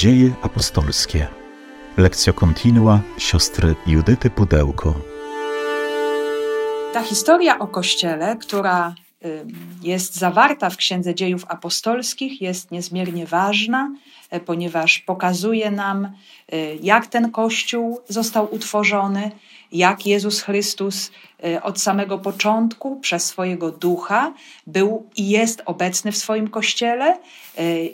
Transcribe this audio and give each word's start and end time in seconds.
Dzieje 0.00 0.32
apostolskie. 0.42 1.26
Lekcja 1.96 2.32
kontinua 2.32 3.00
siostry 3.18 3.74
Judyty 3.86 4.30
Pudełko. 4.30 4.94
Ta 6.92 7.02
historia 7.02 7.58
o 7.58 7.66
Kościele, 7.66 8.36
która 8.36 8.94
jest 9.82 10.16
zawarta 10.16 10.70
w 10.70 10.76
Księdze 10.76 11.14
Dziejów 11.14 11.44
Apostolskich, 11.48 12.42
jest 12.42 12.70
niezmiernie 12.70 13.26
ważna, 13.26 13.90
e, 14.30 14.40
ponieważ 14.40 14.98
pokazuje 14.98 15.70
nam, 15.70 16.04
e, 16.04 16.74
jak 16.76 17.06
ten 17.06 17.30
Kościół 17.30 18.00
został 18.08 18.54
utworzony, 18.54 19.30
jak 19.72 20.06
Jezus 20.06 20.42
Chrystus 20.42 21.10
e, 21.44 21.62
od 21.62 21.80
samego 21.80 22.18
początku 22.18 23.00
przez 23.00 23.24
swojego 23.24 23.70
ducha 23.70 24.32
był 24.66 25.06
i 25.16 25.28
jest 25.28 25.62
obecny 25.66 26.12
w 26.12 26.16
swoim 26.16 26.48
Kościele, 26.48 27.18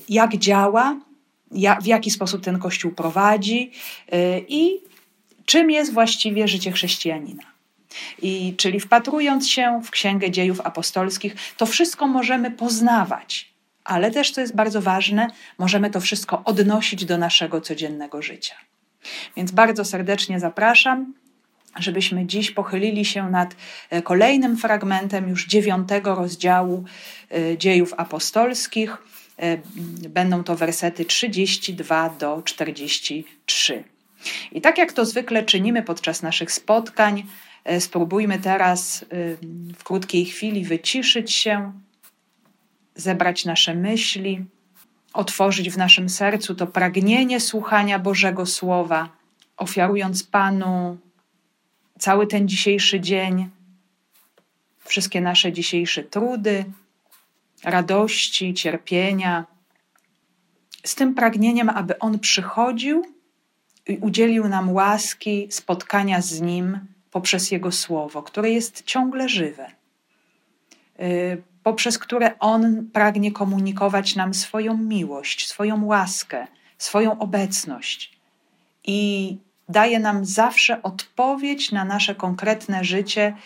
jak 0.08 0.36
działa, 0.36 0.96
w 1.82 1.86
jaki 1.86 2.10
sposób 2.10 2.44
ten 2.44 2.58
Kościół 2.58 2.92
prowadzi 2.92 3.70
i 4.48 4.80
czym 5.44 5.70
jest 5.70 5.92
właściwie 5.92 6.48
życie 6.48 6.72
chrześcijanina. 6.72 7.42
I 8.22 8.54
czyli 8.56 8.80
wpatrując 8.80 9.48
się 9.48 9.80
w 9.84 9.90
Księgę 9.90 10.30
Dziejów 10.30 10.60
Apostolskich, 10.60 11.34
to 11.56 11.66
wszystko 11.66 12.06
możemy 12.06 12.50
poznawać, 12.50 13.52
ale 13.84 14.10
też, 14.10 14.30
co 14.30 14.40
jest 14.40 14.54
bardzo 14.54 14.82
ważne, 14.82 15.26
możemy 15.58 15.90
to 15.90 16.00
wszystko 16.00 16.42
odnosić 16.44 17.04
do 17.04 17.18
naszego 17.18 17.60
codziennego 17.60 18.22
życia. 18.22 18.54
Więc 19.36 19.50
bardzo 19.50 19.84
serdecznie 19.84 20.40
zapraszam, 20.40 21.14
żebyśmy 21.78 22.26
dziś 22.26 22.50
pochylili 22.50 23.04
się 23.04 23.30
nad 23.30 23.56
e, 23.90 24.02
kolejnym 24.02 24.56
fragmentem 24.56 25.28
już 25.28 25.46
dziewiątego 25.46 26.14
rozdziału 26.14 26.84
e, 27.30 27.58
Dziejów 27.58 27.94
Apostolskich. 27.96 28.98
E, 29.38 29.58
będą 30.08 30.44
to 30.44 30.56
wersety 30.56 31.04
32 31.04 32.08
do 32.08 32.42
43. 32.42 33.84
I 34.52 34.60
tak 34.60 34.78
jak 34.78 34.92
to 34.92 35.04
zwykle 35.04 35.42
czynimy 35.42 35.82
podczas 35.82 36.22
naszych 36.22 36.52
spotkań, 36.52 37.22
E, 37.66 37.80
spróbujmy 37.80 38.38
teraz 38.38 39.02
y, 39.02 39.06
w 39.78 39.84
krótkiej 39.84 40.24
chwili 40.24 40.64
wyciszyć 40.64 41.32
się, 41.32 41.72
zebrać 42.94 43.44
nasze 43.44 43.74
myśli, 43.74 44.44
otworzyć 45.12 45.70
w 45.70 45.78
naszym 45.78 46.08
sercu 46.08 46.54
to 46.54 46.66
pragnienie 46.66 47.40
słuchania 47.40 47.98
Bożego 47.98 48.46
Słowa, 48.46 49.08
ofiarując 49.56 50.22
Panu 50.22 50.98
cały 51.98 52.26
ten 52.26 52.48
dzisiejszy 52.48 53.00
dzień, 53.00 53.48
wszystkie 54.84 55.20
nasze 55.20 55.52
dzisiejsze 55.52 56.04
trudy, 56.04 56.64
radości, 57.66 58.54
cierpienia, 58.54 59.44
z 60.84 60.94
tym 60.94 61.14
pragnieniem, 61.14 61.68
aby 61.68 61.98
On 61.98 62.18
przychodził 62.18 63.04
i 63.88 63.96
udzielił 63.96 64.48
nam 64.48 64.72
łaski 64.72 65.48
spotkania 65.50 66.20
z 66.20 66.40
Nim 66.40 66.78
poprzez 67.10 67.50
Jego 67.50 67.72
Słowo, 67.72 68.22
które 68.22 68.50
jest 68.50 68.82
ciągle 68.82 69.28
żywe, 69.28 69.66
y, 71.00 71.42
poprzez 71.62 71.98
które 71.98 72.38
On 72.38 72.90
pragnie 72.92 73.32
komunikować 73.32 74.16
nam 74.16 74.34
swoją 74.34 74.76
miłość, 74.76 75.48
swoją 75.48 75.84
łaskę, 75.84 76.46
swoją 76.78 77.18
obecność 77.18 78.18
i 78.84 79.36
daje 79.68 79.98
nam 79.98 80.24
zawsze 80.24 80.82
odpowiedź 80.82 81.72
na 81.72 81.84
nasze 81.84 82.14
konkretne 82.14 82.84
życie, 82.84 83.36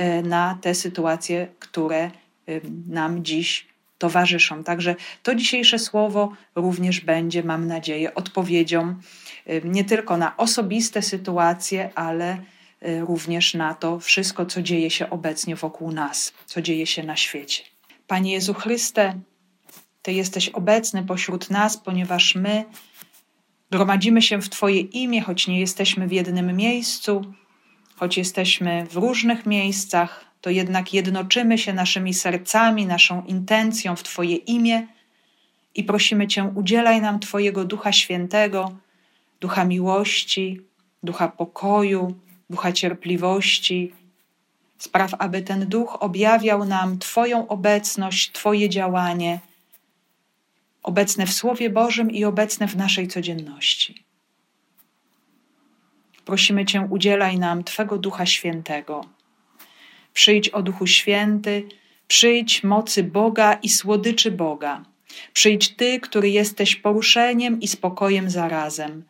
y, 0.00 0.22
na 0.22 0.58
te 0.60 0.74
sytuacje, 0.74 1.48
które 1.58 2.10
y, 2.48 2.60
nam 2.88 3.24
dziś 3.24 3.69
towarzyszą. 4.00 4.64
Także 4.64 4.96
to 5.22 5.34
dzisiejsze 5.34 5.78
słowo 5.78 6.32
również 6.54 7.00
będzie, 7.00 7.42
mam 7.42 7.66
nadzieję, 7.66 8.14
odpowiedzią 8.14 8.94
nie 9.64 9.84
tylko 9.84 10.16
na 10.16 10.36
osobiste 10.36 11.02
sytuacje, 11.02 11.90
ale 11.94 12.38
Y, 12.88 13.00
również 13.00 13.54
na 13.54 13.74
to 13.74 14.00
wszystko, 14.00 14.46
co 14.46 14.62
dzieje 14.62 14.90
się 14.90 15.10
obecnie 15.10 15.56
wokół 15.56 15.92
nas, 15.92 16.32
co 16.46 16.62
dzieje 16.62 16.86
się 16.86 17.02
na 17.02 17.16
świecie. 17.16 17.62
Panie 18.06 18.32
Jezu 18.32 18.54
Chryste, 18.54 19.20
Ty 20.02 20.12
jesteś 20.12 20.48
obecny 20.48 21.02
pośród 21.02 21.50
nas, 21.50 21.76
ponieważ 21.76 22.34
my 22.34 22.64
gromadzimy 23.70 24.22
się 24.22 24.42
w 24.42 24.48
Twoje 24.48 24.80
imię, 24.80 25.22
choć 25.22 25.48
nie 25.48 25.60
jesteśmy 25.60 26.06
w 26.06 26.12
jednym 26.12 26.56
miejscu, 26.56 27.34
choć 27.96 28.18
jesteśmy 28.18 28.86
w 28.86 28.96
różnych 28.96 29.46
miejscach, 29.46 30.24
to 30.40 30.50
jednak 30.50 30.94
jednoczymy 30.94 31.58
się 31.58 31.72
naszymi 31.72 32.14
sercami, 32.14 32.86
naszą 32.86 33.24
intencją 33.24 33.96
w 33.96 34.02
Twoje 34.02 34.36
imię 34.36 34.86
i 35.74 35.84
prosimy 35.84 36.26
Cię, 36.26 36.52
udzielaj 36.54 37.00
nam 37.00 37.20
Twojego 37.20 37.64
Ducha 37.64 37.92
Świętego, 37.92 38.76
Ducha 39.40 39.64
miłości, 39.64 40.60
Ducha 41.02 41.28
pokoju, 41.28 42.14
ducha 42.50 42.72
cierpliwości. 42.72 43.92
Spraw, 44.78 45.14
aby 45.18 45.42
ten 45.42 45.68
duch 45.68 46.02
objawiał 46.02 46.64
nam 46.64 46.98
Twoją 46.98 47.48
obecność, 47.48 48.32
Twoje 48.32 48.68
działanie, 48.68 49.40
obecne 50.82 51.26
w 51.26 51.32
Słowie 51.32 51.70
Bożym 51.70 52.10
i 52.10 52.24
obecne 52.24 52.68
w 52.68 52.76
naszej 52.76 53.08
codzienności. 53.08 54.04
Prosimy 56.24 56.64
Cię, 56.64 56.86
udzielaj 56.90 57.38
nam 57.38 57.64
Twego 57.64 57.98
Ducha 57.98 58.26
Świętego. 58.26 59.19
Przyjdź 60.14 60.48
o 60.48 60.62
Duchu 60.62 60.86
Święty, 60.86 61.68
przyjdź 62.08 62.62
mocy 62.64 63.02
Boga 63.02 63.54
i 63.54 63.68
słodyczy 63.68 64.30
Boga. 64.30 64.84
Przyjdź 65.32 65.68
Ty, 65.68 66.00
który 66.00 66.30
jesteś 66.30 66.76
poruszeniem 66.76 67.60
i 67.60 67.68
spokojem 67.68 68.30
zarazem. 68.30 69.04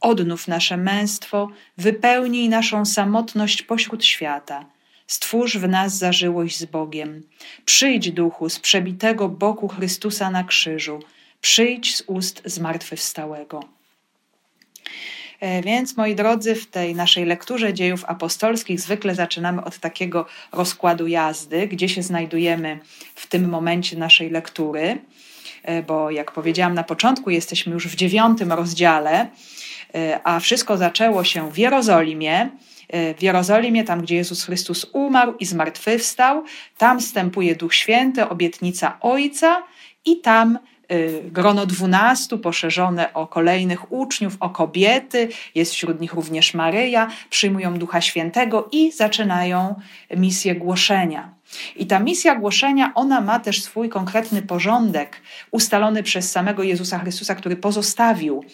Odnów 0.00 0.48
nasze 0.48 0.76
męstwo, 0.76 1.48
wypełnij 1.78 2.48
naszą 2.48 2.84
samotność 2.84 3.62
pośród 3.62 4.04
świata. 4.04 4.66
Stwórz 5.06 5.56
w 5.58 5.68
nas 5.68 5.98
zażyłość 5.98 6.58
z 6.58 6.64
Bogiem. 6.64 7.22
Przyjdź, 7.64 8.10
duchu, 8.10 8.48
z 8.48 8.58
przebitego 8.60 9.28
boku 9.28 9.68
Chrystusa 9.68 10.30
na 10.30 10.44
krzyżu. 10.44 11.00
Przyjdź 11.40 11.96
z 11.96 12.02
ust 12.06 12.42
zmartwychwstałego. 12.44 13.60
E, 15.40 15.62
więc, 15.62 15.96
moi 15.96 16.14
drodzy, 16.14 16.54
w 16.54 16.66
tej 16.66 16.94
naszej 16.94 17.24
lekturze 17.24 17.74
dziejów 17.74 18.04
apostolskich 18.04 18.80
zwykle 18.80 19.14
zaczynamy 19.14 19.64
od 19.64 19.78
takiego 19.78 20.26
rozkładu 20.52 21.06
jazdy, 21.06 21.68
gdzie 21.68 21.88
się 21.88 22.02
znajdujemy 22.02 22.78
w 23.14 23.26
tym 23.26 23.48
momencie 23.48 23.96
naszej 23.96 24.30
lektury, 24.30 24.98
e, 25.62 25.82
bo 25.82 26.10
jak 26.10 26.32
powiedziałam 26.32 26.74
na 26.74 26.84
początku, 26.84 27.30
jesteśmy 27.30 27.72
już 27.72 27.88
w 27.88 27.96
dziewiątym 27.96 28.52
rozdziale 28.52 29.28
E, 29.96 30.20
a 30.24 30.40
wszystko 30.40 30.76
zaczęło 30.76 31.24
się 31.24 31.50
w 31.50 31.58
Jerozolimie. 31.58 32.50
W 33.18 33.22
Jerozolimie, 33.22 33.84
tam 33.84 34.00
gdzie 34.00 34.16
Jezus 34.16 34.44
Chrystus 34.44 34.86
umarł 34.92 35.34
i 35.40 35.46
zmartwychwstał, 35.46 36.44
tam 36.78 37.00
wstępuje 37.00 37.56
Duch 37.56 37.74
Święty, 37.74 38.28
obietnica 38.28 38.98
Ojca 39.00 39.62
i 40.04 40.20
tam 40.20 40.58
grono 41.24 41.66
dwunastu, 41.66 42.38
poszerzone 42.38 43.14
o 43.14 43.26
kolejnych 43.26 43.92
uczniów, 43.92 44.36
o 44.40 44.50
kobiety, 44.50 45.28
jest 45.54 45.72
wśród 45.72 46.00
nich 46.00 46.12
również 46.12 46.54
Maryja, 46.54 47.08
przyjmują 47.30 47.78
Ducha 47.78 48.00
Świętego 48.00 48.68
i 48.72 48.92
zaczynają 48.92 49.74
misję 50.16 50.54
głoszenia. 50.54 51.34
I 51.76 51.86
ta 51.86 51.98
misja 51.98 52.34
głoszenia, 52.34 52.92
ona 52.94 53.20
ma 53.20 53.40
też 53.40 53.62
swój 53.62 53.88
konkretny 53.88 54.42
porządek, 54.42 55.22
ustalony 55.50 56.02
przez 56.02 56.30
samego 56.30 56.62
Jezusa 56.62 56.98
Chrystusa, 56.98 57.34
który 57.34 57.56
pozostawił 57.56 58.44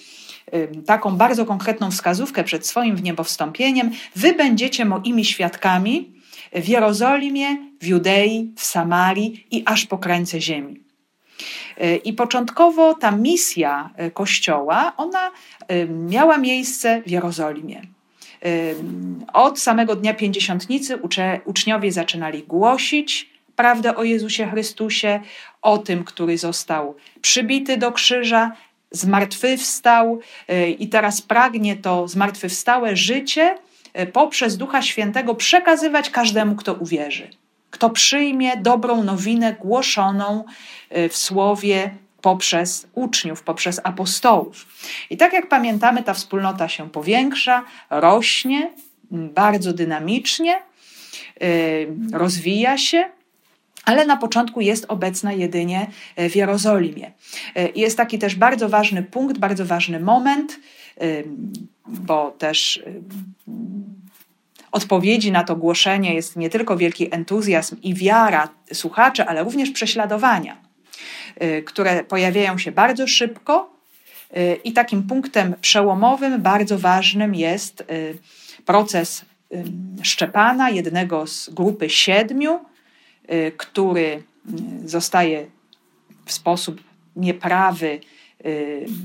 taką 0.86 1.16
bardzo 1.16 1.44
konkretną 1.44 1.90
wskazówkę 1.90 2.44
przed 2.44 2.66
swoim 2.66 2.96
wniebowstąpieniem: 2.96 3.90
Wy 4.16 4.32
będziecie 4.32 4.84
moimi 4.84 5.24
świadkami 5.24 6.12
w 6.52 6.68
Jerozolimie, 6.68 7.56
w 7.80 7.86
Judei, 7.86 8.52
w 8.56 8.64
Samarii 8.64 9.46
i 9.50 9.62
aż 9.66 9.86
po 9.86 9.98
krańce 9.98 10.40
ziemi. 10.40 10.91
Y, 11.82 11.96
I 12.04 12.12
początkowo 12.12 12.94
ta 12.94 13.10
misja 13.10 13.90
y, 14.06 14.10
Kościoła, 14.10 14.92
ona 14.96 15.30
miała 15.88 16.38
miejsce 16.38 17.02
w 17.06 17.10
Jerozolimie. 17.10 17.82
Od 19.32 19.60
samego 19.60 19.96
dnia 19.96 20.14
pięćdziesiątnicy 20.14 20.98
uczniowie 21.44 21.92
zaczynali 21.92 22.42
głosić 22.42 23.30
prawdę 23.56 23.96
o 23.96 24.04
Jezusie 24.04 24.46
Chrystusie, 24.46 25.20
o 25.62 25.78
tym, 25.78 26.04
który 26.04 26.38
został 26.38 26.94
przybity 27.20 27.76
do 27.76 27.92
krzyża, 27.92 28.52
zmartwychwstał 28.90 30.20
e, 30.48 30.70
i 30.70 30.88
teraz 30.88 31.22
pragnie 31.22 31.76
to 31.76 32.08
zmartwychwstałe 32.08 32.96
życie 32.96 33.58
e, 33.92 34.06
poprzez 34.06 34.56
Ducha 34.56 34.82
Świętego 34.82 35.34
przekazywać 35.34 36.10
każdemu, 36.10 36.56
kto 36.56 36.74
uwierzy, 36.74 37.30
kto 37.72 37.90
przyjmie 37.90 38.56
dobrą 38.56 39.04
nowinę 39.04 39.56
głoszoną 39.60 40.44
e, 40.90 41.08
w 41.08 41.16
słowie 41.16 41.90
poprzez 42.20 42.86
uczniów, 42.94 43.42
poprzez 43.42 43.80
apostołów. 43.84 44.66
I 45.10 45.16
tak 45.16 45.32
jak 45.32 45.48
pamiętamy, 45.48 46.02
ta 46.02 46.14
wspólnota 46.14 46.68
się 46.68 46.90
powiększa, 46.90 47.64
rośnie 47.90 48.70
bardzo 49.10 49.72
dynamicznie, 49.72 50.62
rozwija 52.12 52.78
się. 52.78 53.04
ale 53.84 54.06
na 54.06 54.16
początku 54.16 54.60
jest 54.60 54.84
obecna 54.88 55.32
jedynie 55.32 55.86
w 56.16 56.36
Jerozolimie. 56.36 57.12
Jest 57.74 57.96
taki 57.96 58.18
też 58.18 58.34
bardzo 58.34 58.68
ważny 58.68 59.02
punkt, 59.02 59.38
bardzo 59.38 59.66
ważny 59.66 60.00
moment, 60.00 60.60
bo 61.86 62.30
też 62.30 62.82
odpowiedzi 64.72 65.32
na 65.32 65.44
to 65.44 65.56
głoszenie 65.56 66.14
jest 66.14 66.36
nie 66.36 66.50
tylko 66.50 66.76
wielki 66.76 67.14
entuzjazm 67.14 67.76
i 67.82 67.94
wiara 67.94 68.48
słuchaczy, 68.72 69.24
ale 69.24 69.44
również 69.44 69.70
prześladowania, 69.70 70.56
y, 71.42 71.62
które 71.62 72.04
pojawiają 72.04 72.58
się 72.58 72.72
bardzo 72.72 73.06
szybko. 73.06 73.76
Y, 74.36 74.60
I 74.64 74.72
takim 74.72 75.02
punktem 75.02 75.54
przełomowym, 75.60 76.42
bardzo 76.42 76.78
ważnym 76.78 77.34
jest 77.34 77.80
y, 77.80 78.18
proces 78.64 79.24
Szczepana, 80.02 80.70
jednego 80.70 81.26
z 81.26 81.50
grupy 81.50 81.90
siedmiu, 81.90 82.60
który 83.56 84.22
zostaje 84.84 85.46
w 86.26 86.32
sposób 86.32 86.80
nieprawy 87.16 88.00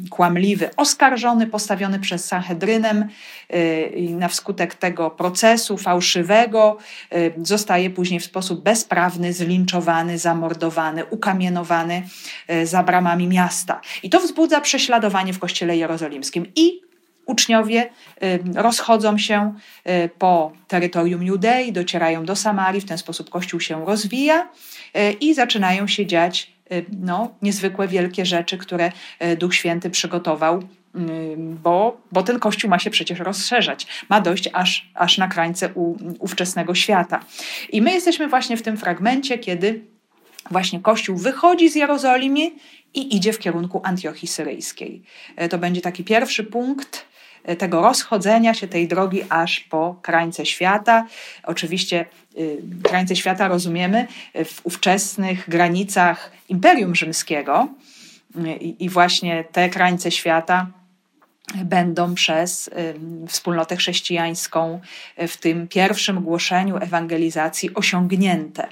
kłamliwy, 0.09 0.69
oskarżony, 0.77 1.47
postawiony 1.47 1.99
przez 1.99 2.25
Sanhedrynem 2.25 3.09
y, 3.53 3.91
i 3.95 4.13
na 4.13 4.27
wskutek 4.27 4.75
tego 4.75 5.09
procesu 5.09 5.77
fałszywego 5.77 6.77
y, 7.13 7.33
zostaje 7.43 7.89
później 7.89 8.19
w 8.19 8.25
sposób 8.25 8.63
bezprawny 8.63 9.33
zlinczowany, 9.33 10.17
zamordowany, 10.17 11.05
ukamienowany 11.05 12.03
za 12.63 12.83
bramami 12.83 13.27
miasta. 13.27 13.81
I 14.03 14.09
to 14.09 14.19
wzbudza 14.19 14.61
prześladowanie 14.61 15.33
w 15.33 15.39
kościele 15.39 15.77
jerozolimskim 15.77 16.45
i 16.55 16.81
uczniowie 17.25 17.89
rozchodzą 18.55 19.17
się 19.17 19.53
po 20.19 20.51
terytorium 20.67 21.23
Judei, 21.23 21.71
docierają 21.71 22.25
do 22.25 22.35
Samarii, 22.35 22.81
w 22.81 22.85
ten 22.85 22.97
sposób 22.97 23.29
Kościół 23.29 23.59
się 23.59 23.85
rozwija 23.85 24.49
i 25.19 25.33
zaczynają 25.33 25.87
się 25.87 26.05
dziać 26.05 26.56
Y, 26.56 26.56
no, 26.99 27.35
niezwykłe, 27.41 27.87
wielkie 27.87 28.25
rzeczy, 28.25 28.57
które 28.57 28.91
y, 29.23 29.35
Duch 29.35 29.55
Święty 29.55 29.89
przygotował, 29.89 30.59
y, 30.59 30.63
bo, 31.37 32.01
bo 32.11 32.23
ten 32.23 32.39
Kościół 32.39 32.69
ma 32.69 32.79
się 32.79 32.89
przecież 32.89 33.19
rozszerzać, 33.19 33.87
ma 34.09 34.21
dojść 34.21 34.49
aż, 34.53 34.89
aż 34.93 35.17
na 35.17 35.27
krańce 35.27 35.69
u, 35.73 35.95
ówczesnego 36.19 36.75
świata. 36.75 37.19
I 37.69 37.81
my 37.81 37.93
jesteśmy 37.93 38.27
właśnie 38.27 38.57
w 38.57 38.61
tym 38.61 38.77
fragmencie, 38.77 39.37
kiedy 39.37 39.81
właśnie 40.51 40.79
Kościół 40.79 41.17
wychodzi 41.17 41.69
z 41.69 41.75
Jerozolimy 41.75 42.51
i 42.93 43.15
idzie 43.15 43.33
w 43.33 43.39
kierunku 43.39 43.81
Antiochii 43.83 44.27
Syryjskiej. 44.27 45.03
To 45.49 45.57
będzie 45.57 45.81
taki 45.81 46.03
pierwszy 46.03 46.43
punkt 46.43 47.05
tego 47.57 47.81
rozchodzenia 47.81 48.53
się 48.53 48.67
tej 48.67 48.87
drogi 48.87 49.21
aż 49.29 49.59
po 49.59 49.95
krańce 50.01 50.45
świata. 50.45 51.07
Oczywiście 51.43 52.05
y, 52.37 52.57
krańce 52.83 53.15
świata 53.15 53.47
rozumiemy 53.47 54.07
w 54.45 54.65
ówczesnych 54.65 55.49
granicach 55.49 56.31
Imperium 56.49 56.95
Rzymskiego 56.95 57.67
i 58.79 58.89
właśnie 58.89 59.43
te 59.51 59.69
krańce 59.69 60.11
świata 60.11 60.67
będą 61.55 62.15
przez 62.15 62.69
wspólnotę 63.27 63.75
chrześcijańską 63.75 64.79
w 65.27 65.37
tym 65.37 65.67
pierwszym 65.67 66.21
głoszeniu 66.21 66.77
ewangelizacji 66.77 67.73
osiągnięte. 67.73 68.67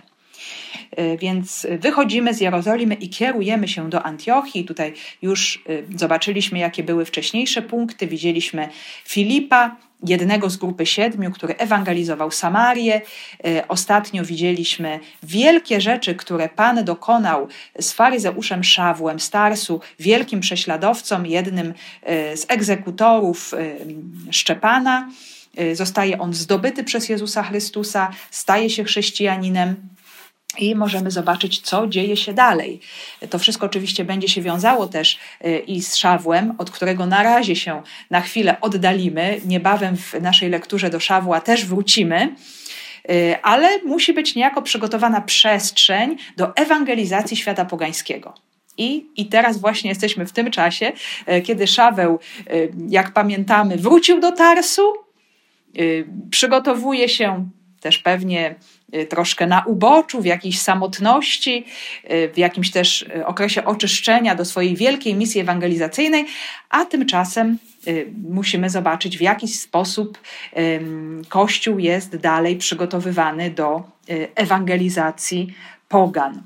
E, 0.96 1.18
więc 1.18 1.68
wychodzimy 1.80 2.34
z 2.34 2.42
Jerozolimy 2.42 2.96
i 2.96 3.10
kierujemy 3.10 3.68
się 3.68 3.90
do 3.90 4.04
Antiochii. 4.04 4.66
Tutaj 4.66 4.94
już 5.22 5.64
e, 5.70 5.98
zobaczyliśmy, 5.98 6.60
jakie 6.60 6.84
były 6.84 7.06
wcześniejsze 7.06 7.62
punkty. 7.62 8.08
Widzieliśmy 8.08 8.70
Filipa, 9.06 9.76
jednego 10.08 10.50
z 10.50 10.58
grupy 10.58 10.86
siedmiu, 10.86 11.32
który 11.32 11.56
ewangelizował 11.56 12.32
Samarię. 12.32 13.02
E, 13.46 13.68
ostatnio 13.68 14.26
widzieliśmy 14.26 15.00
wielkie 15.24 15.82
rzeczy, 15.82 16.16
które 16.16 16.50
Pan 16.50 16.84
dokonał 16.84 17.48
z 17.80 17.92
faryzeuszem 17.92 18.64
Szawłem, 18.64 19.20
Starsu, 19.20 19.82
wielkim 20.00 20.40
prześladowcą, 20.40 21.24
jednym 21.24 21.74
z 22.36 22.46
egzekutorów 22.48 23.54
Szczepana. 24.32 25.10
Zostaje 25.74 26.20
on 26.20 26.34
zdobyty 26.34 26.84
przez 26.84 27.10
Jezusa 27.10 27.44
Chrystusa, 27.44 28.12
staje 28.32 28.70
się 28.70 28.84
chrześcijaninem 28.84 29.76
i 30.58 30.76
możemy 30.76 31.12
zobaczyć, 31.12 31.62
co 31.62 31.88
dzieje 31.88 32.18
się 32.18 32.34
dalej. 32.34 32.80
To 33.30 33.40
wszystko 33.40 33.66
oczywiście 33.66 34.06
będzie 34.06 34.28
się 34.30 34.42
wiązało 34.42 34.88
też 34.88 35.20
y, 35.46 35.60
i 35.60 35.82
z 35.82 35.96
Szawłem, 35.96 36.54
od 36.58 36.72
którego 36.72 37.06
na 37.06 37.24
razie 37.24 37.56
się 37.56 37.82
na 38.10 38.22
chwilę 38.22 38.62
oddalimy. 38.62 39.42
Niebawem 39.46 39.98
w 39.98 40.14
naszej 40.14 40.50
lekturze 40.50 40.90
do 40.90 41.00
Szawła 41.00 41.42
też 41.42 41.66
wrócimy 41.66 42.36
y, 43.10 43.36
ale 43.42 43.82
musi 43.84 44.14
być 44.14 44.36
niejako 44.36 44.62
przygotowana 44.62 45.22
przestrzeń 45.22 46.18
do 46.38 46.56
ewangelizacji 46.56 47.38
świata 47.38 47.66
pogańskiego. 47.66 48.34
I, 48.78 49.06
I 49.16 49.26
teraz 49.26 49.58
właśnie 49.58 49.90
jesteśmy 49.90 50.26
w 50.26 50.32
tym 50.32 50.52
czasie, 50.52 50.92
y, 51.30 51.42
kiedy 51.42 51.68
Szaweł, 51.68 52.20
jak 52.90 53.12
pamiętamy, 53.12 53.78
wrócił 53.78 54.20
do 54.20 54.32
Tarsu, 54.32 54.94
przygotowuje 56.30 57.10
się 57.10 57.50
też 57.86 58.00
pewnie 58.00 58.56
troszkę 59.10 59.48
na 59.48 59.64
uboczu, 59.66 60.22
w 60.22 60.26
jakiejś 60.26 60.62
samotności, 60.62 61.66
y, 62.12 62.32
w 62.34 62.38
jakimś 62.38 62.72
też 62.72 63.02
y, 63.02 63.26
okresie 63.26 63.66
oczyszczenia 63.66 64.36
do 64.36 64.46
swojej 64.46 64.76
wielkiej 64.76 65.16
misji 65.16 65.42
ewangelizacyjnej, 65.42 66.26
a 66.70 66.86
tymczasem 66.86 67.58
musimy 68.30 68.70
zobaczyć, 68.70 69.18
w 69.18 69.22
jaki 69.22 69.48
sposób 69.48 70.18
Kościół 71.30 71.80
jest 71.80 72.16
dalej 72.16 72.56
przygotowywany 72.56 73.50
do 73.52 73.84
ewangelizacji 74.36 75.54
pogan. 75.88 76.42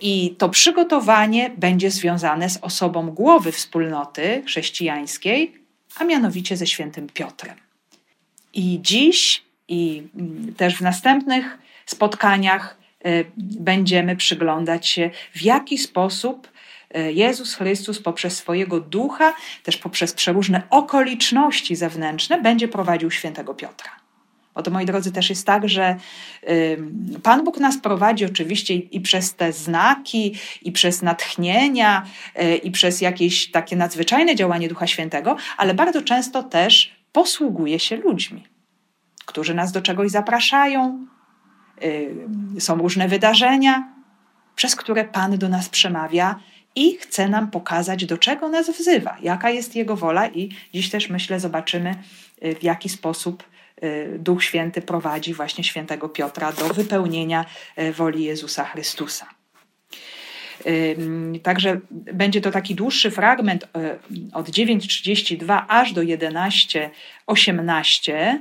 I 0.00 0.34
to 0.38 0.48
przygotowanie 0.48 1.50
będzie 1.56 1.90
związane 1.90 2.50
z 2.50 2.58
osobą 2.62 3.10
głowy 3.10 3.52
wspólnoty 3.52 4.42
chrześcijańskiej, 4.46 5.54
a 5.96 6.04
mianowicie 6.04 6.56
ze 6.56 6.66
świętym 6.66 7.06
Piotrem. 7.08 7.56
I 8.54 8.78
dziś 8.82 9.43
i 9.68 10.02
mm, 10.14 10.54
też 10.54 10.76
w 10.76 10.80
następnych 10.80 11.58
spotkaniach 11.86 12.76
y, 13.06 13.24
będziemy 13.36 14.16
przyglądać 14.16 14.88
się, 14.88 15.10
w 15.32 15.42
jaki 15.42 15.78
sposób 15.78 16.48
y, 16.96 17.12
Jezus 17.12 17.54
Chrystus 17.54 18.02
poprzez 18.02 18.36
swojego 18.36 18.80
ducha, 18.80 19.34
też 19.62 19.76
poprzez 19.76 20.12
przeróżne 20.12 20.62
okoliczności 20.70 21.76
zewnętrzne, 21.76 22.42
będzie 22.42 22.68
prowadził 22.68 23.10
świętego 23.10 23.54
Piotra. 23.54 24.04
Bo 24.54 24.62
to, 24.62 24.70
moi 24.70 24.86
drodzy, 24.86 25.12
też 25.12 25.30
jest 25.30 25.46
tak, 25.46 25.68
że 25.68 25.96
Pan 27.22 27.44
Bóg 27.44 27.58
nas 27.58 27.78
prowadzi 27.78 28.24
oczywiście 28.24 28.74
i 28.74 29.00
przez 29.00 29.34
te 29.34 29.52
znaki, 29.52 30.34
i 30.62 30.72
przez 30.72 31.02
natchnienia, 31.02 32.06
y, 32.42 32.56
i 32.56 32.70
przez 32.70 33.00
jakieś 33.00 33.50
takie 33.50 33.76
nadzwyczajne 33.76 34.34
działanie 34.34 34.68
Ducha 34.68 34.86
Świętego, 34.86 35.36
ale 35.56 35.74
bardzo 35.74 36.02
często 36.02 36.42
też 36.42 36.92
posługuje 37.12 37.78
się 37.78 37.96
ludźmi, 37.96 38.44
którzy 39.24 39.54
nas 39.54 39.72
do 39.72 39.82
czegoś 39.82 40.10
zapraszają, 40.10 41.06
Y, 41.82 42.60
są 42.60 42.78
różne 42.78 43.08
wydarzenia, 43.08 43.92
przez 44.56 44.76
które 44.76 45.04
Pan 45.04 45.38
do 45.38 45.48
nas 45.48 45.68
przemawia 45.68 46.40
i 46.74 46.96
chce 46.96 47.28
nam 47.28 47.50
pokazać, 47.50 48.06
do 48.06 48.18
czego 48.18 48.48
nas 48.48 48.70
wzywa, 48.70 49.16
jaka 49.22 49.50
jest 49.50 49.76
Jego 49.76 49.96
wola, 49.96 50.28
i 50.28 50.48
dziś 50.74 50.90
też 50.90 51.10
myślę, 51.10 51.40
zobaczymy, 51.40 51.94
y, 52.44 52.54
w 52.54 52.62
jaki 52.62 52.88
sposób 52.88 53.44
y, 53.84 54.16
Duch 54.18 54.44
Święty 54.44 54.82
prowadzi 54.82 55.34
właśnie 55.34 55.64
świętego 55.64 56.08
Piotra 56.08 56.52
do 56.52 56.68
wypełnienia 56.68 57.44
woli 57.92 58.24
Jezusa 58.24 58.64
Chrystusa. 58.64 59.26
Także 61.42 61.80
będzie 61.90 62.40
to 62.40 62.50
taki 62.50 62.74
dłuższy 62.74 63.10
fragment 63.10 63.68
od 64.32 64.50
9.32 64.50 65.62
aż 65.68 65.92
do 65.92 66.00
11.18, 66.00 68.38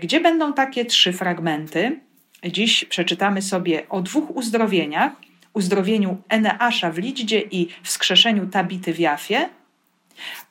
gdzie 0.00 0.20
będą 0.20 0.52
takie 0.52 0.84
trzy 0.84 1.12
fragmenty. 1.12 2.00
Dziś 2.44 2.84
przeczytamy 2.84 3.42
sobie 3.42 3.88
o 3.88 4.02
dwóch 4.02 4.36
uzdrowieniach: 4.36 5.12
uzdrowieniu 5.52 6.16
Eneasza 6.28 6.90
w 6.90 6.98
Lidzie 6.98 7.40
i 7.40 7.68
wskrzeszeniu 7.82 8.46
Tabity 8.46 8.94
w 8.94 8.98
Jafie. 8.98 9.48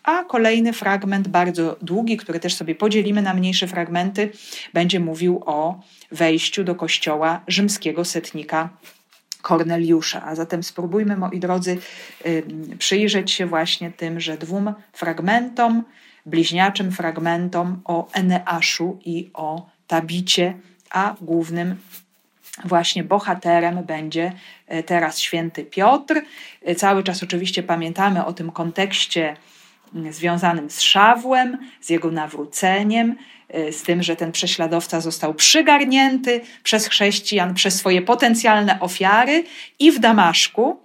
A 0.04 0.24
kolejny 0.24 0.74
fragment, 0.74 1.28
bardzo 1.28 1.78
długi, 1.82 2.18
który 2.18 2.40
też 2.40 2.54
sobie 2.54 2.76
podzielimy 2.76 3.22
na 3.22 3.34
mniejsze 3.34 3.68
fragmenty, 3.68 4.32
będzie 4.74 5.00
mówił 5.00 5.44
o 5.46 5.82
wejściu 6.12 6.64
do 6.64 6.76
kościoła 6.76 7.42
rzymskiego 7.48 8.06
setnika 8.06 8.70
Korneliusza. 9.44 10.24
A 10.26 10.36
zatem 10.36 10.64
spróbujmy, 10.64 11.18
moi 11.18 11.40
drodzy, 11.40 11.78
przyjrzeć 12.80 13.32
się 13.32 13.46
właśnie 13.46 13.92
tym, 13.92 14.20
że 14.20 14.38
dwóm 14.38 14.74
fragmentom, 14.94 15.84
bliźniaczym 16.26 16.92
fragmentom 16.92 17.82
o 17.86 18.08
Eneaszu 18.14 19.00
i 19.06 19.30
o 19.34 19.70
Tabicie 19.88 20.54
a 20.94 21.16
głównym 21.22 21.76
właśnie 22.66 23.04
bohaterem 23.04 23.84
będzie 23.84 24.32
e, 24.68 24.84
teraz 24.84 25.20
święty 25.20 25.66
Piotr. 25.66 26.22
E, 26.62 26.76
cały 26.76 27.04
czas 27.04 27.24
oczywiście 27.24 27.64
pamiętamy 27.64 28.26
o 28.26 28.34
tym 28.34 28.52
kontekście 28.52 29.38
związanym 30.10 30.70
z 30.70 30.82
Szawłem, 30.82 31.58
z 31.82 31.90
jego 31.90 32.12
nawróceniem, 32.12 33.16
z 33.72 33.84
tym, 33.84 34.04
że 34.04 34.16
ten 34.16 34.32
prześladowca 34.32 35.02
został 35.02 35.34
przygarnięty 35.34 36.42
przez 36.64 36.88
chrześcijan, 36.88 37.54
przez 37.54 37.76
swoje 37.76 38.02
potencjalne 38.02 38.80
ofiary 38.80 39.44
i 39.80 39.92
w 39.92 40.00
Damaszku, 40.00 40.80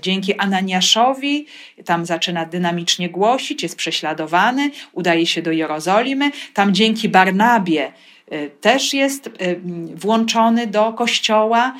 dzięki 0.00 0.38
Ananiaszowi, 0.38 1.46
tam 1.84 2.06
zaczyna 2.06 2.46
dynamicznie 2.46 3.08
głosić, 3.08 3.62
jest 3.62 3.76
prześladowany, 3.76 4.70
udaje 4.92 5.26
się 5.26 5.42
do 5.42 5.52
Jerozolimy, 5.52 6.30
tam 6.54 6.74
dzięki 6.74 7.08
Barnabie 7.08 7.92
Y, 8.32 8.50
też 8.60 8.94
jest 8.94 9.30
włączony 9.94 10.66
do 10.66 10.92
kościoła, 10.92 11.74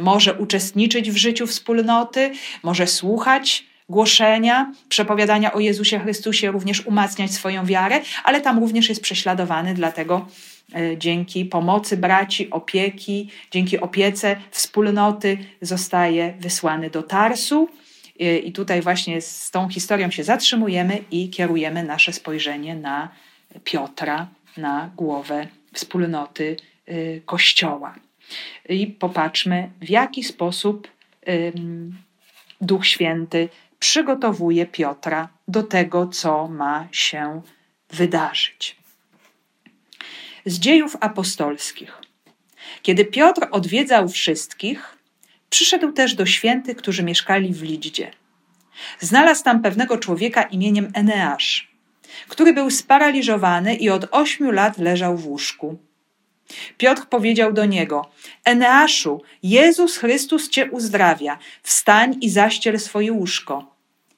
może 0.00 0.34
uczestniczyć 0.34 1.10
w 1.10 1.16
życiu 1.16 1.46
wspólnoty, 1.46 2.30
może 2.62 2.86
słuchać 2.86 3.64
głoszenia, 3.88 4.72
przepowiadania 4.88 5.52
o 5.52 5.60
Jezusie 5.60 5.98
Chrystusie, 5.98 6.50
również 6.50 6.86
umacniać 6.86 7.30
swoją 7.30 7.66
wiarę, 7.66 8.00
ale 8.24 8.40
tam 8.40 8.58
również 8.58 8.88
jest 8.88 9.00
prześladowany, 9.00 9.74
dlatego 9.74 10.26
dzięki 10.98 11.44
pomocy 11.44 11.96
braci, 11.96 12.50
opieki, 12.50 13.30
dzięki 13.50 13.80
opiece 13.80 14.36
wspólnoty 14.50 15.38
zostaje 15.60 16.34
wysłany 16.40 16.90
do 16.90 17.02
Tarsu. 17.02 17.68
I 18.44 18.52
tutaj 18.52 18.82
właśnie 18.82 19.20
z 19.20 19.50
tą 19.50 19.68
historią 19.68 20.10
się 20.10 20.24
zatrzymujemy 20.24 21.04
i 21.10 21.30
kierujemy 21.30 21.82
nasze 21.82 22.12
spojrzenie 22.12 22.74
na 22.74 23.08
Piotra, 23.64 24.26
na 24.56 24.90
głowę 24.96 25.46
wspólnoty 25.72 26.56
y, 26.88 27.22
Kościoła. 27.26 27.94
I 28.68 28.86
popatrzmy, 28.86 29.70
w 29.80 29.90
jaki 29.90 30.24
sposób 30.24 30.88
Duch 32.60 32.86
Święty 32.86 33.48
przygotowuje 33.86 34.66
Piotra 34.66 35.28
do 35.48 35.62
tego, 35.62 36.06
co 36.06 36.48
ma 36.48 36.88
się 36.92 37.42
wydarzyć. 37.90 38.76
Z 40.46 40.58
dziejów 40.58 40.96
apostolskich. 41.00 41.92
Kiedy 42.82 43.04
Piotr 43.04 43.48
odwiedzał 43.50 44.08
wszystkich, 44.08 44.96
przyszedł 45.50 45.92
też 45.92 46.14
do 46.14 46.26
świętych, 46.26 46.76
którzy 46.76 47.02
mieszkali 47.02 47.54
w 47.54 47.62
Lidzie. 47.62 48.10
Znalazł 49.00 49.44
tam 49.44 49.62
pewnego 49.62 49.98
człowieka 49.98 50.42
imieniem 50.42 50.90
Eneasz 50.94 51.76
który 52.28 52.52
był 52.52 52.70
sparaliżowany 52.70 53.74
i 53.74 53.90
od 53.90 54.08
ośmiu 54.10 54.50
lat 54.50 54.78
leżał 54.78 55.16
w 55.16 55.26
łóżku. 55.26 55.78
Piotr 56.78 57.06
powiedział 57.06 57.52
do 57.52 57.64
niego: 57.64 58.10
Eneaszu, 58.44 59.22
Jezus 59.42 59.96
Chrystus 59.96 60.48
cię 60.48 60.70
uzdrawia, 60.70 61.38
wstań 61.62 62.16
i 62.20 62.30
zaściel 62.30 62.80
swoje 62.80 63.12
łóżko. 63.12 63.75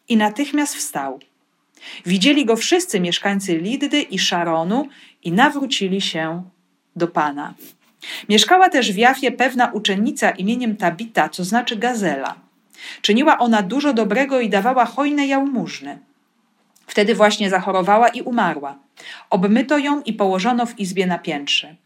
I 0.08 0.16
natychmiast 0.16 0.76
wstał. 0.76 1.20
Widzieli 2.06 2.44
go 2.44 2.56
wszyscy 2.56 3.00
mieszkańcy 3.00 3.58
Liddy 3.58 4.02
i 4.02 4.18
Szaronu 4.18 4.88
i 5.22 5.32
nawrócili 5.32 6.00
się 6.00 6.42
do 6.96 7.08
Pana. 7.08 7.54
Mieszkała 8.28 8.68
też 8.68 8.92
w 8.92 8.96
Jafie 8.96 9.32
pewna 9.32 9.66
uczennica 9.72 10.30
imieniem 10.30 10.76
Tabita, 10.76 11.28
co 11.28 11.44
znaczy 11.44 11.76
gazela. 11.76 12.34
Czyniła 13.02 13.38
ona 13.38 13.62
dużo 13.62 13.92
dobrego 13.92 14.40
i 14.40 14.48
dawała 14.48 14.84
hojne 14.84 15.26
jałmużny. 15.26 15.98
Wtedy 16.86 17.14
właśnie 17.14 17.50
zachorowała 17.50 18.08
i 18.08 18.22
umarła. 18.22 18.78
Obmyto 19.30 19.78
ją 19.78 20.02
i 20.02 20.12
położono 20.12 20.66
w 20.66 20.78
izbie 20.78 21.06
na 21.06 21.18
piętrze. 21.18 21.76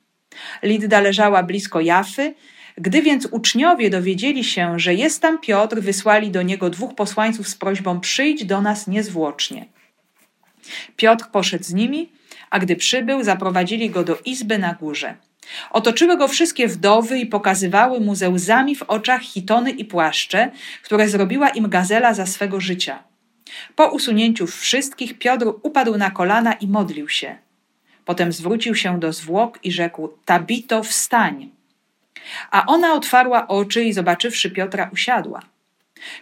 Lidda 0.62 1.00
leżała 1.00 1.42
blisko 1.42 1.80
Jafy. 1.80 2.34
Gdy 2.78 3.02
więc 3.02 3.28
uczniowie 3.30 3.90
dowiedzieli 3.90 4.44
się, 4.44 4.78
że 4.78 4.94
jest 4.94 5.22
tam 5.22 5.38
Piotr, 5.38 5.80
wysłali 5.80 6.30
do 6.30 6.42
niego 6.42 6.70
dwóch 6.70 6.94
posłańców 6.94 7.48
z 7.48 7.54
prośbą: 7.54 8.00
przyjdź 8.00 8.44
do 8.44 8.62
nas 8.62 8.86
niezwłocznie. 8.86 9.66
Piotr 10.96 11.26
poszedł 11.32 11.64
z 11.64 11.72
nimi, 11.72 12.12
a 12.50 12.58
gdy 12.58 12.76
przybył, 12.76 13.24
zaprowadzili 13.24 13.90
go 13.90 14.04
do 14.04 14.18
izby 14.24 14.58
na 14.58 14.74
górze. 14.74 15.14
Otoczyły 15.70 16.16
go 16.16 16.28
wszystkie 16.28 16.68
wdowy 16.68 17.18
i 17.18 17.26
pokazywały 17.26 18.00
mu 18.00 18.14
ze 18.14 18.30
łzami 18.30 18.76
w 18.76 18.82
oczach 18.82 19.22
hitony 19.22 19.70
i 19.70 19.84
płaszcze, 19.84 20.50
które 20.82 21.08
zrobiła 21.08 21.48
im 21.48 21.68
gazela 21.68 22.14
za 22.14 22.26
swego 22.26 22.60
życia. 22.60 23.02
Po 23.76 23.90
usunięciu 23.90 24.46
wszystkich 24.46 25.18
Piotr 25.18 25.46
upadł 25.62 25.98
na 25.98 26.10
kolana 26.10 26.52
i 26.52 26.68
modlił 26.68 27.08
się. 27.08 27.36
Potem 28.04 28.32
zwrócił 28.32 28.74
się 28.74 29.00
do 29.00 29.12
zwłok 29.12 29.58
i 29.62 29.72
rzekł: 29.72 30.08
Tabito, 30.24 30.82
wstań. 30.82 31.50
A 32.50 32.66
ona 32.66 32.92
otwarła 32.92 33.48
oczy 33.48 33.84
i 33.84 33.92
zobaczywszy 33.92 34.50
Piotra, 34.50 34.90
usiadła. 34.92 35.42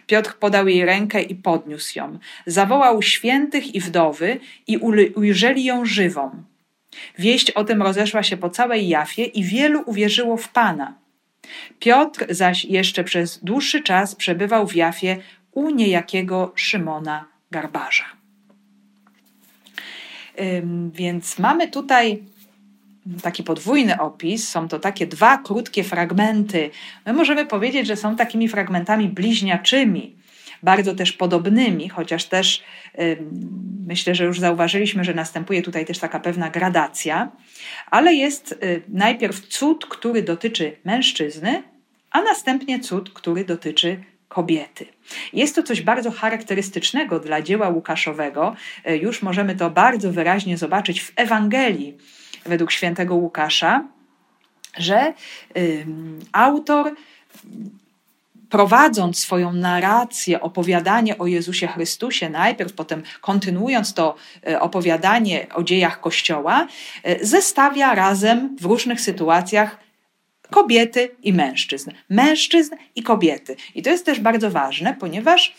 Piotr 0.07 0.33
podał 0.33 0.67
jej 0.67 0.85
rękę 0.85 1.21
i 1.21 1.35
podniósł 1.35 1.99
ją. 1.99 2.19
Zawołał 2.45 3.01
świętych 3.01 3.75
i 3.75 3.79
wdowy 3.79 4.39
i 4.67 4.77
ujrzeli 5.15 5.63
ją 5.63 5.85
żywą. 5.85 6.43
Wieść 7.19 7.51
o 7.51 7.63
tym 7.63 7.81
rozeszła 7.81 8.23
się 8.23 8.37
po 8.37 8.49
całej 8.49 8.87
Jafie 8.87 9.25
i 9.25 9.43
wielu 9.43 9.83
uwierzyło 9.85 10.37
w 10.37 10.49
Pana. 10.49 10.93
Piotr 11.79 12.25
zaś 12.29 12.65
jeszcze 12.65 13.03
przez 13.03 13.39
dłuższy 13.43 13.81
czas 13.81 14.15
przebywał 14.15 14.67
w 14.67 14.75
Jafie 14.75 15.17
u 15.51 15.69
niejakiego 15.69 16.51
Szymona 16.55 17.25
Garbarza. 17.51 18.05
Więc 20.93 21.39
mamy 21.39 21.67
tutaj 21.67 22.23
taki 23.21 23.43
podwójny 23.43 23.99
opis. 23.99 24.49
Są 24.49 24.67
to 24.67 24.79
takie 24.79 25.07
dwa 25.07 25.37
krótkie 25.37 25.83
fragmenty. 25.83 26.69
My 27.05 27.13
możemy 27.13 27.45
powiedzieć, 27.45 27.87
że 27.87 27.95
są 27.95 28.15
takimi 28.15 28.47
fragmentami 28.47 29.09
bliźniaczymi, 29.09 30.15
bardzo 30.63 30.95
też 30.95 31.11
podobnymi, 31.11 31.89
chociaż 31.89 32.25
też 32.25 32.63
myślę, 33.87 34.15
że 34.15 34.23
już 34.23 34.39
zauważyliśmy, 34.39 35.03
że 35.03 35.13
następuje 35.13 35.61
tutaj 35.61 35.85
też 35.85 35.99
taka 35.99 36.19
pewna 36.19 36.49
gradacja, 36.49 37.31
ale 37.91 38.13
jest 38.13 38.51
y, 38.51 38.81
najpierw 38.87 39.47
cud, 39.47 39.85
który 39.85 40.23
dotyczy 40.23 40.77
mężczyzny, 40.85 41.63
a 42.11 42.21
następnie 42.21 42.79
cud, 42.79 43.13
który 43.13 43.45
dotyczy 43.45 44.03
kobiety. 44.27 44.85
Jest 45.33 45.55
to 45.55 45.63
coś 45.63 45.81
bardzo 45.81 46.11
charakterystycznego 46.11 47.19
dla 47.19 47.41
dzieła 47.41 47.69
Łukaszowego. 47.69 48.55
E, 48.85 48.97
już 48.97 49.21
możemy 49.21 49.55
to 49.55 49.69
bardzo 49.69 50.11
wyraźnie 50.11 50.57
zobaczyć 50.57 51.01
w 51.01 51.11
Ewangelii 51.15 51.97
według 52.45 52.71
świętego 52.71 53.15
Łukasza, 53.15 53.83
że 54.77 55.13
autor 56.31 56.95
prowadząc 58.51 59.19
swoją 59.19 59.53
narrację, 59.53 60.41
opowiadanie 60.41 61.17
o 61.17 61.27
Jezusie 61.27 61.67
Chrystusie, 61.67 62.29
najpierw, 62.29 62.73
potem 62.73 63.03
kontynuując 63.21 63.93
to 63.93 64.15
e, 64.47 64.59
opowiadanie 64.59 65.47
o 65.53 65.63
dziejach 65.63 66.01
Kościoła, 66.01 66.67
e, 67.03 67.25
zestawia 67.25 67.95
razem 67.95 68.57
w 68.59 68.65
różnych 68.65 69.01
sytuacjach 69.01 69.77
kobiety 70.49 71.15
i 71.23 71.33
mężczyzn, 71.33 71.91
mężczyzn 72.09 72.75
i 72.95 73.03
kobiety. 73.03 73.55
I 73.75 73.81
to 73.81 73.89
jest 73.89 74.05
też 74.05 74.19
bardzo 74.19 74.51
ważne, 74.51 74.95
ponieważ 74.99 75.55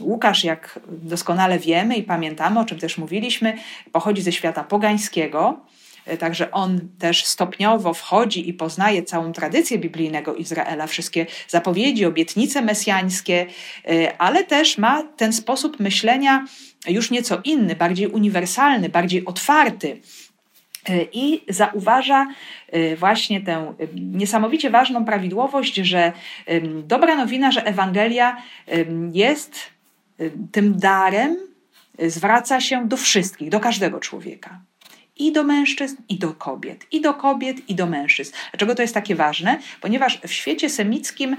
Łukasz, 0.00 0.44
jak 0.44 0.80
doskonale 0.88 1.58
wiemy 1.58 1.96
i 1.96 2.02
pamiętamy, 2.02 2.60
o 2.60 2.64
czym 2.64 2.78
też 2.78 2.98
mówiliśmy, 2.98 3.58
pochodzi 3.92 4.22
ze 4.22 4.32
świata 4.32 4.64
pogańskiego. 4.64 5.60
E, 6.08 6.16
także 6.16 6.50
on 6.50 6.88
też 6.98 7.24
stopniowo 7.24 7.94
wchodzi 7.94 8.48
i 8.48 8.54
poznaje 8.54 9.02
całą 9.02 9.32
tradycję 9.32 9.78
biblijnego 9.78 10.34
Izraela, 10.34 10.86
wszystkie 10.86 11.26
zapowiedzi, 11.48 12.04
obietnice 12.04 12.62
mesjańskie, 12.62 13.46
e, 13.88 14.18
ale 14.18 14.44
też 14.44 14.78
ma 14.78 15.02
ten 15.02 15.32
sposób 15.32 15.80
myślenia 15.80 16.44
już 16.88 17.10
nieco 17.10 17.40
inny, 17.44 17.76
bardziej 17.76 18.06
uniwersalny, 18.06 18.88
bardziej 18.88 19.24
otwarty 19.24 20.00
i 21.12 21.44
zauważa 21.48 22.26
właśnie 22.96 23.40
tę 23.40 23.74
niesamowicie 23.94 24.70
ważną 24.70 25.04
prawidłowość, 25.04 25.74
że 25.74 26.12
dobra 26.84 27.16
nowina, 27.16 27.52
że 27.52 27.66
Ewangelia 27.66 28.36
jest 29.12 29.60
tym 30.52 30.78
darem, 30.78 31.36
zwraca 32.06 32.60
się 32.60 32.88
do 32.88 32.96
wszystkich, 32.96 33.48
do 33.48 33.60
każdego 33.60 34.00
człowieka. 34.00 34.60
I 35.18 35.32
do 35.32 35.44
mężczyzn, 35.44 35.96
i 36.08 36.18
do 36.18 36.34
kobiet, 36.34 36.86
i 36.92 37.00
do 37.00 37.14
kobiet, 37.14 37.70
i 37.70 37.74
do 37.74 37.86
mężczyzn. 37.86 38.32
Dlaczego 38.52 38.74
to 38.74 38.82
jest 38.82 38.94
takie 38.94 39.14
ważne? 39.14 39.58
Ponieważ 39.80 40.20
w 40.26 40.32
świecie 40.32 40.70
semickim 40.70 41.36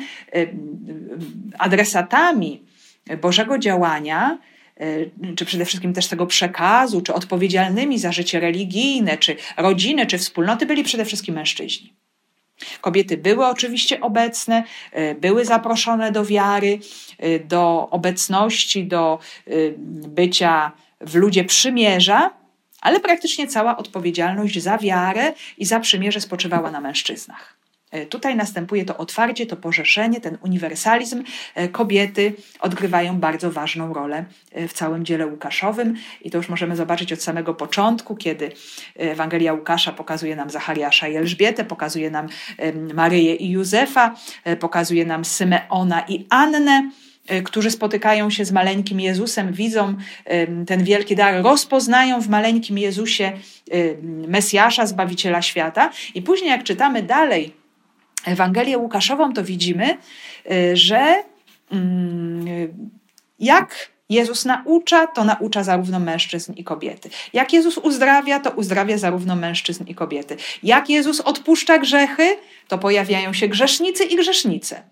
adresatami 1.60 2.64
Bożego 3.22 3.58
działania 3.58 4.38
E, 4.80 5.36
czy 5.36 5.46
przede 5.46 5.66
wszystkim 5.66 5.94
też 5.94 6.08
tego 6.08 6.28
przekazu, 6.28 7.02
czy 7.02 7.14
odpowiedzialnymi 7.14 8.00
za 8.00 8.12
życie 8.12 8.40
religijne, 8.40 9.18
czy 9.18 9.36
rodziny, 9.58 10.06
czy 10.06 10.18
wspólnoty 10.18 10.66
byli 10.66 10.84
przede 10.84 11.06
wszystkim 11.06 11.36
mężczyźni. 11.36 11.94
Kobiety 12.82 13.18
były 13.18 13.46
oczywiście 13.46 14.02
obecne, 14.02 14.64
e, 14.92 15.16
były 15.16 15.46
zaproszone 15.46 16.12
do 16.12 16.26
wiary, 16.26 16.80
e, 17.18 17.40
do 17.40 17.88
obecności, 17.92 18.84
do 18.84 19.20
bycia 19.88 20.72
w 21.02 21.16
ludzie 21.16 21.44
przymierza, 21.44 22.34
ale 22.82 23.00
praktycznie 23.00 23.48
cała 23.48 23.78
odpowiedzialność 23.78 24.62
za 24.62 24.78
wiarę 24.78 25.34
i 25.58 25.66
za 25.66 25.80
przymierze 25.80 26.22
spoczywała 26.22 26.72
na 26.72 26.82
mężczyznach. 26.82 27.60
E, 27.92 28.06
tutaj 28.06 28.36
następuje 28.36 28.86
to 28.86 28.98
otwarcie, 28.98 29.46
to 29.46 29.58
porzeszenie, 29.58 30.22
ten 30.22 30.38
uniwersalizm. 30.42 31.24
E, 31.56 31.68
kobiety 31.68 32.34
odgrywają 32.60 33.20
bardzo 33.20 33.52
ważną 33.52 33.94
rolę 33.94 34.26
e, 34.52 34.68
w 34.68 34.74
całym 34.74 35.06
dziele 35.06 35.28
Łukaszowym 35.28 35.96
i 36.22 36.32
to 36.32 36.38
już 36.38 36.50
możemy 36.50 36.76
zobaczyć 36.76 37.14
od 37.14 37.22
samego 37.22 37.54
początku, 37.54 38.16
kiedy 38.16 38.52
Ewangelia 38.96 39.54
Łukasza 39.54 39.92
pokazuje 39.92 40.36
nam 40.36 40.50
Zachariasza 40.50 41.08
i 41.08 41.16
Elżbietę, 41.16 41.66
pokazuje 41.66 42.12
nam 42.12 42.28
Maryję 42.94 43.36
i 43.36 43.50
Józefa, 43.50 44.16
pokazuje 44.60 45.06
nam 45.06 45.26
Symeona 45.26 46.06
i 46.08 46.26
Annę 46.30 46.90
którzy 47.44 47.72
spotykają 47.72 48.30
się 48.30 48.46
z 48.46 48.52
maleńkim 48.52 49.00
Jezusem, 49.00 49.54
widzą 49.54 49.96
ten 50.68 50.84
wielki 50.84 51.16
dar, 51.16 51.44
rozpoznają 51.44 52.22
w 52.22 52.30
maleńkim 52.30 52.78
Jezusie 52.78 53.32
Mesjasza, 54.28 54.86
Zbawiciela 54.86 55.42
świata. 55.42 55.92
I 56.16 56.22
później, 56.22 56.50
jak 56.50 56.64
czytamy 56.64 57.04
dalej 57.04 57.54
Ewangelię 58.26 58.78
Łukaszową, 58.78 59.34
to 59.34 59.44
widzimy, 59.44 59.98
y, 60.52 60.78
że 60.78 61.24
mm, 61.72 62.48
jak 63.40 63.90
Jezus 64.10 64.46
naucza, 64.46 65.08
to 65.08 65.24
naucza 65.24 65.64
zarówno 65.64 66.00
mężczyzn 66.00 66.54
i 66.54 66.64
kobiety. 66.64 67.10
Jak 67.34 67.54
Jezus 67.54 67.78
uzdrawia, 67.78 68.40
to 68.40 68.52
uzdrawia 68.52 68.98
zarówno 68.98 69.36
mężczyzn 69.36 69.84
i 69.88 69.96
kobiety. 69.96 70.38
Jak 70.64 70.90
Jezus 70.90 71.20
odpuszcza 71.20 71.78
grzechy, 71.78 72.38
to 72.68 72.78
pojawiają 72.78 73.34
się 73.34 73.48
grzesznicy 73.48 74.04
i 74.04 74.16
grzesznice. 74.16 74.84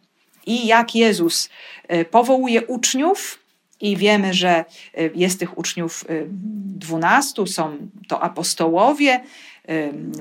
I 0.48 0.68
jak 0.68 0.96
Jezus 0.96 1.50
y, 1.94 2.06
powołuje 2.06 2.66
uczniów, 2.66 3.40
i 3.82 3.98
wiemy, 3.98 4.34
że 4.34 4.66
y, 4.98 5.12
jest 5.16 5.40
tych 5.40 5.58
uczniów 5.58 6.06
dwunastu, 6.66 7.46
są 7.46 7.78
to 8.08 8.24
apostołowie, 8.24 9.24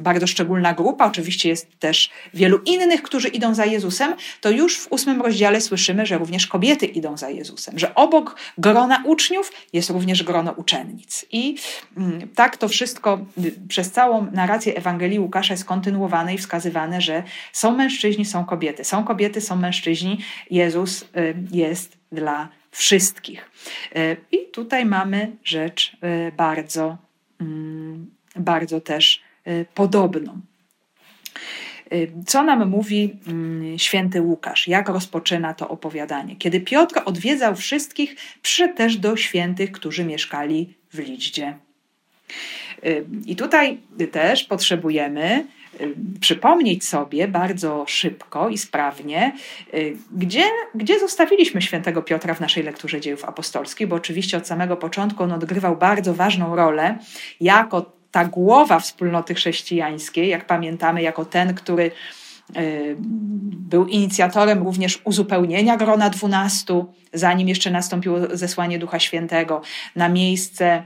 bardzo 0.01 0.27
szczególna 0.27 0.75
grupa, 0.75 1.07
oczywiście 1.07 1.49
jest 1.49 1.79
też 1.79 2.11
wielu 2.35 2.59
innych, 2.65 3.03
którzy 3.03 3.29
idą 3.29 3.55
za 3.55 3.65
Jezusem, 3.65 4.15
to 4.41 4.51
już 4.51 4.79
w 4.79 4.93
ósmym 4.93 5.23
rozdziale 5.23 5.61
słyszymy, 5.61 6.07
że 6.07 6.19
również 6.19 6.47
kobiety 6.47 6.87
idą 6.87 7.17
za 7.17 7.31
Jezusem, 7.31 7.79
że 7.79 7.95
obok 7.95 8.37
grona 8.59 9.03
uczniów 9.05 9.53
jest 9.73 9.91
również 9.91 10.23
grono 10.23 10.53
uczennic. 10.53 11.27
I 11.33 11.57
tak 12.35 12.57
to 12.57 12.69
wszystko 12.69 13.27
y, 13.45 13.55
przez 13.69 13.91
całą 13.91 14.31
narrację 14.33 14.77
Ewangelii 14.77 15.19
Łukasza 15.19 15.55
jest 15.55 15.65
kontynuowane 15.65 16.35
i 16.35 16.39
wskazywane, 16.39 17.01
że 17.01 17.23
są 17.53 17.77
mężczyźni, 17.77 18.25
są 18.25 18.45
kobiety, 18.45 18.85
są 18.85 19.05
kobiety, 19.05 19.41
są 19.41 19.57
mężczyźni. 19.57 20.19
Jezus 20.51 21.03
y, 21.03 21.07
jest 21.53 21.97
dla 22.13 22.49
wszystkich. 22.71 23.51
Y, 23.97 24.17
I 24.33 24.39
tutaj 24.53 24.87
mamy 24.87 25.37
rzecz 25.45 25.97
bardzo, 26.37 26.97
bardzo 28.37 28.81
też 28.81 29.26
podobną. 29.75 30.41
Y, 31.93 32.13
co 32.27 32.43
nam 32.43 32.69
mówi 32.69 33.17
mm, 33.27 33.79
święty 33.79 34.23
Łukasz? 34.23 34.69
Jak 34.69 34.89
rozpoczyna 34.89 35.55
to 35.55 35.69
opowiadanie? 35.69 36.37
Kiedy 36.37 36.61
Piotr 36.61 37.03
odwiedzał 37.05 37.57
wszystkich, 37.57 38.17
przyszedł 38.43 38.75
też 38.75 38.97
do 38.97 39.17
świętych, 39.17 39.73
którzy 39.73 40.05
mieszkali 40.05 40.75
w 40.93 40.99
Liździe. 40.99 41.57
Y, 42.85 43.07
I 43.27 43.37
tutaj 43.37 43.79
też 44.13 44.45
potrzebujemy 44.45 45.47
przypomnieć 46.21 46.85
sobie 46.85 47.29
bardzo 47.29 47.85
szybko 47.89 48.49
i 48.49 48.59
sprawnie, 48.59 49.33
gdzie, 50.13 50.45
gdzie 50.75 51.01
zostawiliśmy 51.01 51.63
świętego 51.63 52.03
Piotra 52.03 52.35
w 52.35 52.41
naszej 52.41 52.63
lekturze 52.63 53.01
dziejów 53.01 53.25
apostolskich, 53.25 53.89
bo 53.89 53.97
oczywiście 53.97 54.37
od 54.37 54.47
samego 54.47 54.77
początku 54.77 55.23
on 55.23 55.33
odgrywał 55.33 55.77
bardzo 55.77 56.15
ważną 56.15 56.57
rolę 56.57 56.99
jako 57.41 57.96
ta 58.17 58.25
głowa 58.25 58.81
wspólnoty 58.81 59.35
chrześcijańskiej, 59.35 60.29
jak 60.29 60.47
pamiętamy, 60.47 61.03
jako 61.03 61.25
ten, 61.25 61.55
który 61.55 61.85
e, 61.85 62.63
był 63.71 63.87
inicjatorem 63.87 64.63
również 64.63 65.01
uzupełnienia 65.05 65.77
grona 65.77 66.11
dwunastu, 66.11 66.93
zanim 67.13 67.49
jeszcze 67.49 67.71
nastąpiło 67.71 68.19
zesłanie 68.33 68.79
Ducha 68.79 68.99
Świętego 68.99 69.63
na 69.97 70.09
miejsce 70.09 70.83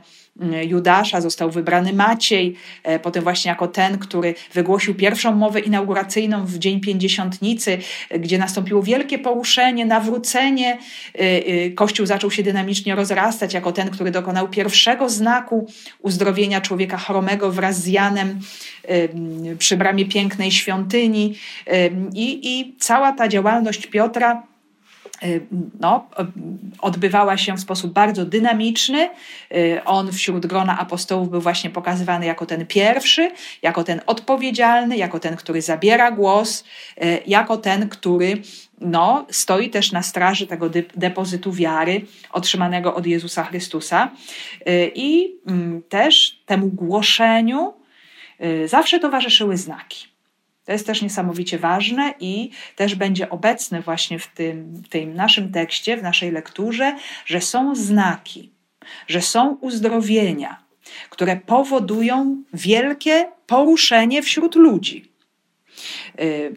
Judasza, 0.67 1.21
został 1.21 1.51
wybrany 1.51 1.93
Maciej, 1.93 2.57
e, 2.83 2.99
potem 2.99 3.23
właśnie 3.23 3.49
jako 3.49 3.69
ten, 3.69 3.99
który 3.99 4.35
wygłosił 4.53 4.95
pierwszą 4.95 5.35
mowę 5.35 5.61
inauguracyjną 5.61 6.47
w 6.47 6.59
Dzień 6.59 6.81
Pięćdziesiątnicy, 6.81 7.79
gdzie 8.19 8.39
nastąpiło 8.39 8.83
wielkie 8.83 9.19
poruszenie, 9.19 9.87
nawrócenie. 9.87 10.79
E, 11.15 11.19
e, 11.19 11.71
Kościół 11.71 12.07
zaczął 12.07 12.31
się 12.31 12.43
dynamicznie 12.43 12.95
rozrastać, 12.95 13.55
jako 13.55 13.73
ten, 13.73 13.91
który 13.91 14.11
dokonał 14.11 14.49
pierwszego 14.49 15.09
znaku 15.09 15.67
uzdrowienia 15.99 16.61
człowieka 16.61 16.97
chromego 16.97 17.53
wraz 17.53 17.81
z 17.81 17.87
Janem 17.87 18.41
przy 19.59 19.77
bramie 19.77 20.07
pięknej 20.07 20.51
świątyni. 20.53 21.35
I, 22.15 22.41
i 22.43 22.75
cała 22.79 23.13
ta 23.13 23.29
działalność 23.29 23.87
Piotra 23.87 24.50
no, 25.81 26.07
odbywała 26.79 27.37
się 27.37 27.57
w 27.57 27.61
sposób 27.61 27.93
bardzo 27.93 28.25
dynamiczny. 28.25 29.11
Y, 29.53 29.85
on 29.85 30.13
wśród 30.13 30.47
grona 30.47 30.79
apostołów 30.79 31.31
był 31.31 31.41
właśnie 31.41 31.71
pokazywany 31.71 32.27
jako 32.27 32.47
ten 32.47 32.67
pierwszy, 32.67 33.31
jako 33.63 33.85
ten 33.85 34.01
odpowiedzialny, 34.07 34.97
jako 34.97 35.21
ten, 35.21 35.37
który 35.37 35.63
zabiera 35.63 36.11
głos, 36.11 36.65
y, 37.05 37.23
jako 37.27 37.57
ten, 37.57 37.89
który 37.89 38.43
no, 38.81 39.27
stoi 39.31 39.71
też 39.71 39.93
na 39.93 40.03
straży 40.03 40.47
tego 40.47 40.71
depozytu 40.97 41.53
wiary 41.53 42.05
otrzymanego 42.33 42.95
od 42.95 43.07
Jezusa 43.07 43.45
Chrystusa. 43.45 44.11
I 44.95 45.35
mm, 45.47 45.83
też 45.89 46.43
temu 46.47 46.67
głoszeniu 46.67 47.75
zawsze 48.67 49.01
towarzyszyły 49.01 49.57
znaki. 49.57 50.10
To 50.65 50.73
jest 50.73 50.87
też 50.87 51.03
niesamowicie 51.03 51.59
ważne 51.59 52.15
i 52.21 52.51
też 52.77 52.95
będzie 52.95 53.31
obecne 53.31 53.81
właśnie 53.81 54.19
w 54.19 54.27
tym, 54.27 54.75
w 54.75 54.89
tym 54.89 55.15
naszym 55.15 55.53
tekście, 55.53 55.97
w 55.97 56.03
naszej 56.03 56.31
lekturze, 56.31 56.97
że 57.27 57.41
są 57.41 57.75
znaki, 57.75 58.51
że 59.09 59.23
są 59.23 59.59
uzdrowienia, 59.61 60.65
które 61.11 61.37
powodują 61.37 62.43
wielkie 62.53 63.33
poruszenie 63.47 64.23
wśród 64.23 64.55
ludzi. 64.55 65.13
Y, 66.21 66.55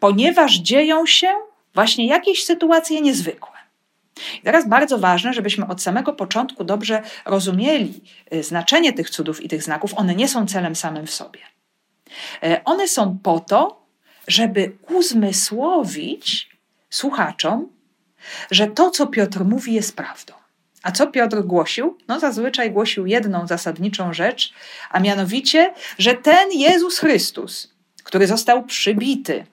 ponieważ 0.00 0.56
dzieją 0.56 1.06
się 1.06 1.34
właśnie 1.74 2.06
jakieś 2.06 2.44
sytuacje 2.44 3.00
niezwykłe. 3.00 3.49
I 4.38 4.42
teraz 4.42 4.68
bardzo 4.68 4.98
ważne, 4.98 5.32
żebyśmy 5.32 5.66
od 5.66 5.82
samego 5.82 6.12
początku 6.12 6.64
dobrze 6.64 7.02
rozumieli 7.24 8.00
y, 8.34 8.42
znaczenie 8.42 8.92
tych 8.92 9.10
cudów 9.10 9.44
i 9.44 9.48
tych 9.48 9.62
znaków. 9.62 9.94
One 9.94 10.14
nie 10.14 10.28
są 10.28 10.46
celem 10.46 10.76
samym 10.76 11.06
w 11.06 11.10
sobie. 11.10 11.40
E, 12.42 12.64
one 12.64 12.88
są 12.88 13.18
po 13.22 13.40
to, 13.40 13.86
żeby 14.28 14.72
uzmysłowić 14.88 16.50
słuchaczom, 16.90 17.68
że 18.50 18.66
to, 18.66 18.90
co 18.90 19.06
Piotr 19.06 19.44
mówi, 19.44 19.74
jest 19.74 19.96
prawdą. 19.96 20.34
A 20.82 20.92
co 20.92 21.06
Piotr 21.06 21.42
głosił? 21.42 21.98
No, 22.08 22.20
zazwyczaj 22.20 22.70
głosił 22.70 23.06
jedną 23.06 23.46
zasadniczą 23.46 24.12
rzecz, 24.12 24.52
a 24.90 25.00
mianowicie, 25.00 25.74
że 25.98 26.14
ten 26.14 26.52
Jezus 26.52 26.98
Chrystus, 26.98 27.74
który 28.04 28.26
został 28.26 28.64
przybity 28.64 29.46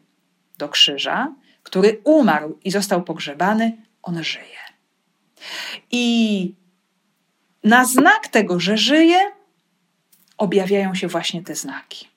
do 0.57 0.69
krzyża, 0.69 1.33
który 1.63 2.01
umarł 2.03 2.59
i 2.63 2.71
został 2.71 3.03
pogrzebany, 3.03 3.77
on 4.07 4.23
żyje. 4.23 4.57
I 5.91 6.55
na 7.63 7.85
znak 7.85 8.27
tego, 8.27 8.59
że 8.59 8.77
żyje, 8.77 9.19
objawiają 10.37 10.95
się 10.95 11.07
właśnie 11.07 11.43
te 11.43 11.55
znaki. 11.55 12.07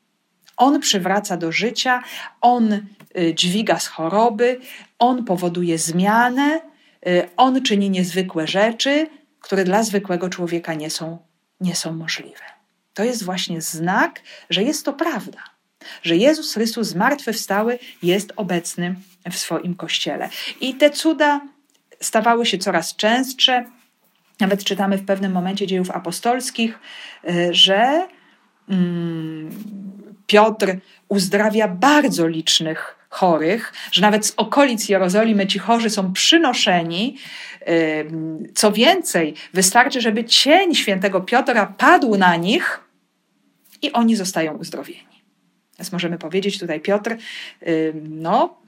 On 0.57 0.81
przywraca 0.81 1.37
do 1.37 1.53
życia, 1.53 2.03
on 2.40 2.72
y, 2.72 3.35
dźwiga 3.35 3.79
z 3.79 3.87
choroby, 3.87 4.61
on 4.98 5.24
powoduje 5.24 5.79
zmianę, 5.79 6.61
y, 7.07 7.29
on 7.37 7.62
czyni 7.62 7.90
niezwykłe 7.90 8.46
rzeczy, 8.46 9.07
które 9.40 9.64
dla 9.64 9.83
zwykłego 9.83 10.29
człowieka 10.29 10.74
nie 10.74 10.90
są, 10.90 11.18
nie 11.61 11.76
są 11.76 11.92
możliwe. 11.92 12.44
To 12.94 13.05
jest 13.05 13.24
właśnie 13.24 13.61
znak, 13.61 14.22
że 14.50 14.62
jest 14.62 14.85
to 14.85 14.92
prawda, 14.92 15.38
że 16.03 16.16
Jezus 16.16 16.55
Chrystus 16.55 16.88
zmartwychwstały 16.88 17.79
jest 18.03 18.33
obecny 18.37 18.94
w 19.31 19.37
swoim 19.37 19.74
kościele. 19.74 20.29
I 20.61 20.74
te 20.74 20.90
cuda 20.90 21.40
stawały 22.02 22.46
się 22.46 22.58
coraz 22.58 22.96
częstsze. 22.96 23.64
Nawet 24.40 24.64
czytamy 24.64 24.98
w 24.98 25.04
pewnym 25.04 25.32
momencie 25.32 25.66
dziejów 25.66 25.90
apostolskich, 25.90 26.78
y, 27.28 27.48
że 27.54 28.08
mm, 28.68 29.50
Piotr 30.26 30.76
uzdrawia 31.08 31.68
bardzo 31.68 32.26
licznych 32.26 32.96
chorych, 33.08 33.72
że 33.92 34.02
nawet 34.02 34.26
z 34.26 34.34
okolic 34.36 34.88
Jerozolimy 34.88 35.46
ci 35.46 35.58
chorzy 35.58 35.90
są 35.90 36.12
przynoszeni. 36.12 37.16
Y, 37.68 38.10
co 38.54 38.72
więcej, 38.72 39.34
wystarczy, 39.54 40.00
żeby 40.00 40.24
cień 40.24 40.74
świętego 40.74 41.20
Piotra 41.20 41.66
padł 41.66 42.16
na 42.16 42.36
nich 42.36 42.80
i 43.82 43.92
oni 43.92 44.16
zostają 44.16 44.56
uzdrowieni. 44.56 45.22
Więc 45.78 45.92
możemy 45.92 46.18
powiedzieć 46.18 46.58
tutaj, 46.58 46.80
Piotr, 46.80 47.16
y, 47.62 47.92
no, 48.04 48.60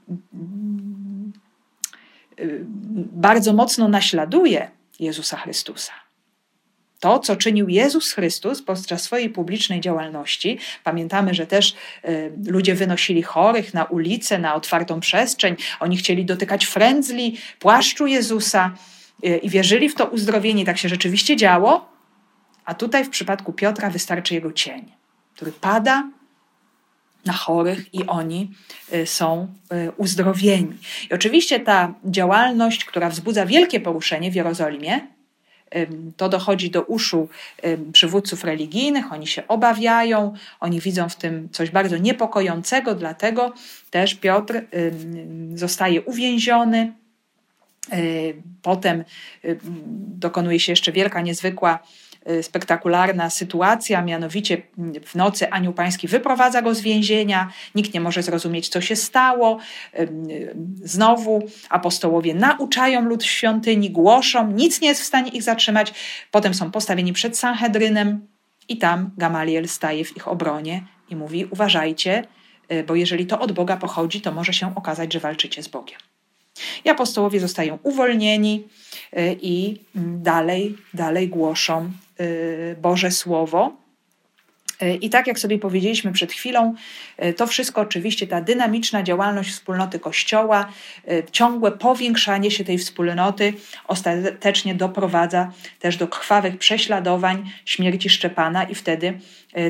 bardzo 3.13 3.53
mocno 3.53 3.87
naśladuje 3.87 4.71
Jezusa 4.99 5.37
Chrystusa. 5.37 5.93
to, 6.99 7.19
co 7.19 7.35
czynił 7.35 7.69
Jezus 7.69 8.11
Chrystus 8.11 8.61
podczas 8.61 9.01
swojej 9.01 9.29
publicznej 9.29 9.81
działalności. 9.81 10.59
Pamiętamy, 10.83 11.33
że 11.33 11.47
też 11.47 11.75
y, 12.05 12.31
ludzie 12.45 12.75
wynosili 12.75 13.23
chorych 13.23 13.73
na 13.73 13.83
ulicę, 13.83 14.39
na 14.39 14.55
otwartą 14.55 14.99
przestrzeń. 14.99 15.55
Oni 15.79 15.97
chcieli 15.97 16.25
dotykać 16.25 16.65
frędzli, 16.65 17.37
płaszczu 17.59 18.07
Jezusa 18.07 18.71
y, 19.25 19.37
i 19.37 19.49
wierzyli 19.49 19.89
w 19.89 19.95
to 19.95 20.05
uzdrowienie. 20.05 20.65
Tak 20.65 20.77
się 20.77 20.89
rzeczywiście 20.89 21.35
działo. 21.35 21.89
A 22.65 22.73
tutaj 22.73 23.05
w 23.05 23.09
przypadku 23.09 23.53
Piotra 23.53 23.89
wystarczy 23.89 24.33
jego 24.33 24.53
cień, 24.53 24.91
który 25.35 25.51
pada 25.51 26.09
na 27.25 27.33
chorych 27.33 27.93
i 27.93 28.05
oni 28.07 28.51
y, 28.93 29.05
są 29.05 29.47
y, 29.73 29.91
uzdrowieni. 29.97 30.77
I 31.11 31.13
oczywiście 31.13 31.59
ta 31.59 31.93
działalność, 32.05 32.85
która 32.85 33.09
wzbudza 33.09 33.45
wielkie 33.45 33.79
poruszenie 33.79 34.31
w 34.31 34.35
Jerozolimie, 34.35 35.07
to 36.17 36.29
dochodzi 36.29 36.69
do 36.69 36.81
uszu 36.81 37.29
przywódców 37.93 38.43
religijnych, 38.43 39.13
oni 39.13 39.27
się 39.27 39.47
obawiają, 39.47 40.33
oni 40.59 40.79
widzą 40.79 41.09
w 41.09 41.15
tym 41.15 41.49
coś 41.51 41.69
bardzo 41.69 41.97
niepokojącego, 41.97 42.95
dlatego 42.95 43.53
też 43.91 44.15
Piotr 44.15 44.61
zostaje 45.55 46.01
uwięziony. 46.01 46.93
Y, 47.93 48.35
potem 48.61 49.03
dokonuje 50.17 50.59
się 50.59 50.71
jeszcze 50.71 50.91
wielka, 50.91 51.21
niezwykła 51.21 51.79
spektakularna 52.41 53.29
sytuacja, 53.29 54.01
mianowicie 54.01 54.61
w 55.05 55.15
nocy 55.15 55.49
anioł 55.49 55.73
pański 55.73 56.07
wyprowadza 56.07 56.61
go 56.61 56.75
z 56.75 56.81
więzienia, 56.81 57.49
nikt 57.75 57.93
nie 57.93 58.01
może 58.01 58.23
zrozumieć, 58.23 58.69
co 58.69 58.81
się 58.81 58.95
stało. 58.95 59.59
Znowu 60.83 61.43
apostołowie 61.69 62.33
nauczają 62.33 63.01
lud 63.01 63.23
w 63.23 63.29
świątyni, 63.29 63.91
głoszą, 63.91 64.51
nic 64.51 64.81
nie 64.81 64.87
jest 64.87 65.01
w 65.01 65.05
stanie 65.05 65.31
ich 65.31 65.43
zatrzymać. 65.43 65.93
Potem 66.31 66.53
są 66.53 66.71
postawieni 66.71 67.13
przed 67.13 67.37
Sanhedrynem 67.37 68.27
i 68.69 68.77
tam 68.77 69.11
Gamaliel 69.17 69.67
staje 69.67 70.05
w 70.05 70.17
ich 70.17 70.27
obronie 70.27 70.83
i 71.09 71.15
mówi: 71.15 71.45
Uważajcie, 71.45 72.23
y, 72.71 72.83
bo 72.83 72.95
jeżeli 72.95 73.25
to 73.25 73.39
od 73.39 73.51
Boga 73.51 73.77
pochodzi, 73.77 74.21
to 74.21 74.31
może 74.31 74.53
się 74.53 74.75
okazać, 74.75 75.13
że 75.13 75.19
walczycie 75.19 75.63
z 75.63 75.67
Bogiem. 75.67 75.99
I 76.85 76.89
apostołowie 76.89 77.39
zostają 77.39 77.79
uwolnieni 77.83 78.67
y, 79.17 79.37
i 79.41 79.79
dalej, 79.95 80.77
dalej 80.93 81.29
głoszą 81.29 81.91
Y, 81.91 82.02
Boże 82.81 83.11
Słowo. 83.11 83.83
Y, 84.83 84.95
I 84.95 85.09
tak 85.09 85.27
jak 85.27 85.39
sobie 85.39 85.59
powiedzieliśmy 85.59 86.11
przed 86.11 86.31
chwilą, 86.31 86.73
y, 87.23 87.33
to 87.33 87.47
wszystko 87.47 87.81
oczywiście, 87.81 88.27
ta 88.27 88.41
dynamiczna 88.41 89.03
działalność 89.03 89.49
wspólnoty 89.49 89.99
Kościoła, 89.99 90.67
ciągłe 91.31 91.71
powiększanie 91.71 92.51
się 92.51 92.63
tej 92.63 92.77
wspólnoty 92.77 93.53
ostatecznie 93.87 94.75
doprowadza 94.75 95.51
też 95.79 95.97
do 95.97 96.07
krwawych 96.07 96.57
prześladowań, 96.57 97.51
śmierci 97.65 98.09
Szczepana, 98.09 98.63
i 98.63 98.75
wtedy 98.75 99.19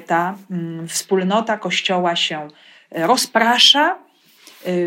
ta 0.08 0.38
mm, 0.51 0.88
wspólnota 0.88 1.58
Kościoła 1.58 2.15
się 2.15 2.47
rozprasza, 2.91 3.97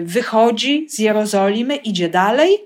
wychodzi 0.02 0.86
z 0.88 0.98
Jerozolimy, 0.98 1.76
idzie 1.76 2.08
dalej 2.08 2.58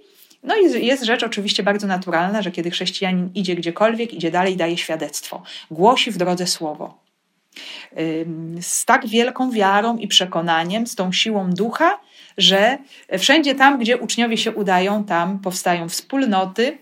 no 0.42 0.56
i 0.56 0.86
jest 0.86 1.04
rzecz 1.04 1.22
oczywiście 1.22 1.62
bardzo 1.62 1.86
naturalna, 1.86 2.42
że 2.42 2.50
kiedy 2.50 2.70
chrześcijanin 2.70 3.30
idzie 3.34 3.54
gdziekolwiek, 3.54 4.14
idzie 4.14 4.30
dalej, 4.30 4.56
daje 4.56 4.78
świadectwo, 4.78 5.42
głosi 5.70 6.10
w 6.10 6.16
drodze 6.16 6.46
słowo. 6.46 6.98
Z 8.60 8.84
tak 8.84 9.06
wielką 9.06 9.50
wiarą 9.50 9.96
i 9.96 10.08
przekonaniem, 10.08 10.86
z 10.86 10.94
tą 10.94 11.12
siłą 11.12 11.50
ducha, 11.50 11.98
że 12.38 12.78
wszędzie 13.18 13.54
tam, 13.54 13.78
gdzie 13.78 13.98
uczniowie 13.98 14.36
się 14.36 14.52
udają, 14.52 15.04
tam 15.04 15.38
powstają 15.38 15.88
wspólnoty, 15.88 16.78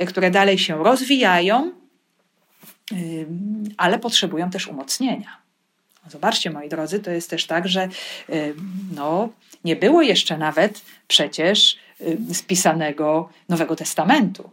y, 0.00 0.06
które 0.06 0.30
dalej 0.30 0.58
się 0.58 0.84
rozwijają, 0.84 1.72
ale 3.76 3.98
potrzebują 3.98 4.50
też 4.50 4.66
umocnienia. 4.68 5.36
Zobaczcie, 6.08 6.50
moi 6.50 6.68
drodzy, 6.68 7.00
to 7.00 7.10
jest 7.10 7.30
też 7.30 7.46
tak, 7.46 7.68
że 7.68 7.88
no, 8.94 9.28
nie 9.64 9.76
było 9.76 10.02
jeszcze 10.02 10.38
nawet 10.38 10.82
przecież 11.08 11.76
spisanego 12.32 13.28
Nowego 13.48 13.76
Testamentu. 13.76 14.50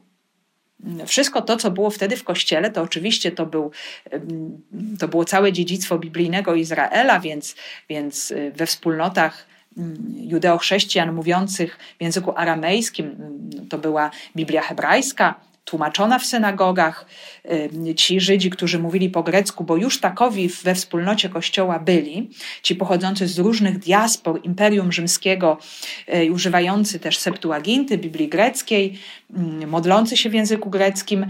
Wszystko 1.05 1.41
to, 1.41 1.57
co 1.57 1.71
było 1.71 1.89
wtedy 1.89 2.17
w 2.17 2.23
kościele, 2.23 2.71
to 2.71 2.81
oczywiście 2.81 3.31
to, 3.31 3.45
był, 3.45 3.71
y, 4.13 4.21
to 4.99 5.07
było 5.07 5.25
całe 5.25 5.53
dziedzictwo 5.53 5.99
biblijnego 5.99 6.55
Izraela, 6.55 7.19
więc, 7.19 7.55
więc 7.89 8.31
y, 8.31 8.51
we 8.55 8.65
wspólnotach 8.65 9.47
judeo-chrześcijan 10.17 11.13
mówiących 11.13 11.77
w 11.99 12.03
języku 12.03 12.33
aramejskim 12.35 13.15
to 13.69 13.77
była 13.77 14.11
Biblia 14.35 14.61
hebrajska, 14.61 15.39
tłumaczona 15.67 16.19
w 16.19 16.25
synagogach. 16.25 17.05
Ci 17.95 18.19
Żydzi, 18.19 18.49
którzy 18.49 18.79
mówili 18.79 19.09
po 19.09 19.23
grecku, 19.23 19.63
bo 19.63 19.77
już 19.77 19.99
takowi 19.99 20.49
we 20.63 20.75
wspólnocie 20.75 21.29
Kościoła 21.29 21.79
byli, 21.79 22.29
ci 22.63 22.75
pochodzący 22.75 23.27
z 23.27 23.39
różnych 23.39 23.79
diaspor 23.79 24.39
Imperium 24.43 24.91
Rzymskiego, 24.91 25.57
y, 26.15 26.31
używający 26.31 26.99
też 26.99 27.17
Septuaginty, 27.17 27.97
Biblii 27.97 28.27
greckiej, 28.27 28.99
modlący 29.67 30.17
się 30.17 30.29
w 30.29 30.33
języku 30.33 30.69
greckim, 30.69 31.25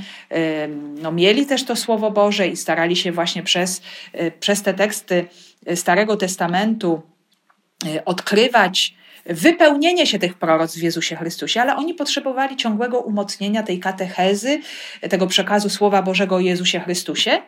no, 1.01 1.11
mieli 1.11 1.45
też 1.45 1.65
to 1.65 1.75
Słowo 1.75 2.11
Boże 2.11 2.47
i 2.47 2.57
starali 2.57 2.95
się 2.95 3.11
właśnie 3.11 3.43
przez, 3.43 3.81
y, 4.15 4.31
przez 4.39 4.61
te 4.61 4.73
teksty 4.73 5.25
Starego 5.75 6.17
Testamentu 6.17 7.01
y, 7.85 8.05
odkrywać 8.05 8.96
wypełnienie 9.29 10.07
się 10.07 10.19
tych 10.19 10.33
proroc 10.33 10.75
w 10.75 10.81
Jezusie 10.81 11.15
Chrystusie, 11.15 11.61
ale 11.61 11.75
oni 11.75 11.93
potrzebowali 11.93 12.55
ciągłego 12.55 12.99
umocnienia 12.99 13.63
tej 13.63 13.79
katechezy, 13.79 14.59
tego 15.09 15.27
przekazu 15.27 15.69
Słowa 15.69 16.01
Bożego 16.01 16.35
o 16.35 16.39
Jezusie 16.39 16.79
Chrystusie. 16.79 17.41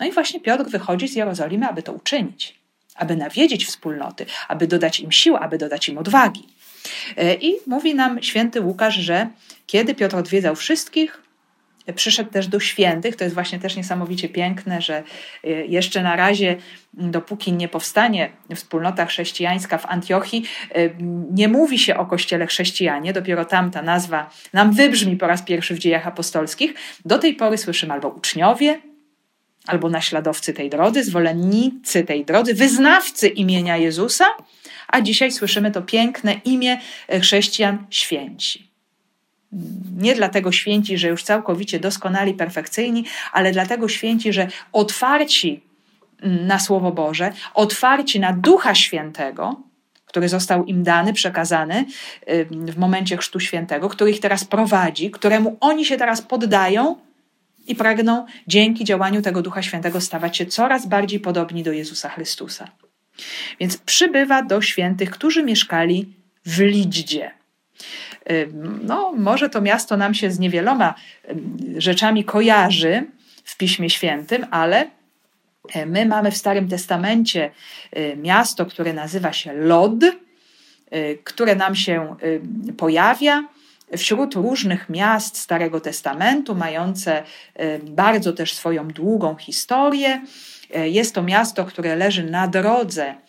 No 0.00 0.06
i 0.06 0.12
właśnie 0.12 0.40
Piotr 0.40 0.64
wychodzi 0.64 1.08
z 1.08 1.16
Jerozolimy, 1.16 1.66
aby 1.66 1.82
to 1.82 1.92
uczynić, 1.92 2.58
aby 2.94 3.16
nawiedzić 3.16 3.66
wspólnoty, 3.66 4.26
aby 4.48 4.66
dodać 4.66 5.00
im 5.00 5.12
sił, 5.12 5.36
aby 5.36 5.58
dodać 5.58 5.88
im 5.88 5.98
odwagi. 5.98 6.42
E, 7.16 7.34
I 7.34 7.56
mówi 7.66 7.94
nam 7.94 8.22
święty 8.22 8.60
Łukasz, 8.60 8.94
że 8.94 9.28
kiedy 9.66 9.94
Piotr 9.94 10.16
odwiedzał 10.16 10.56
wszystkich, 10.56 11.23
przyszedł 11.92 12.30
też 12.30 12.48
do 12.48 12.60
świętych. 12.60 13.16
To 13.16 13.24
jest 13.24 13.34
właśnie 13.34 13.58
też 13.58 13.76
niesamowicie 13.76 14.28
piękne, 14.28 14.82
że 14.82 15.02
y, 15.44 15.66
jeszcze 15.68 16.02
na 16.02 16.16
razie, 16.16 16.56
dopóki 16.92 17.52
nie 17.52 17.68
powstanie 17.68 18.30
wspólnota 18.54 19.06
chrześcijańska 19.06 19.78
w 19.78 19.86
Antiochii, 19.86 20.44
y, 20.76 20.94
nie 21.30 21.48
mówi 21.48 21.78
się 21.78 21.96
o 21.96 22.06
kościele 22.06 22.46
chrześcijanie, 22.46 23.12
dopiero 23.12 23.44
tam 23.44 23.70
ta 23.70 23.82
nazwa 23.82 24.30
nam 24.52 24.72
wybrzmi 24.72 25.16
po 25.16 25.26
raz 25.26 25.42
pierwszy 25.42 25.74
w 25.74 25.78
dziejach 25.78 26.06
apostolskich. 26.06 26.74
Do 27.04 27.18
tej 27.18 27.34
pory 27.34 27.58
słyszymy 27.58 27.92
albo 27.92 28.08
uczniowie, 28.08 28.80
albo 29.66 29.90
naśladowcy 29.90 30.52
tej 30.52 30.70
drodzy, 30.70 31.04
zwolennicy 31.04 32.04
tej 32.04 32.24
drodzy, 32.24 32.54
wyznawcy 32.54 33.28
imienia 33.28 33.76
Jezusa, 33.76 34.24
a 34.88 35.00
dzisiaj 35.00 35.32
słyszymy 35.32 35.70
to 35.70 35.82
piękne 35.82 36.40
imię 36.44 36.80
chrześcijan 37.20 37.86
święci. 37.90 38.73
Nie 39.96 40.14
dlatego 40.14 40.52
święci, 40.52 40.98
że 40.98 41.08
już 41.08 41.22
całkowicie 41.22 41.80
doskonali, 41.80 42.34
perfekcyjni, 42.34 43.04
ale 43.32 43.52
dlatego 43.52 43.88
święci, 43.88 44.32
że 44.32 44.48
otwarci 44.72 45.60
na 46.22 46.58
Słowo 46.58 46.92
Boże, 46.92 47.32
otwarci 47.54 48.20
na 48.20 48.32
Ducha 48.32 48.74
Świętego, 48.74 49.60
który 50.06 50.28
został 50.28 50.64
im 50.64 50.82
dany, 50.82 51.12
przekazany 51.12 51.84
w 52.50 52.76
momencie 52.76 53.16
Chrztu 53.16 53.40
Świętego, 53.40 53.88
który 53.88 54.10
ich 54.10 54.20
teraz 54.20 54.44
prowadzi, 54.44 55.10
któremu 55.10 55.56
oni 55.60 55.84
się 55.84 55.96
teraz 55.96 56.22
poddają 56.22 56.96
i 57.66 57.74
pragną 57.74 58.26
dzięki 58.46 58.84
działaniu 58.84 59.22
tego 59.22 59.42
Ducha 59.42 59.62
Świętego 59.62 60.00
stawać 60.00 60.36
się 60.36 60.46
coraz 60.46 60.86
bardziej 60.86 61.20
podobni 61.20 61.62
do 61.62 61.72
Jezusa 61.72 62.08
Chrystusa. 62.08 62.68
Więc 63.60 63.76
przybywa 63.76 64.42
do 64.42 64.62
świętych, 64.62 65.10
którzy 65.10 65.42
mieszkali 65.42 66.14
w 66.46 66.60
Lidzie 66.60 67.30
no, 68.82 69.12
może 69.16 69.48
to 69.48 69.60
miasto 69.60 69.96
nam 69.96 70.14
się 70.14 70.30
z 70.30 70.38
niewieloma 70.38 70.94
rzeczami 71.76 72.24
kojarzy 72.24 73.06
w 73.44 73.56
Piśmie 73.56 73.90
Świętym, 73.90 74.46
ale 74.50 74.90
e, 75.72 75.86
my 75.86 76.06
mamy 76.06 76.30
w 76.30 76.36
Starym 76.36 76.68
Testamencie 76.68 77.50
e, 77.92 78.16
miasto, 78.16 78.66
które 78.66 78.92
nazywa 78.92 79.32
się 79.32 79.52
Lod, 79.52 80.04
e, 80.04 81.14
które 81.14 81.56
nam 81.56 81.74
się 81.74 82.16
pojawia 82.76 83.48
wśród 83.96 84.34
różnych 84.34 84.88
miast 84.88 85.36
Starego 85.38 85.80
Testamentu, 85.80 86.54
mające 86.54 87.22
bardzo 87.82 88.32
też 88.32 88.54
swoją 88.54 88.88
długą 88.88 89.36
historię. 89.36 90.22
Jest 90.84 91.14
to 91.14 91.22
miasto, 91.22 91.64
które 91.64 91.96
leży 91.96 92.24
na 92.24 92.48
drodze 92.48 93.14
E, 93.14 93.23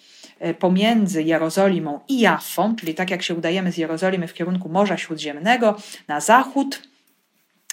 pomiędzy 0.60 1.24
Jerozolimą 1.24 2.00
i 2.08 2.19
Jaffą, 2.19 2.76
czyli 2.76 2.95
tak 2.95 3.10
jak 3.10 3.24
się 3.24 3.36
udajemy 3.36 3.71
z 3.71 3.78
Jerozolimy 3.78 4.28
w 4.28 4.34
kierunku 4.34 4.69
Morza 4.69 4.98
Śródziemnego 4.98 5.78
na 6.08 6.21
zachód, 6.21 6.82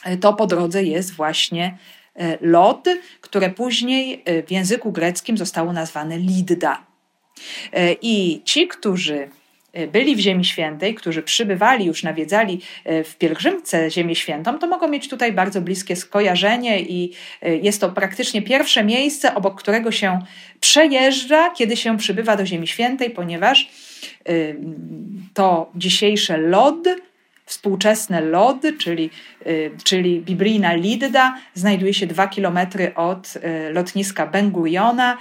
e, 0.05 0.17
to 0.17 0.35
po 0.35 0.47
drodze 0.47 0.85
jest 0.85 1.13
właśnie 1.13 1.79
e, 2.15 2.39
Lod, 2.41 2.85
które 3.21 3.51
później 3.51 4.25
w 4.47 4.51
języku 4.51 4.93
greckim 4.93 5.39
zostało 5.39 5.73
nazwane 5.73 6.19
Lidda. 6.19 6.87
I 8.03 8.43
ci, 8.45 8.69
którzy 8.69 9.17
e, 9.17 9.42
byli 9.93 10.17
w 10.17 10.19
Ziemi 10.19 10.45
Świętej, 10.45 10.95
którzy 10.95 11.23
przybywali, 11.23 11.85
już 11.85 12.03
nawiedzali 12.03 12.61
e, 12.85 13.05
w 13.05 13.17
pielgrzymce 13.17 13.91
Ziemię 13.91 14.15
Świętą, 14.15 14.59
to 14.59 14.67
mogą 14.67 14.89
mieć 14.89 15.09
tutaj 15.09 15.33
bardzo 15.33 15.61
bliskie 15.61 15.97
skojarzenie 15.97 16.81
i 16.81 17.13
e, 17.43 17.57
jest 17.57 17.81
to 17.81 17.89
praktycznie 17.89 18.43
pierwsze 18.43 18.85
miejsce, 18.85 19.35
obok 19.35 19.59
którego 19.59 19.93
się 19.93 20.19
przejeżdża, 20.61 21.51
kiedy 21.51 21.77
się 21.77 21.99
przybywa 21.99 22.37
do 22.37 22.47
Ziemi 22.47 22.67
Świętej, 22.67 23.11
ponieważ 23.11 23.71
to 25.35 25.71
dzisiejsze 25.75 26.39
Lod 26.39 26.89
Współczesne 27.45 28.21
Lod, 28.21 28.63
czyli, 28.79 29.11
czyli 29.85 30.21
biblijna 30.21 30.75
Lidda, 30.75 31.39
znajduje 31.55 31.95
się 31.95 32.07
dwa 32.07 32.29
kilometry 32.29 32.95
od 32.95 33.35
lotniska 33.73 34.27
Ben 34.27 34.51
Guriona, 34.51 35.19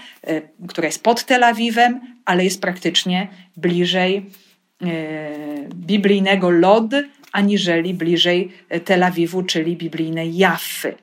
które 0.68 0.88
jest 0.88 1.04
pod 1.04 1.26
Tel 1.26 1.44
Awiwem, 1.44 2.00
ale 2.26 2.44
jest 2.44 2.62
praktycznie 2.62 3.28
bliżej 3.58 4.26
biblijnego 5.74 6.50
Lod, 6.50 6.92
aniżeli 7.32 7.94
bliżej 7.94 8.52
Tel 8.86 9.04
Awiwu, 9.04 9.44
czyli 9.44 9.78
biblijnej 9.78 10.38
Jaffy. 10.38 10.96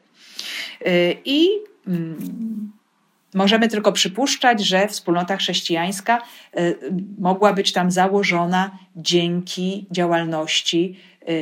I 1.24 1.48
mm, 1.86 2.72
Możemy 3.34 3.68
tylko 3.68 3.92
przypuszczać, 3.92 4.60
że 4.60 4.88
wspólnota 4.88 5.36
chrześcijańska 5.36 6.22
mogła 7.18 7.52
być 7.52 7.72
tam 7.72 7.90
założona 7.90 8.78
dzięki 8.96 9.86
działalności 9.90 10.98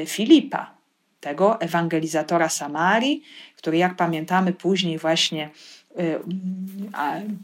Filipa, 0.07 0.75
tego 1.21 1.61
ewangelizatora 1.61 2.49
Samarii, 2.49 3.23
który, 3.57 3.77
jak 3.77 3.97
pamiętamy, 3.97 4.53
później 4.53 4.99
właśnie 4.99 5.51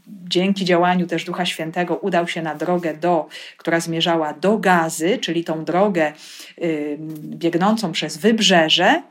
dzięki 0.07 0.65
działaniu 0.65 1.07
też 1.07 1.25
Ducha 1.25 1.45
Świętego 1.45 1.95
udał 1.95 2.27
się 2.27 2.41
na 2.41 2.55
drogę, 2.55 2.93
do, 2.93 3.27
która 3.57 3.79
zmierzała 3.79 4.33
do 4.33 4.57
Gazy, 4.57 5.17
czyli 5.17 5.43
tą 5.43 5.65
drogę 5.65 6.13
y, 6.61 6.97
biegnącą 7.19 7.91
przez 7.91 8.17
wybrzeże. 8.17 9.01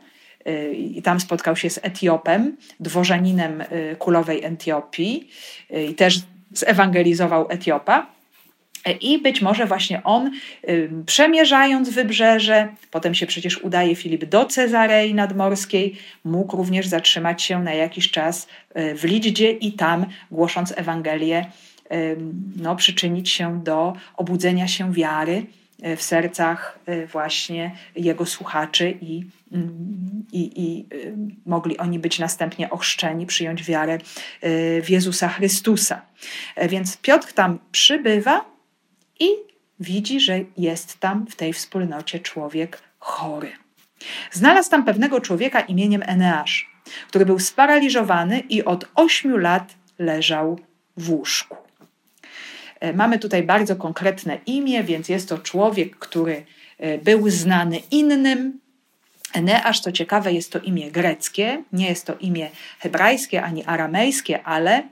I 0.73 1.03
tam 1.03 1.21
spotkał 1.21 1.57
się 1.57 1.71
z 1.71 1.79
Etiopem, 1.83 2.57
dworzaninem 2.81 3.65
kulowej 3.99 4.45
Etiopii, 4.45 5.29
i 5.91 5.95
też 5.95 6.21
zewangelizował 6.53 7.47
Etiopa. 7.49 8.07
I 9.01 9.19
być 9.19 9.43
może 9.43 9.67
właśnie 9.67 10.03
on, 10.03 10.31
przemierzając 11.07 11.91
wybrzeże, 11.91 12.69
potem 12.91 13.15
się 13.15 13.27
przecież 13.27 13.59
udaje 13.59 13.97
Filip 13.97 14.25
do 14.25 14.45
Cezarei 14.45 15.15
Nadmorskiej, 15.15 15.97
mógł 16.25 16.57
również 16.57 16.87
zatrzymać 16.87 17.43
się 17.43 17.63
na 17.63 17.75
jakiś 17.75 18.11
czas 18.11 18.49
y, 18.77 18.95
w 18.95 19.05
Lidzie 19.05 19.51
i 19.51 19.73
tam, 19.73 20.07
głosząc 20.31 20.73
Ewangelię, 20.77 21.47
no, 22.57 22.77
przyczynić 22.77 23.31
się 23.31 23.65
do 23.65 23.93
obudzenia 24.17 24.69
się 24.69 24.93
wiary 24.93 25.47
y, 25.87 25.97
w 25.97 26.03
sercach 26.03 26.79
y, 26.89 27.07
właśnie 27.07 27.71
jego 27.97 28.27
słuchaczy 28.27 28.95
i, 29.01 29.25
mm, 29.53 30.25
i, 30.33 30.63
i 30.63 30.87
mogli 31.47 31.79
oni 31.79 31.99
być 31.99 32.19
następnie 32.19 32.71
ochrzczeni, 32.71 33.27
przyjąć 33.27 33.65
wiarę 33.65 33.99
w 34.83 34.87
Jezusa 34.89 35.29
Chrystusa. 35.29 36.03
E, 36.57 36.69
więc 36.69 36.97
Piotr 36.97 37.33
tam 37.33 37.59
przybywa, 37.73 38.52
i 39.21 39.29
widzi, 39.81 40.21
że 40.21 40.41
jest 40.57 40.99
tam 41.01 41.27
w 41.27 41.37
tej 41.37 41.53
wspólnocie 41.53 42.21
człowiek 42.21 42.83
chory. 42.99 43.53
Znalazł 44.31 44.71
tam 44.71 44.85
pewnego 44.85 45.21
człowieka 45.21 45.61
imieniem 45.61 46.03
Eneasz, 46.07 46.71
który 47.09 47.27
był 47.27 47.39
sparaliżowany 47.39 48.41
i 48.41 48.65
od 48.65 48.89
ośmiu 48.95 49.37
lat 49.37 49.75
leżał 49.99 50.59
w 50.97 51.11
łóżku. 51.11 51.57
E, 52.81 52.93
mamy 52.93 53.19
tutaj 53.19 53.43
bardzo 53.43 53.77
konkretne 53.77 54.39
imię, 54.47 54.85
więc 54.85 55.09
jest 55.09 55.29
to 55.29 55.39
człowiek, 55.39 55.97
który 55.97 56.45
e, 56.79 56.99
był 56.99 57.31
znany 57.31 57.81
innym. 57.91 58.61
Eneasz, 59.33 59.81
co 59.81 59.93
ciekawe, 59.93 60.33
jest 60.33 60.53
to 60.53 60.59
imię 60.59 60.91
greckie, 60.91 61.63
nie 61.73 61.89
jest 61.89 62.07
to 62.07 62.15
imię 62.15 62.51
hebrajskie 62.79 63.43
ani 63.43 63.65
aramejskie, 63.65 64.43
ale 64.43 64.83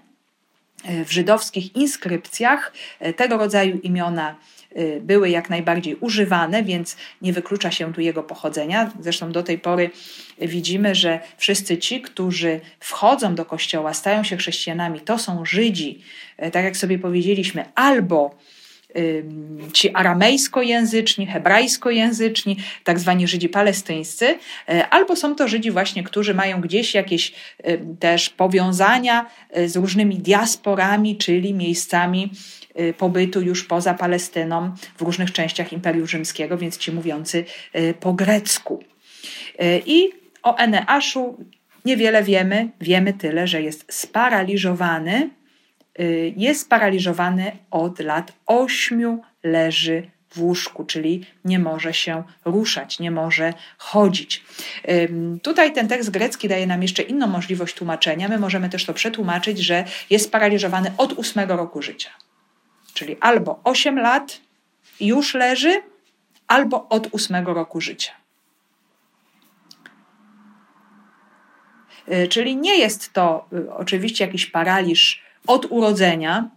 w 0.84 1.12
żydowskich 1.12 1.76
inskrypcjach 1.76 2.72
e, 3.00 3.12
tego 3.12 3.36
rodzaju 3.36 3.78
imiona 3.78 4.36
e, 4.74 5.00
były 5.00 5.30
jak 5.30 5.50
najbardziej 5.50 5.96
używane, 5.96 6.62
więc 6.62 6.96
nie 7.22 7.32
wyklucza 7.32 7.70
się 7.70 7.92
tu 7.92 8.00
jego 8.00 8.22
pochodzenia. 8.22 8.92
Zresztą 9.00 9.32
do 9.32 9.42
tej 9.42 9.58
pory 9.58 9.90
widzimy, 10.38 10.94
że 10.94 11.20
wszyscy 11.36 11.78
ci, 11.78 12.00
którzy 12.02 12.60
wchodzą 12.80 13.34
do 13.34 13.44
kościoła, 13.44 13.94
stają 13.94 14.24
się 14.24 14.36
chrześcijanami, 14.36 15.00
to 15.00 15.18
są 15.18 15.44
Żydzi, 15.44 16.02
tak 16.52 16.64
jak 16.64 16.76
sobie 16.76 16.98
powiedzieliśmy, 16.98 17.64
albo 17.74 18.34
ci 19.72 19.94
aramejskojęzyczni, 19.94 21.26
hebrajskojęzyczni, 21.26 22.56
tak 22.84 22.98
zwani 22.98 23.28
Żydzi 23.28 23.48
palestyńscy, 23.48 24.38
e, 24.68 24.88
albo 24.88 25.16
są 25.16 25.34
to 25.34 25.48
Żydzi 25.48 25.70
właśnie, 25.70 26.02
którzy 26.02 26.34
mają 26.34 26.60
gdzieś 26.60 26.94
jakieś 26.94 27.32
też 28.00 28.30
powiązania 28.30 29.26
e, 29.50 29.68
z 29.68 29.76
różnymi 29.76 30.18
diasporami, 30.18 31.16
czyli 31.16 31.54
miejscami 31.54 32.30
e, 32.74 32.92
pobytu 32.92 33.40
już 33.40 33.64
poza 33.64 33.94
Palestyną 33.94 34.74
w 34.96 35.02
różnych 35.02 35.32
częściach 35.32 35.72
Imperium 35.72 36.06
Rzymskiego, 36.06 36.58
więc 36.58 36.78
ci 36.78 36.92
mówiący 36.92 37.44
po 38.00 38.12
grecku. 38.12 38.84
I 39.86 40.10
o 40.42 40.56
Eneaszu 40.56 41.44
niewiele 41.84 42.22
wiemy, 42.22 42.68
wiemy 42.80 43.12
tyle, 43.12 43.46
że 43.46 43.62
jest 43.62 43.84
sparaliżowany 43.88 45.30
jest 46.36 46.60
sparaliżowany 46.60 47.52
od 47.70 48.00
lat 48.00 48.32
ośmiu, 48.46 49.22
leży 49.42 50.10
w 50.30 50.40
łóżku, 50.42 50.84
czyli 50.84 51.26
nie 51.44 51.58
może 51.58 51.94
się 51.94 52.22
ruszać, 52.44 52.98
nie 52.98 53.10
może 53.10 53.54
chodzić. 53.78 54.44
Tutaj 55.42 55.72
ten 55.72 55.88
tekst 55.88 56.10
grecki 56.10 56.48
daje 56.48 56.66
nam 56.66 56.82
jeszcze 56.82 57.02
inną 57.02 57.26
możliwość 57.26 57.74
tłumaczenia. 57.74 58.28
My 58.28 58.38
możemy 58.38 58.68
też 58.68 58.84
to 58.84 58.94
przetłumaczyć, 58.94 59.58
że 59.58 59.84
jest 60.10 60.24
sparaliżowany 60.24 60.92
od 60.96 61.12
ósmego 61.12 61.56
roku 61.56 61.82
życia. 61.82 62.10
Czyli 62.94 63.16
albo 63.20 63.60
8 63.64 63.98
lat 63.98 64.40
już 65.00 65.34
leży, 65.34 65.82
albo 66.46 66.88
od 66.88 67.08
ósmego 67.10 67.54
roku 67.54 67.80
życia. 67.80 68.12
Y, 72.12 72.28
czyli 72.28 72.56
nie 72.56 72.78
jest 72.78 73.12
to 73.12 73.48
y, 73.52 73.72
oczywiście 73.72 74.26
jakiś 74.26 74.46
paraliż 74.46 75.22
od 75.46 75.66
urodzenia. 75.70 76.50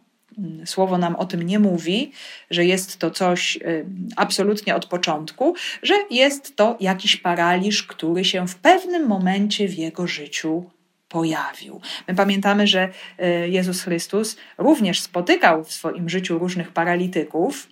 Słowo 0.65 0.97
nam 0.97 1.15
o 1.15 1.25
tym 1.25 1.43
nie 1.43 1.59
mówi, 1.59 2.11
że 2.49 2.65
jest 2.65 2.97
to 2.97 3.11
coś 3.11 3.55
y, 3.55 3.85
absolutnie 4.15 4.75
od 4.75 4.85
początku, 4.85 5.55
że 5.83 5.93
jest 6.09 6.55
to 6.55 6.77
jakiś 6.79 7.15
paraliż, 7.15 7.83
który 7.83 8.25
się 8.25 8.47
w 8.47 8.55
pewnym 8.55 9.07
momencie 9.07 9.67
w 9.67 9.73
jego 9.73 10.07
życiu 10.07 10.65
pojawił. 11.09 11.81
My 12.07 12.15
pamiętamy, 12.15 12.67
że 12.67 12.89
y, 13.19 13.49
Jezus 13.49 13.81
Chrystus 13.81 14.37
również 14.57 15.01
spotykał 15.01 15.63
w 15.63 15.71
swoim 15.71 16.09
życiu 16.09 16.39
różnych 16.39 16.71
paralityków 16.71 17.67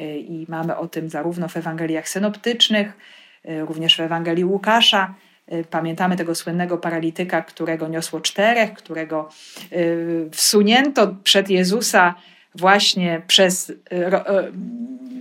y, 0.00 0.18
i 0.18 0.46
mamy 0.48 0.76
o 0.76 0.88
tym 0.88 1.10
zarówno 1.10 1.48
w 1.48 1.56
Ewangeliach 1.56 2.08
synoptycznych, 2.08 2.92
również 3.44 3.96
w 3.96 4.00
Ewangelii 4.00 4.44
Łukasza, 4.44 5.14
pamiętamy 5.70 6.16
tego 6.16 6.34
słynnego 6.34 6.78
paralityka, 6.78 7.42
którego 7.42 7.88
niosło 7.88 8.20
czterech, 8.20 8.74
którego 8.74 9.28
y, 9.72 10.28
wsunięto 10.32 11.14
przed 11.24 11.50
Jezusa 11.50 12.14
właśnie 12.54 13.22
przez 13.26 13.70
y, 13.70 13.76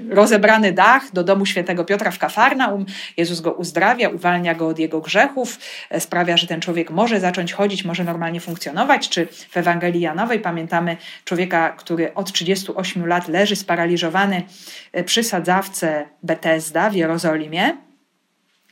rozebrany 0.09 0.71
dach 0.71 1.11
do 1.13 1.23
domu 1.23 1.45
świętego 1.45 1.85
Piotra 1.85 2.11
w 2.11 2.19
Kafarnaum. 2.19 2.85
Jezus 3.17 3.41
go 3.41 3.51
uzdrawia, 3.51 4.09
uwalnia 4.09 4.55
go 4.55 4.67
od 4.67 4.79
jego 4.79 5.01
grzechów, 5.01 5.59
sprawia, 5.99 6.37
że 6.37 6.47
ten 6.47 6.61
człowiek 6.61 6.91
może 6.91 7.19
zacząć 7.19 7.53
chodzić, 7.53 7.85
może 7.85 8.03
normalnie 8.03 8.39
funkcjonować. 8.39 9.09
Czy 9.09 9.25
w 9.25 9.57
Ewangelii 9.57 10.01
Janowej 10.01 10.39
pamiętamy 10.39 10.97
człowieka, 11.25 11.69
który 11.69 12.13
od 12.13 12.31
38 12.31 13.07
lat 13.07 13.27
leży 13.27 13.55
sparaliżowany 13.55 14.43
przy 15.05 15.23
sadzawce 15.23 16.05
Betesda 16.23 16.89
w 16.89 16.95
Jerozolimie 16.95 17.77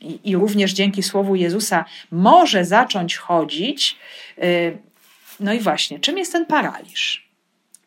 i, 0.00 0.30
i 0.30 0.36
również 0.36 0.72
dzięki 0.72 1.02
słowu 1.02 1.34
Jezusa 1.36 1.84
może 2.10 2.64
zacząć 2.64 3.16
chodzić. 3.16 3.96
Y, 4.38 4.78
no 5.40 5.52
i 5.52 5.58
właśnie, 5.58 6.00
czym 6.00 6.18
jest 6.18 6.32
ten 6.32 6.46
paraliż? 6.46 7.30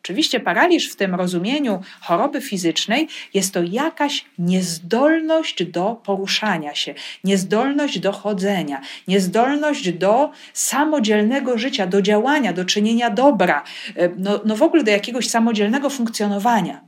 Oczywiście 0.04 0.40
paraliż 0.40 0.92
w 0.92 0.96
tym 0.96 1.14
rozumieniu 1.14 1.82
choroby 2.00 2.40
fizycznej 2.40 3.08
jest 3.34 3.54
to 3.54 3.62
jakaś 3.62 4.24
niezdolność 4.38 5.64
do 5.64 6.00
poruszania 6.04 6.74
się, 6.74 6.94
niezdolność 7.24 7.98
do 7.98 8.12
chodzenia, 8.12 8.80
niezdolność 9.08 9.92
do 9.92 10.30
samodzielnego 10.52 11.58
życia, 11.58 11.86
do 11.86 12.02
działania, 12.02 12.52
do 12.52 12.64
czynienia 12.64 13.10
dobra, 13.10 13.64
y, 13.96 14.12
no, 14.16 14.40
no 14.44 14.56
w 14.56 14.62
ogóle 14.62 14.84
do 14.84 14.90
jakiegoś 14.90 15.28
samodzielnego 15.28 15.90
funkcjonowania. 15.90 16.80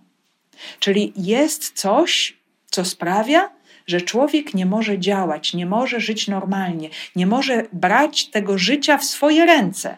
Czyli 0.80 1.12
jest 1.16 1.72
coś, 1.72 2.36
co 2.70 2.84
sprawia, 2.84 3.55
że 3.86 4.00
człowiek 4.00 4.54
nie 4.54 4.66
może 4.66 4.98
działać, 4.98 5.54
nie 5.54 5.66
może 5.66 6.00
żyć 6.00 6.28
normalnie, 6.28 6.88
nie 7.16 7.26
może 7.26 7.66
brać 7.72 8.26
tego 8.26 8.58
życia 8.58 8.98
w 8.98 9.04
swoje 9.04 9.46
ręce. 9.46 9.96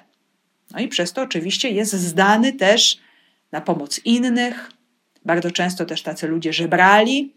No 0.70 0.81
i 0.81 0.88
przez 0.88 1.12
to 1.12 1.22
oczywiście 1.22 1.70
jest 1.70 1.92
zdany 1.92 2.53
też 2.53 2.98
na 3.53 3.61
pomoc 3.61 4.01
innych, 4.05 4.70
Bardzo 5.24 5.51
często 5.51 5.85
też 5.85 6.03
tacy 6.03 6.29
ludzie 6.29 6.53
żebrali, 6.53 7.33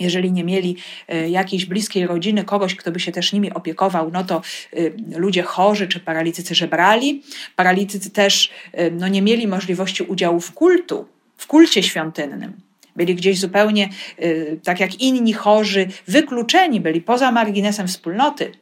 jeżeli 0.00 0.32
nie 0.32 0.44
mieli 0.44 0.76
e, 1.08 1.30
jakiejś 1.30 1.66
bliskiej 1.66 2.06
rodziny, 2.06 2.44
kogoś, 2.44 2.74
kto 2.74 2.92
by 2.92 3.00
się 3.00 3.12
też 3.12 3.32
nimi 3.32 3.52
opiekował, 3.52 4.10
no 4.10 4.24
to 4.24 4.42
e, 4.72 5.18
ludzie 5.18 5.42
chorzy 5.42 5.88
czy 5.88 6.00
paralitycy 6.00 6.54
żebrali. 6.54 7.22
Paralitycy 7.56 8.10
też 8.10 8.50
e, 8.72 8.90
no, 8.90 9.08
nie 9.08 9.22
mieli 9.22 9.46
możliwości 9.46 10.02
udziału 10.02 10.40
w 10.40 10.52
kultu, 10.52 11.08
w 11.36 11.46
kulcie 11.46 11.82
świątynnym. 11.82 12.52
Byli 12.96 13.14
gdzieś 13.14 13.40
zupełnie, 13.40 13.88
tak 14.64 14.80
jak 14.80 15.00
inni 15.00 15.32
chorzy, 15.32 15.86
wykluczeni, 16.08 16.80
byli 16.80 17.00
poza 17.00 17.32
marginesem 17.32 17.88
wspólnoty. 17.88 18.52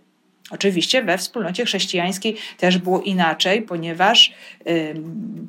Oczywiście 0.51 1.03
we 1.03 1.19
wspólnocie 1.19 1.65
chrześcijańskiej 1.65 2.37
też 2.59 2.79
było 2.79 3.01
inaczej, 3.01 3.63
ponieważ 3.63 4.33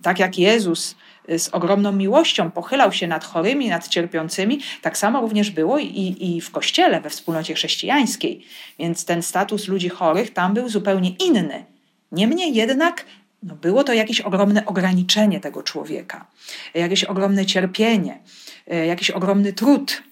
tak 0.02 0.20
jak 0.20 0.40
Jezus 0.40 0.96
z 1.38 1.50
ogromną 1.50 1.92
miłością 1.92 2.52
pochylał 2.52 2.92
się 2.92 3.08
nad 3.08 3.26
chorymi, 3.26 3.70
nad 3.70 3.88
cierpiącymi, 3.88 4.60
tak 4.82 4.98
samo 4.98 5.22
również 5.22 5.52
było 5.52 5.80
i, 5.80 6.16
i 6.20 6.42
w 6.42 6.52
kościele, 6.52 7.02
we 7.02 7.10
wspólnocie 7.10 7.54
chrześcijańskiej. 7.54 8.46
Więc 8.80 9.06
ten 9.06 9.22
status 9.22 9.68
ludzi 9.68 9.90
chorych 9.90 10.34
tam 10.34 10.54
był 10.54 10.70
zupełnie 10.70 11.10
inny. 11.10 11.66
Niemniej 12.12 12.54
jednak 12.54 13.06
no 13.44 13.56
było 13.56 13.84
to 13.84 13.94
jakieś 13.94 14.22
ogromne 14.22 14.66
ograniczenie 14.66 15.40
tego 15.40 15.64
człowieka, 15.64 16.26
jakieś 16.74 17.04
ogromne 17.04 17.46
cierpienie, 17.46 18.20
jakiś 18.68 19.12
ogromny 19.12 19.54
trud. 19.54 20.04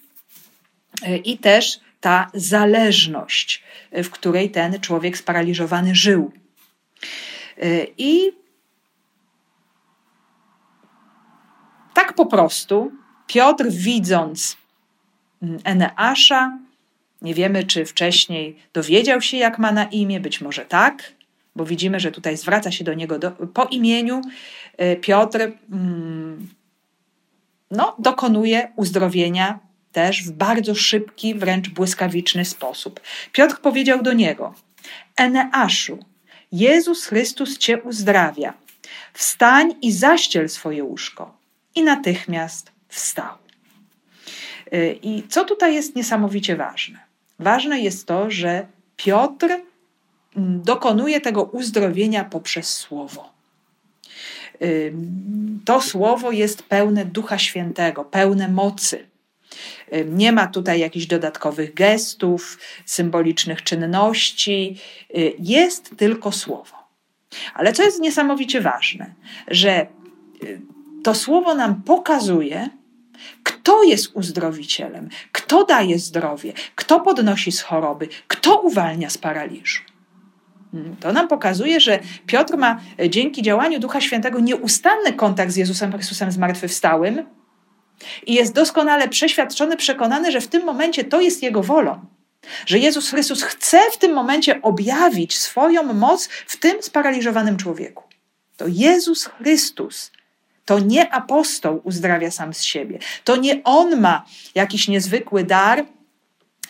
E, 1.02 1.16
I 1.16 1.38
też 1.38 1.80
ta 2.00 2.30
zależność, 2.34 3.62
w 3.92 4.10
której 4.10 4.50
ten 4.50 4.80
człowiek 4.80 5.18
sparaliżowany 5.18 5.94
żył. 5.94 6.32
E, 7.58 7.86
I 7.98 8.32
tak 11.94 12.12
po 12.12 12.26
prostu 12.26 12.92
Piotr, 13.26 13.64
widząc 13.70 14.56
mm, 15.42 15.58
Eneasza, 15.64 16.58
nie 17.22 17.34
wiemy, 17.34 17.64
czy 17.64 17.84
wcześniej 17.84 18.58
dowiedział 18.72 19.20
się, 19.20 19.36
jak 19.36 19.58
ma 19.58 19.72
na 19.72 19.84
imię, 19.84 20.20
być 20.20 20.40
może 20.40 20.64
tak, 20.64 21.12
bo 21.56 21.64
widzimy, 21.64 22.00
że 22.00 22.12
tutaj 22.12 22.36
zwraca 22.36 22.72
się 22.72 22.84
do 22.84 22.94
niego 22.94 23.18
do, 23.18 23.30
po 23.30 23.64
imieniu. 23.64 24.20
E, 24.76 24.96
Piotr 24.96 25.52
mm, 25.72 26.48
no, 27.72 27.96
dokonuje 27.98 28.72
uzdrowienia 28.76 29.58
też 29.92 30.22
w 30.22 30.32
bardzo 30.32 30.74
szybki, 30.74 31.34
wręcz 31.34 31.68
błyskawiczny 31.68 32.44
sposób. 32.44 33.00
Piotr 33.32 33.58
powiedział 33.58 34.02
do 34.02 34.12
niego: 34.12 34.54
Eneaszu, 35.16 35.98
Jezus 36.52 37.06
Chrystus 37.06 37.58
cię 37.58 37.82
uzdrawia. 37.82 38.54
Wstań 39.12 39.74
i 39.82 39.92
zaściel 39.92 40.48
swoje 40.48 40.84
łóżko. 40.84 41.36
I 41.74 41.82
natychmiast 41.82 42.72
wstał. 42.88 43.34
Y, 44.74 44.98
I 45.02 45.22
co 45.28 45.44
tutaj 45.44 45.74
jest 45.74 45.96
niesamowicie 45.96 46.56
ważne? 46.56 46.98
Ważne 47.38 47.80
jest 47.80 48.06
to, 48.06 48.30
że 48.30 48.66
Piotr 48.96 49.46
mm, 49.46 50.62
dokonuje 50.62 51.20
tego 51.20 51.42
uzdrowienia 51.42 52.24
poprzez 52.24 52.76
słowo. 52.76 53.31
Y, 54.62 54.92
to 55.64 55.80
słowo 55.80 56.32
jest 56.32 56.62
pełne 56.62 57.04
Ducha 57.04 57.38
Świętego, 57.38 58.04
pełne 58.04 58.48
mocy. 58.48 59.06
Nie 60.06 60.32
ma 60.32 60.46
tutaj 60.46 60.80
jakichś 60.80 61.06
dodatkowych 61.06 61.74
gestów, 61.74 62.58
symbolicznych 62.86 63.62
czynności, 63.62 64.78
jest 65.38 65.96
tylko 65.96 66.32
słowo. 66.32 66.76
Ale 67.54 67.72
co 67.72 67.82
jest 67.82 68.00
niesamowicie 68.00 68.60
ważne, 68.60 69.14
że 69.48 69.86
to 71.02 71.14
słowo 71.14 71.54
nam 71.54 71.82
pokazuje, 71.82 72.68
kto 73.42 73.82
jest 73.82 74.10
uzdrowicielem, 74.14 75.08
kto 75.32 75.64
daje 75.64 75.98
zdrowie, 75.98 76.52
kto 76.74 77.00
podnosi 77.00 77.52
z 77.52 77.60
choroby, 77.60 78.08
kto 78.28 78.60
uwalnia 78.60 79.10
z 79.10 79.18
paraliżu. 79.18 79.82
To 81.00 81.12
nam 81.12 81.28
pokazuje, 81.28 81.80
że 81.80 81.98
Piotr 82.26 82.56
ma 82.56 82.80
dzięki 83.08 83.42
działaniu 83.42 83.80
Ducha 83.80 84.00
Świętego 84.00 84.40
nieustanny 84.40 85.12
kontakt 85.12 85.52
z 85.52 85.56
Jezusem 85.56 85.92
Chrystusem 85.92 86.32
zmartwychwstałym, 86.32 87.26
i 88.26 88.34
jest 88.34 88.54
doskonale 88.54 89.08
przeświadczony, 89.08 89.76
przekonany, 89.76 90.32
że 90.32 90.40
w 90.40 90.48
tym 90.48 90.64
momencie 90.64 91.04
to 91.04 91.20
jest 91.20 91.42
Jego 91.42 91.62
wolą. 91.62 92.00
Że 92.66 92.78
Jezus 92.78 93.10
Chrystus 93.10 93.42
chce 93.42 93.78
w 93.92 93.98
tym 93.98 94.12
momencie 94.12 94.62
objawić 94.62 95.38
swoją 95.38 95.82
moc 95.82 96.28
w 96.46 96.56
tym 96.56 96.82
sparaliżowanym 96.82 97.56
człowieku. 97.56 98.04
To 98.56 98.64
Jezus 98.68 99.24
Chrystus, 99.24 100.10
to 100.64 100.78
nie 100.78 101.14
apostoł 101.14 101.80
uzdrawia 101.84 102.30
sam 102.30 102.54
z 102.54 102.62
siebie. 102.62 102.98
To 103.24 103.36
nie 103.36 103.64
on 103.64 104.00
ma 104.00 104.24
jakiś 104.54 104.88
niezwykły 104.88 105.44
dar, 105.44 105.84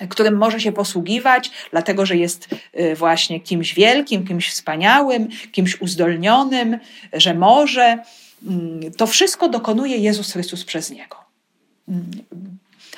którym 0.09 0.37
może 0.37 0.61
się 0.61 0.73
posługiwać, 0.73 1.51
dlatego 1.71 2.07
że 2.07 2.17
jest 2.17 2.49
y, 2.81 2.95
właśnie 2.95 3.41
kimś 3.41 3.75
wielkim, 3.75 4.27
kimś 4.27 4.49
wspaniałym, 4.49 5.29
kimś 5.53 5.81
uzdolnionym, 5.81 6.79
że 7.12 7.35
może. 7.35 7.99
Mm, 8.47 8.93
to 8.93 9.07
wszystko 9.07 9.49
dokonuje 9.49 9.97
Jezus 9.97 10.33
Chrystus 10.33 10.65
przez 10.65 10.91
niego. 10.91 11.17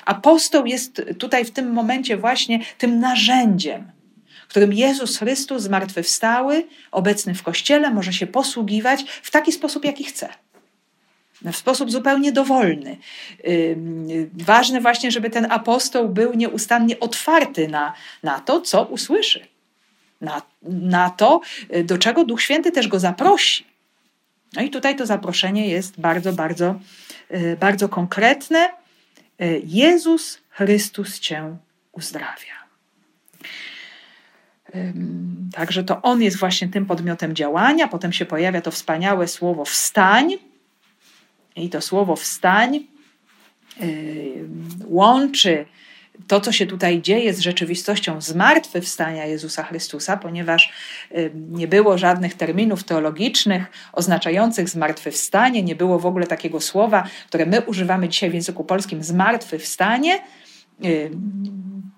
Apostoł 0.04 0.66
jest 0.66 1.02
tutaj 1.18 1.44
w 1.44 1.50
tym 1.50 1.72
momencie 1.72 2.16
właśnie 2.16 2.60
tym 2.78 3.00
narzędziem, 3.00 3.92
którym 4.54 4.72
Jezus 4.72 5.18
Chrystus 5.18 5.62
zmartwychwstały, 5.62 6.66
obecny 6.92 7.34
w 7.34 7.42
Kościele, 7.42 7.90
może 7.90 8.12
się 8.12 8.26
posługiwać 8.26 9.04
w 9.22 9.30
taki 9.30 9.52
sposób, 9.52 9.84
jaki 9.84 10.04
chce. 10.04 10.28
W 11.42 11.56
sposób 11.56 11.90
zupełnie 11.90 12.32
dowolny. 12.32 12.96
Ważne 14.34 14.80
właśnie, 14.80 15.10
żeby 15.10 15.30
ten 15.30 15.46
apostoł 15.52 16.08
był 16.08 16.34
nieustannie 16.34 17.00
otwarty 17.00 17.68
na, 17.68 17.92
na 18.22 18.40
to, 18.40 18.60
co 18.60 18.84
usłyszy, 18.84 19.46
na, 20.20 20.42
na 20.62 21.10
to, 21.10 21.40
do 21.84 21.98
czego 21.98 22.24
Duch 22.24 22.42
Święty 22.42 22.72
też 22.72 22.88
go 22.88 23.00
zaprosi. 23.00 23.64
No 24.56 24.62
i 24.62 24.70
tutaj 24.70 24.96
to 24.96 25.06
zaproszenie 25.06 25.68
jest 25.68 26.00
bardzo, 26.00 26.32
bardzo, 26.32 26.74
y, 27.30 27.56
bardzo 27.60 27.88
konkretne. 27.88 28.70
Y, 29.42 29.62
Jezus 29.64 30.38
Chrystus 30.50 31.20
Cię 31.20 31.56
uzdrawia. 31.92 32.64
Także 35.52 35.84
to 35.84 36.02
On 36.02 36.22
jest 36.22 36.36
właśnie 36.36 36.68
tym 36.68 36.86
podmiotem 36.86 37.34
działania. 37.34 37.88
Potem 37.88 38.12
się 38.12 38.26
pojawia 38.26 38.60
to 38.60 38.70
wspaniałe 38.70 39.28
słowo 39.28 39.64
wstań. 39.64 40.36
I 41.56 41.70
to 41.70 41.80
słowo 41.80 42.16
wstań 42.16 42.80
łączy 44.84 45.66
to, 46.26 46.40
co 46.40 46.52
się 46.52 46.66
tutaj 46.66 47.02
dzieje 47.02 47.34
z 47.34 47.40
rzeczywistością 47.40 48.20
zmartwychwstania 48.20 49.26
Jezusa 49.26 49.62
Chrystusa, 49.62 50.16
ponieważ 50.16 50.72
nie 51.34 51.68
było 51.68 51.98
żadnych 51.98 52.34
terminów 52.34 52.84
teologicznych 52.84 53.64
oznaczających 53.92 54.68
zmartwychwstanie, 54.68 55.62
nie 55.62 55.76
było 55.76 55.98
w 55.98 56.06
ogóle 56.06 56.26
takiego 56.26 56.60
słowa, 56.60 57.08
które 57.28 57.46
my 57.46 57.60
używamy 57.60 58.08
dzisiaj 58.08 58.30
w 58.30 58.34
języku 58.34 58.64
polskim 58.64 59.02
zmartwychwstanie. 59.02 60.18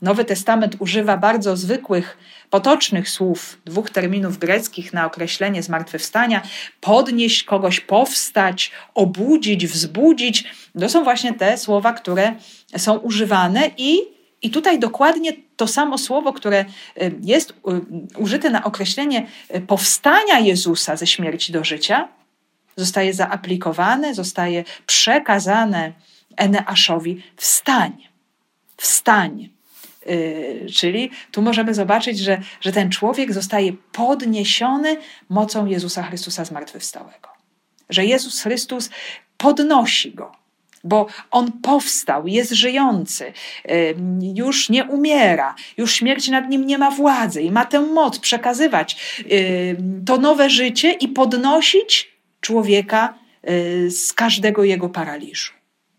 Nowy 0.03 0.25
Testament 0.25 0.77
używa 0.79 1.17
bardzo 1.17 1.57
zwykłych, 1.57 2.19
potocznych 2.51 3.11
słów, 3.11 3.59
dwóch 3.65 3.91
terminów 3.91 4.39
greckich 4.39 4.93
na 4.93 5.07
określenie 5.07 5.63
zmartwychwstania: 5.63 6.43
podnieść 6.81 7.45
kogoś, 7.45 7.81
powstać, 7.81 8.71
obudzić, 8.95 9.67
wzbudzić. 9.67 10.45
To 10.81 10.89
są 10.89 11.05
właśnie 11.05 11.35
te 11.35 11.59
słowa, 11.59 11.93
które 11.93 12.35
są 12.77 12.99
używane 12.99 13.71
i 13.79 14.17
i 14.43 14.51
tutaj 14.51 14.79
dokładnie 14.79 15.33
to 15.57 15.67
samo 15.67 15.99
słowo, 15.99 16.33
które 16.33 16.65
y, 17.03 17.15
jest 17.23 17.51
y, 17.51 17.55
użyte 18.19 18.51
na 18.51 18.65
określenie 18.65 19.27
y, 19.55 19.61
powstania 19.61 20.39
Jezusa 20.39 20.97
ze 20.97 21.07
śmierci 21.07 21.53
do 21.53 21.65
życia, 21.65 22.09
zostaje 22.77 23.15
zaaplikowane, 23.15 24.15
zostaje 24.15 24.65
przekazane 24.87 25.93
Eneaszowi 26.37 27.23
wstań. 27.37 27.93
Wstań. 28.77 29.49
Czyli 30.75 31.11
tu 31.31 31.43
możemy 31.43 31.75
zobaczyć, 31.75 32.19
że, 32.19 32.41
że 32.61 32.73
ten 32.73 32.91
człowiek 32.91 33.33
zostaje 33.33 33.73
podniesiony 33.93 34.97
mocą 35.29 35.67
Jezusa 35.67 36.03
Chrystusa 36.03 36.45
zmartwychwstałego. 36.45 37.29
Że 37.91 38.05
Jezus 38.05 38.43
Chrystus 38.43 38.91
podnosi 39.37 40.15
go 40.15 40.33
bo 40.87 41.07
on 41.31 41.53
powstał, 41.53 42.27
jest 42.27 42.53
żyjący, 42.53 43.33
już 44.35 44.69
nie 44.69 44.85
umiera, 44.85 45.55
już 45.77 45.93
śmierć 45.93 46.29
nad 46.29 46.49
nim 46.49 46.67
nie 46.67 46.79
ma 46.79 46.91
władzy 46.91 47.43
i 47.43 47.51
ma 47.51 47.65
tę 47.65 47.81
moc 47.81 48.19
przekazywać 48.19 49.23
to 50.07 50.17
nowe 50.17 50.51
życie 50.51 50.93
i 50.93 51.09
podnosić 51.09 52.13
człowieka 52.41 53.15
y, 53.51 53.91
z 53.91 54.13
każdego 54.13 54.65
jego 54.65 54.89
paraliżu. 54.89 55.56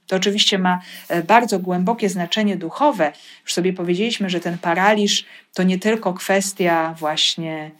To 0.07 0.15
oczywiście 0.15 0.59
ma 0.59 0.79
e, 1.07 1.23
bardzo 1.23 1.59
głębokie 1.59 2.09
znaczenie 2.09 2.57
duchowe. 2.57 3.11
Już 3.43 3.53
sobie 3.53 3.73
powiedzieliśmy, 3.73 4.29
że 4.29 4.39
ten 4.39 4.57
paraliż 4.57 5.25
to 5.53 5.63
nie 5.63 5.79
tylko 5.79 6.13
kwestia 6.13 6.95
właśnie 6.99 7.71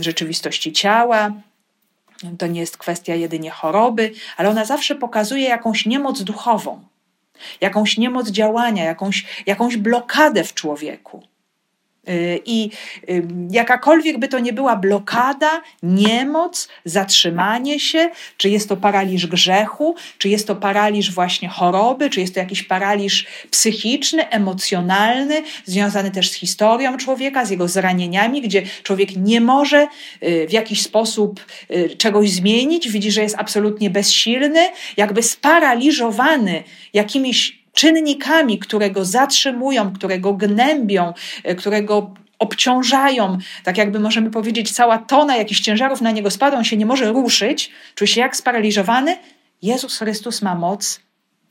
rzeczywistości 0.00 0.72
ciała, 0.72 1.32
To 2.38 2.46
nie 2.46 2.60
jest 2.60 2.76
kwestia 2.76 3.14
jedynie 3.14 3.50
choroby, 3.50 4.12
ale 4.36 4.48
ona 4.48 4.64
zawsze 4.64 4.94
pokazuje 4.94 5.48
jakąś 5.48 5.86
niemoc 5.86 6.22
duchową, 6.22 6.84
jakąś 7.60 7.98
niemoc 7.98 8.30
działania, 8.30 8.84
jakąś, 8.84 9.24
jakąś 9.46 9.76
blokadę 9.76 10.44
w 10.44 10.54
człowieku. 10.54 11.22
Y, 12.08 12.40
I 12.44 12.70
y, 13.08 13.26
jakakolwiek 13.50 14.18
by 14.18 14.28
to 14.28 14.38
nie 14.38 14.52
była 14.52 14.76
blokada, 14.76 15.62
niemoc, 15.82 16.68
zatrzymanie 16.84 17.80
się, 17.80 18.10
czy 18.36 18.48
jest 18.50 18.68
to 18.68 18.76
paraliż 18.76 19.26
grzechu, 19.26 19.94
czy 20.18 20.28
jest 20.28 20.46
to 20.46 20.56
paraliż 20.56 21.10
właśnie 21.10 21.48
choroby, 21.48 22.10
czy 22.10 22.20
jest 22.20 22.34
to 22.34 22.40
jakiś 22.40 22.62
paraliż 22.62 23.26
psychiczny, 23.50 24.28
emocjonalny, 24.28 25.42
związany 25.64 26.10
też 26.10 26.30
z 26.30 26.34
historią 26.34 26.96
człowieka, 26.96 27.44
z 27.44 27.50
jego 27.50 27.68
zranieniami, 27.68 28.42
gdzie 28.42 28.62
człowiek 28.82 29.16
nie 29.16 29.40
może 29.40 29.86
y, 30.22 30.46
w 30.48 30.52
jakiś 30.52 30.82
sposób 30.82 31.46
czegoś 31.98 32.30
zmienić, 32.30 32.88
widzi, 32.90 33.10
że 33.10 33.22
jest 33.22 33.36
absolutnie 33.38 33.90
bezsilny, 33.90 34.60
jakby 34.96 35.22
sparaliżowany 35.22 36.62
jakimiś 36.92 37.61
czynnikami, 37.72 38.58
które 38.58 38.90
go 38.90 39.04
zatrzymują, 39.04 39.92
które 39.92 40.18
go 40.18 40.32
gnębią, 40.34 41.12
e, 41.44 41.54
które 41.54 41.82
go 41.82 42.14
obciążają, 42.38 43.38
tak 43.64 43.78
jakby 43.78 44.00
możemy 44.00 44.30
powiedzieć, 44.30 44.72
cała 44.72 44.98
tona 44.98 45.36
jakichś 45.36 45.60
ciężarów 45.60 46.00
na 46.00 46.10
niego 46.10 46.30
spada, 46.30 46.56
on 46.56 46.64
się 46.64 46.76
nie 46.76 46.86
może 46.86 47.12
ruszyć, 47.12 47.70
czuje 47.94 48.08
się 48.08 48.20
jak 48.20 48.36
sparaliżowany. 48.36 49.18
Jezus 49.62 49.98
Chrystus 49.98 50.42
ma 50.42 50.54
moc, 50.54 51.00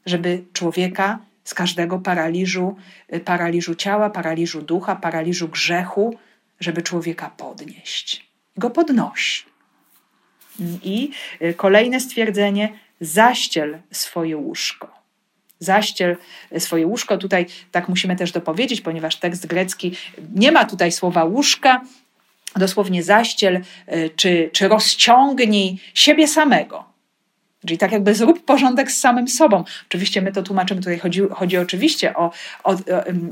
żeby 0.06 0.44
człowieka 0.54 1.20
z 1.44 1.54
każdego 1.54 2.00
paraliżu, 2.00 2.76
e, 3.08 3.20
paraliżu 3.20 3.76
ciała, 3.76 4.10
paraliżu 4.10 4.62
ducha, 4.62 4.96
paraliżu 4.96 5.48
grzechu, 5.48 6.18
żeby 6.60 6.82
człowieka 6.82 7.32
podnieść. 7.38 8.26
Go 8.58 8.70
podnosi. 8.70 9.44
I 10.84 11.12
e, 11.40 11.54
kolejne 11.54 12.00
stwierdzenie: 12.00 12.70
zaściel 13.02 13.80
swoje 13.92 14.38
łóżko 14.38 15.01
zaściel 15.62 16.18
swoje 16.58 16.88
łóżko. 16.88 17.18
Tutaj 17.18 17.46
tak 17.72 17.90
musimy 17.90 18.16
też 18.16 18.32
dopowiedzieć, 18.32 18.82
ponieważ 18.82 19.16
tekst 19.16 19.48
grecki 19.48 19.92
nie 20.36 20.52
ma 20.52 20.66
tutaj 20.66 20.92
słowa 20.92 21.24
łóżka, 21.24 21.82
dosłownie 22.56 23.04
zaściel 23.04 23.62
e, 23.88 24.10
czy, 24.10 24.50
czy 24.54 24.68
rozciągnij 24.68 25.80
siebie 25.94 26.28
samego. 26.28 26.92
Czyli 27.66 27.78
tak 27.78 27.92
jakby 27.92 28.16
zrób 28.16 28.46
porządek 28.46 28.92
z 28.92 29.00
samym 29.00 29.28
sobą. 29.28 29.64
Oczywiście 29.88 30.22
my 30.22 30.32
to 30.32 30.44
tłumaczymy, 30.44 30.82
tutaj 30.82 31.00
chodzi, 31.00 31.22
chodzi 31.32 31.58
oczywiście 31.58 32.14
o, 32.14 32.32
o, 32.64 32.76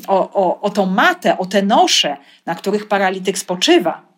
o, 0.07 0.33
o, 0.33 0.61
o 0.61 0.69
tą 0.69 0.85
matę, 0.85 1.37
o 1.37 1.45
te 1.45 1.61
nosze, 1.61 2.17
na 2.45 2.55
których 2.55 2.87
paralityk 2.87 3.37
spoczywa. 3.37 4.08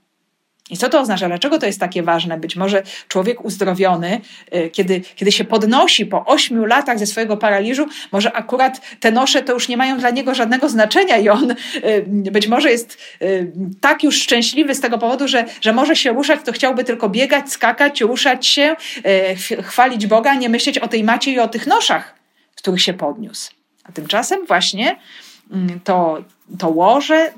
I 0.70 0.78
co 0.78 0.90
to 0.90 1.00
oznacza? 1.00 1.28
Dlaczego 1.28 1.60
to 1.60 1.66
jest 1.66 1.80
takie 1.80 2.04
ważne? 2.04 2.38
Być 2.38 2.56
może 2.56 2.84
człowiek 3.08 3.46
uzdrowiony, 3.46 4.22
y, 4.56 4.70
kiedy, 4.70 5.02
kiedy 5.16 5.32
się 5.32 5.44
podnosi 5.44 6.06
po 6.06 6.26
ośmiu 6.26 6.66
latach 6.66 7.00
ze 7.00 7.06
swojego 7.06 7.38
paraliżu, 7.38 7.88
może 8.12 8.34
akurat 8.34 8.82
te 9.00 9.12
nosze 9.12 9.42
to 9.42 9.54
już 9.54 9.68
nie 9.68 9.78
mają 9.78 9.98
dla 9.98 10.10
niego 10.10 10.36
żadnego 10.36 10.70
znaczenia 10.70 11.18
i 11.18 11.30
on 11.30 11.52
y, 11.52 11.56
być 12.08 12.48
może 12.48 12.72
jest 12.72 12.98
y, 13.22 13.52
tak 13.82 14.04
już 14.04 14.22
szczęśliwy 14.22 14.76
z 14.76 14.82
tego 14.82 14.98
powodu, 14.98 15.28
że, 15.28 15.46
że 15.62 15.74
może 15.74 15.96
się 15.96 16.14
ruszać, 16.14 16.40
to 16.46 16.52
chciałby 16.52 16.84
tylko 16.84 17.10
biegać, 17.10 17.52
skakać, 17.52 18.02
ruszać 18.02 18.48
się, 18.48 18.76
chwalić 19.64 20.08
Boga, 20.08 20.36
nie 20.36 20.50
myśleć 20.50 20.78
o 20.78 20.88
tej 20.88 21.04
macie 21.04 21.32
i 21.32 21.40
o 21.40 21.48
tych 21.48 21.68
noszach, 21.68 22.16
z 22.56 22.62
których 22.62 22.82
się 22.82 22.94
podniósł. 22.94 23.52
A 23.84 23.92
tymczasem 23.92 24.46
właśnie 24.46 24.96
to, 25.84 26.24
to 26.60 26.70
łoże, 26.70 27.34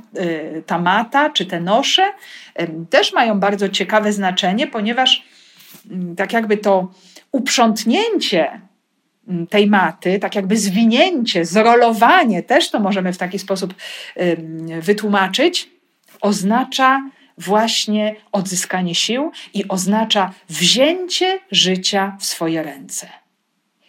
ta 0.65 0.79
mata 0.79 1.29
czy 1.29 1.45
te 1.45 1.59
nosze 1.59 2.13
też 2.89 3.13
mają 3.13 3.39
bardzo 3.39 3.69
ciekawe 3.69 4.13
znaczenie, 4.13 4.67
ponieważ 4.67 5.23
mm, 5.91 6.15
tak 6.15 6.33
jakby 6.33 6.57
to 6.57 6.91
uprzątnięcie 7.31 8.61
mm, 9.27 9.47
tej 9.47 9.67
maty, 9.67 10.19
tak 10.19 10.35
jakby 10.35 10.57
zwinięcie, 10.57 11.45
zrolowanie, 11.45 12.43
też 12.43 12.69
to 12.69 12.79
możemy 12.79 13.13
w 13.13 13.17
taki 13.17 13.39
sposób 13.39 13.73
wytłumaczyć, 14.81 15.69
oznacza 16.21 17.09
właśnie 17.37 18.15
odzyskanie 18.31 18.95
sił 18.95 19.31
i 19.53 19.67
oznacza 19.67 20.33
wzięcie 20.49 21.39
życia 21.51 22.17
w 22.19 22.25
swoje 22.25 22.63
ręce. 22.63 23.07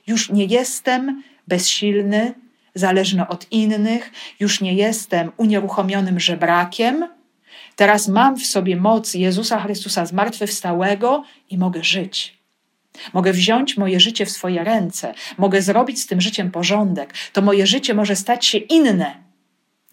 Już 0.06 0.30
nie 0.30 0.44
jestem 0.44 1.22
bezsilny, 1.48 2.34
zależny 2.74 3.28
od 3.28 3.52
innych, 3.52 4.12
już 4.40 4.60
nie 4.60 4.74
jestem 4.74 5.32
unieruchomionym 5.36 6.20
żebrakiem, 6.20 7.04
Teraz 7.76 8.08
mam 8.08 8.36
w 8.36 8.46
sobie 8.46 8.76
moc 8.76 9.14
Jezusa 9.14 9.60
Chrystusa 9.60 10.06
zmartwychwstałego 10.06 11.24
i 11.50 11.58
mogę 11.58 11.84
żyć. 11.84 12.38
Mogę 13.12 13.32
wziąć 13.32 13.76
moje 13.76 14.00
życie 14.00 14.26
w 14.26 14.30
swoje 14.30 14.64
ręce, 14.64 15.14
mogę 15.38 15.62
zrobić 15.62 16.02
z 16.02 16.06
tym 16.06 16.20
życiem 16.20 16.50
porządek. 16.50 17.14
To 17.32 17.42
moje 17.42 17.66
życie 17.66 17.94
może 17.94 18.16
stać 18.16 18.46
się 18.46 18.58
inne. 18.58 19.14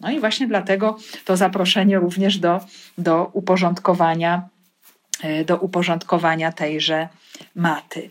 No 0.00 0.10
i 0.10 0.20
właśnie 0.20 0.46
dlatego 0.46 0.98
to 1.24 1.36
zaproszenie 1.36 1.98
również 1.98 2.38
do, 2.38 2.60
do 2.98 3.30
uporządkowania, 3.32 4.48
e, 5.22 5.44
do 5.44 5.56
uporządkowania 5.56 6.52
tejże 6.52 7.08
maty. 7.54 8.10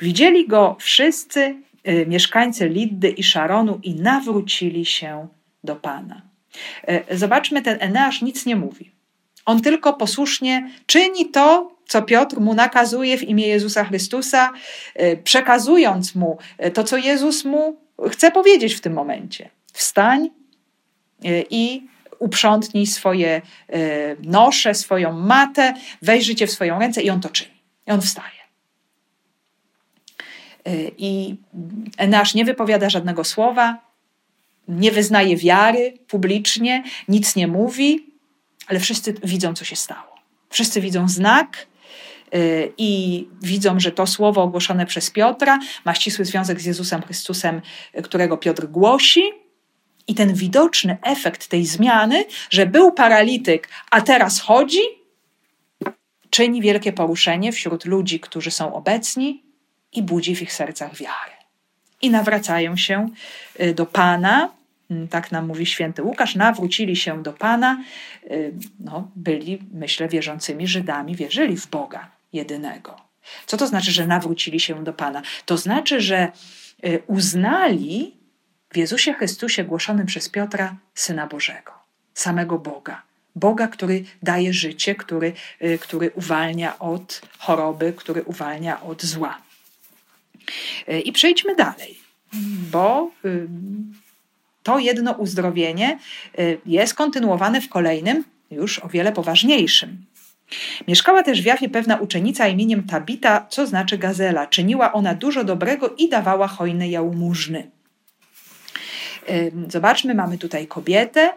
Widzieli 0.00 0.48
go 0.48 0.76
wszyscy 0.80 1.56
mieszkańcy 2.06 2.68
Liddy 2.68 3.08
i 3.08 3.22
Szaronu 3.22 3.80
i 3.82 3.94
nawrócili 3.94 4.84
się 4.84 5.28
do 5.64 5.76
Pana. 5.76 6.22
E, 6.88 7.16
zobaczmy, 7.16 7.62
ten 7.62 7.76
Eneasz 7.80 8.22
nic 8.22 8.46
nie 8.46 8.56
mówi. 8.56 8.90
On 9.44 9.60
tylko 9.60 9.92
posłusznie 9.92 10.70
czyni 10.86 11.30
to, 11.30 11.72
co 11.86 12.02
Piotr 12.02 12.40
mu 12.40 12.54
nakazuje 12.54 13.18
w 13.18 13.22
imię 13.22 13.46
Jezusa 13.46 13.84
Chrystusa, 13.84 14.52
e, 14.94 15.16
przekazując 15.16 16.14
mu 16.14 16.38
to, 16.74 16.84
co 16.84 16.96
Jezus 16.96 17.44
mu 17.44 17.76
chce 18.10 18.30
powiedzieć 18.30 18.74
w 18.74 18.80
tym 18.80 18.92
momencie. 18.92 19.50
Wstań 19.72 20.30
i 21.50 21.86
uprzątnij 22.18 22.86
swoje 22.86 23.42
nosze, 24.22 24.74
swoją 24.74 25.12
matę, 25.12 25.74
weź 26.02 26.24
życie 26.24 26.46
w 26.46 26.50
swoją 26.50 26.78
ręce 26.78 27.02
i 27.02 27.10
on 27.10 27.20
to 27.20 27.28
czyni. 27.28 27.62
I 27.86 27.90
on 27.90 28.00
wstaje. 28.00 28.41
I 30.98 31.36
Enasz 31.96 32.34
nie 32.34 32.44
wypowiada 32.44 32.90
żadnego 32.90 33.24
słowa, 33.24 33.78
nie 34.68 34.92
wyznaje 34.92 35.36
wiary 35.36 35.98
publicznie, 36.08 36.84
nic 37.08 37.36
nie 37.36 37.48
mówi, 37.48 38.06
ale 38.66 38.80
wszyscy 38.80 39.14
widzą, 39.24 39.54
co 39.54 39.64
się 39.64 39.76
stało. 39.76 40.14
Wszyscy 40.50 40.80
widzą 40.80 41.08
znak 41.08 41.66
y, 42.34 42.72
i 42.78 43.24
widzą, 43.42 43.80
że 43.80 43.92
to 43.92 44.06
słowo 44.06 44.42
ogłoszone 44.42 44.86
przez 44.86 45.10
Piotra 45.10 45.58
ma 45.84 45.94
ścisły 45.94 46.24
związek 46.24 46.60
z 46.60 46.64
Jezusem 46.64 47.02
Chrystusem, 47.02 47.62
którego 48.02 48.36
Piotr 48.36 48.66
głosi. 48.66 49.22
I 50.06 50.14
ten 50.14 50.34
widoczny 50.34 50.96
efekt 51.02 51.48
tej 51.48 51.66
zmiany, 51.66 52.24
że 52.50 52.66
był 52.66 52.92
paralityk, 52.92 53.68
a 53.90 54.00
teraz 54.00 54.40
chodzi, 54.40 54.80
czyni 56.30 56.62
wielkie 56.62 56.92
poruszenie 56.92 57.52
wśród 57.52 57.84
ludzi, 57.84 58.20
którzy 58.20 58.50
są 58.50 58.74
obecni 58.74 59.42
i 59.92 60.02
budzi 60.02 60.36
w 60.36 60.42
ich 60.42 60.52
sercach 60.52 60.96
wiarę. 60.96 61.32
I 62.02 62.10
nawracają 62.10 62.76
się 62.76 63.08
y, 63.60 63.74
do 63.74 63.86
Pana, 63.86 64.52
Mm, 64.92 65.08
tak 65.08 65.32
nam 65.32 65.46
mówi 65.46 65.66
święty 65.66 66.02
Łukasz, 66.02 66.34
nawrócili 66.34 66.96
się 66.96 67.22
do 67.22 67.32
Pana, 67.32 67.84
y, 68.30 68.52
no, 68.80 69.10
byli, 69.16 69.58
myślę, 69.72 70.08
wierzącymi 70.08 70.66
Żydami, 70.66 71.16
wierzyli 71.16 71.56
w 71.56 71.66
Boga 71.66 72.10
jedynego. 72.32 72.96
Co 73.46 73.56
to 73.56 73.66
znaczy, 73.66 73.92
że 73.92 74.06
nawrócili 74.06 74.60
się 74.60 74.84
do 74.84 74.92
Pana? 74.92 75.22
To 75.46 75.56
znaczy, 75.56 76.00
że 76.00 76.32
y, 76.84 77.02
uznali 77.06 78.14
w 78.72 78.76
Jezusie 78.76 79.12
Chrystusie 79.12 79.64
głoszonym 79.64 80.06
przez 80.06 80.28
Piotra 80.28 80.76
Syna 80.94 81.26
Bożego, 81.26 81.72
samego 82.14 82.58
Boga. 82.58 83.02
Boga, 83.36 83.68
który 83.68 84.04
daje 84.22 84.52
życie, 84.52 84.94
który, 84.94 85.32
który 85.80 86.10
uwalnia 86.10 86.78
od 86.78 87.20
choroby, 87.38 87.92
który 87.92 88.22
uwalnia 88.22 88.82
od 88.82 89.02
zła. 89.02 89.38
I 91.04 91.12
przejdźmy 91.12 91.56
dalej, 91.56 91.98
bo 92.72 93.10
to 94.62 94.78
jedno 94.78 95.12
uzdrowienie 95.12 95.98
y, 96.38 96.58
jest 96.66 96.94
kontynuowane 96.94 97.60
w 97.60 97.68
kolejnym, 97.68 98.24
już 98.50 98.78
o 98.78 98.88
wiele 98.88 99.12
poważniejszym. 99.12 100.06
Mieszkała 100.88 101.22
też 101.22 101.42
w 101.42 101.44
Jafie 101.44 101.68
pewna 101.68 101.96
uczennica 101.96 102.48
imieniem 102.48 102.86
Tabita, 102.86 103.46
co 103.50 103.66
znaczy 103.66 103.98
gazela. 103.98 104.46
Czyniła 104.46 104.92
ona 104.92 105.14
dużo 105.14 105.44
dobrego 105.44 105.94
i 105.98 106.08
dawała 106.08 106.48
hojne 106.48 106.88
jałmużny. 106.88 107.70
Y, 109.30 109.52
zobaczmy, 109.68 110.14
mamy 110.14 110.38
tutaj 110.38 110.66
kobietę, 110.66 111.32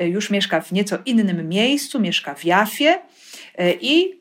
y, 0.00 0.08
już 0.08 0.30
mieszka 0.30 0.60
w 0.60 0.72
nieco 0.72 0.98
innym 1.06 1.48
miejscu, 1.48 2.00
mieszka 2.00 2.34
w 2.34 2.44
Jafie 2.44 2.98
i 3.80 4.20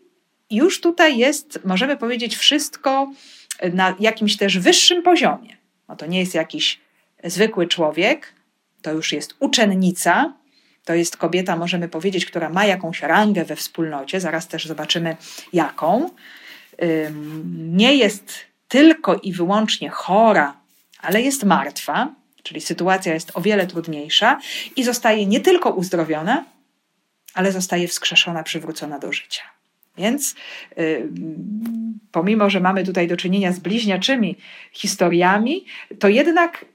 już 0.51 0.81
tutaj 0.81 1.17
jest, 1.17 1.59
możemy 1.65 1.97
powiedzieć, 1.97 2.37
wszystko 2.37 3.11
na 3.73 3.95
jakimś 3.99 4.37
też 4.37 4.59
wyższym 4.59 5.03
poziomie. 5.03 5.57
No 5.87 5.95
to 5.95 6.05
nie 6.05 6.19
jest 6.19 6.35
jakiś 6.35 6.79
zwykły 7.23 7.67
człowiek, 7.67 8.33
to 8.81 8.91
już 8.91 9.11
jest 9.11 9.35
uczennica, 9.39 10.33
to 10.85 10.93
jest 10.93 11.17
kobieta, 11.17 11.55
możemy 11.55 11.89
powiedzieć, 11.89 12.25
która 12.25 12.49
ma 12.49 12.65
jakąś 12.65 13.01
rangę 13.01 13.45
we 13.45 13.55
wspólnocie, 13.55 14.19
zaraz 14.19 14.47
też 14.47 14.65
zobaczymy 14.65 15.17
jaką. 15.53 16.09
nie 17.53 17.95
jest 17.95 18.33
tylko 18.67 19.15
i 19.15 19.33
wyłącznie 19.33 19.89
chora, 19.89 20.53
ale 21.01 21.21
jest 21.21 21.43
martwa, 21.43 22.13
czyli 22.43 22.61
sytuacja 22.61 23.13
jest 23.13 23.31
o 23.33 23.41
wiele 23.41 23.67
trudniejsza 23.67 24.39
i 24.75 24.83
zostaje 24.83 25.25
nie 25.25 25.39
tylko 25.39 25.69
uzdrowiona, 25.69 26.45
ale 27.33 27.51
zostaje 27.51 27.87
wskrzeszona, 27.87 28.43
przywrócona 28.43 28.99
do 28.99 29.11
życia. 29.13 29.58
Więc 29.99 30.35
y, 30.77 31.09
pomimo, 32.11 32.49
że 32.49 32.59
mamy 32.59 32.83
tutaj 32.83 33.07
do 33.07 33.17
czynienia 33.17 33.51
z 33.51 33.59
bliźniaczymi 33.59 34.35
historiami, 34.71 35.65
to 35.99 36.09
jednak 36.09 36.65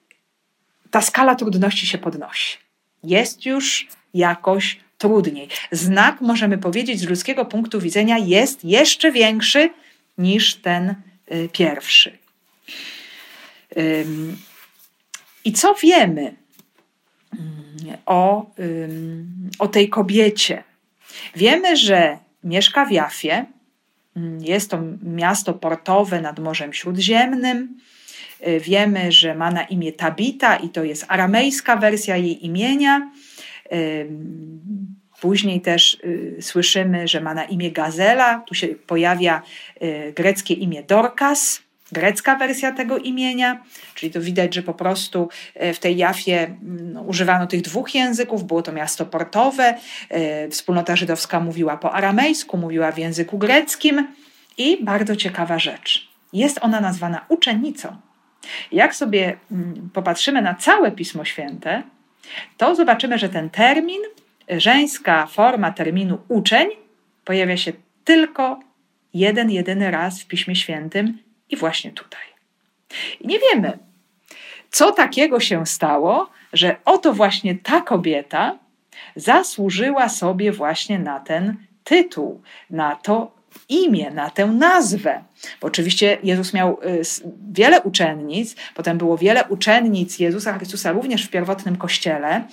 ta 0.90 1.00
skala 1.00 1.34
trudności 1.34 1.86
się 1.86 1.98
podnosi. 1.98 2.58
Jest 3.04 3.46
już 3.46 3.88
jakoś 4.14 4.80
trudniej. 4.98 5.48
Znak, 5.70 6.20
możemy 6.20 6.58
powiedzieć, 6.58 7.00
z 7.00 7.08
ludzkiego 7.08 7.44
punktu 7.44 7.80
widzenia 7.80 8.18
jest 8.18 8.64
jeszcze 8.64 9.12
większy 9.12 9.70
niż 10.18 10.54
ten 10.54 10.94
y, 11.32 11.48
pierwszy. 11.52 12.18
I 15.44 15.52
co 15.52 15.74
wiemy 15.74 16.20
mm, 17.32 17.96
o, 18.06 18.50
o 19.58 19.68
tej 19.68 19.88
kobiecie? 19.88 20.64
Wiemy, 21.36 21.76
że 21.76 22.18
mieszka 22.44 22.84
w 22.86 22.92
Jafie. 22.92 23.46
Mm, 24.16 24.44
jest 24.44 24.70
to 24.70 24.78
miasto 25.02 25.54
portowe 25.54 26.20
nad 26.20 26.38
Morzem 26.38 26.72
Śródziemnym. 26.72 27.76
Y, 28.46 28.60
wiemy, 28.60 29.12
że 29.12 29.34
ma 29.34 29.50
na 29.50 29.62
imię 29.62 29.92
Tabita 29.92 30.56
i 30.56 30.68
to 30.68 30.84
jest 30.84 31.04
aramejska 31.08 31.76
wersja 31.76 32.16
jej 32.16 32.46
imienia. 32.46 33.10
Później 35.20 35.60
też 35.60 35.94
y, 36.04 36.36
słyszymy, 36.40 37.08
że 37.08 37.20
ma 37.20 37.34
na 37.34 37.44
imię 37.44 37.70
Gazela. 37.70 38.44
Tu 38.46 38.54
się 38.54 38.68
pojawia 38.68 39.42
y, 39.82 40.12
greckie 40.16 40.54
imię 40.54 40.82
Dorcas, 40.82 41.62
grecka 41.92 42.36
wersja 42.36 42.72
tego 42.72 42.98
imienia, 42.98 43.62
czyli 43.94 44.12
to 44.12 44.20
widać, 44.20 44.54
że 44.54 44.62
po 44.62 44.74
prostu 44.74 45.28
w 45.74 45.78
tej 45.78 45.96
Jafie 45.96 46.56
no, 46.62 47.02
używano 47.02 47.46
tych 47.46 47.62
dwóch 47.62 47.94
języków, 47.94 48.44
było 48.44 48.62
to 48.62 48.72
miasto 48.72 49.06
portowe, 49.06 49.74
wspólnota 50.50 50.96
żydowska 50.96 51.40
mówiła 51.40 51.76
po 51.76 51.92
aramejsku, 51.92 52.56
mówiła 52.56 52.92
w 52.92 52.98
języku 52.98 53.38
greckim 53.38 54.08
i 54.58 54.84
bardzo 54.84 55.16
ciekawa 55.16 55.58
rzecz. 55.58 56.08
Jest 56.32 56.58
ona 56.62 56.80
nazwana 56.80 57.24
uczennicą. 57.28 57.96
Jak 58.72 58.94
sobie 58.94 59.36
mm, 59.52 59.90
popatrzymy 59.92 60.42
na 60.42 60.54
całe 60.54 60.92
Pismo 60.92 61.24
Święte, 61.24 61.82
to 62.56 62.74
zobaczymy, 62.74 63.18
że 63.18 63.28
ten 63.28 63.50
termin, 63.50 64.00
żeńska 64.48 65.26
forma 65.26 65.70
terminu 65.70 66.18
uczeń, 66.28 66.68
pojawia 67.24 67.56
się 67.56 67.72
tylko 68.04 68.60
jeden, 69.14 69.50
jedyny 69.50 69.90
raz 69.90 70.22
w 70.22 70.26
Piśmie 70.26 70.56
Świętym 70.56 71.18
i 71.50 71.56
właśnie 71.56 71.92
tutaj. 71.92 72.22
I 73.20 73.26
nie 73.26 73.38
wiemy, 73.38 73.78
co 74.70 74.92
takiego 74.92 75.40
się 75.40 75.66
stało, 75.66 76.30
że 76.52 76.76
oto 76.84 77.12
właśnie 77.12 77.54
ta 77.54 77.80
kobieta 77.80 78.58
zasłużyła 79.16 80.08
sobie 80.08 80.52
właśnie 80.52 80.98
na 80.98 81.20
ten 81.20 81.56
tytuł, 81.84 82.42
na 82.70 82.96
to 82.96 83.33
imię, 83.68 84.10
na 84.10 84.30
tę 84.30 84.46
nazwę. 84.46 85.24
Bo 85.60 85.66
oczywiście 85.66 86.18
Jezus 86.22 86.54
miał 86.54 86.78
y, 86.84 87.02
wiele 87.52 87.80
uczennic, 87.80 88.56
potem 88.74 88.98
było 88.98 89.18
wiele 89.18 89.44
uczennic 89.48 90.18
Jezusa 90.18 90.52
Chrystusa 90.52 90.92
również 90.92 91.26
w 91.26 91.30
pierwotnym 91.30 91.76
kościele. 91.76 92.44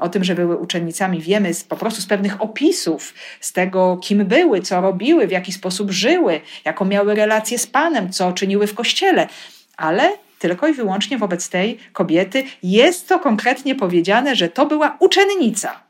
O 0.00 0.08
tym, 0.08 0.24
że 0.24 0.34
były 0.34 0.56
uczennicami, 0.56 1.20
wiemy 1.20 1.54
z, 1.54 1.64
po 1.64 1.76
prostu 1.76 2.00
z 2.00 2.06
pewnych 2.06 2.42
opisów, 2.42 3.14
z 3.40 3.52
tego, 3.52 3.98
kim 4.02 4.24
były, 4.24 4.60
co 4.60 4.80
robiły, 4.80 5.26
w 5.26 5.30
jaki 5.30 5.52
sposób 5.52 5.90
żyły, 5.90 6.40
jaką 6.64 6.84
miały 6.84 7.14
relację 7.14 7.58
z 7.58 7.66
Panem, 7.66 8.12
co 8.12 8.32
czyniły 8.32 8.66
w 8.66 8.74
kościele. 8.74 9.28
Ale 9.76 10.12
tylko 10.38 10.68
i 10.68 10.72
wyłącznie 10.72 11.18
wobec 11.18 11.48
tej 11.48 11.78
kobiety 11.92 12.44
jest 12.62 13.08
to 13.08 13.18
konkretnie 13.18 13.74
powiedziane, 13.74 14.36
że 14.36 14.48
to 14.48 14.66
była 14.66 14.96
uczennica. 15.00 15.80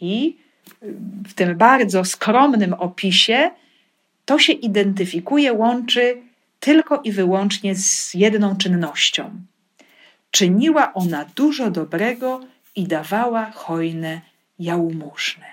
I 0.00 0.36
w 1.28 1.34
tym 1.34 1.56
bardzo 1.56 2.04
skromnym 2.04 2.72
opisie, 2.72 3.50
to 4.24 4.38
się 4.38 4.52
identyfikuje, 4.52 5.52
łączy 5.52 6.16
tylko 6.60 7.00
i 7.04 7.12
wyłącznie 7.12 7.74
z 7.74 8.14
jedną 8.14 8.56
czynnością. 8.56 9.30
Czyniła 10.30 10.94
ona 10.94 11.24
dużo 11.36 11.70
dobrego 11.70 12.40
i 12.76 12.84
dawała 12.84 13.50
hojne 13.50 14.20
jałmużny. 14.58 15.44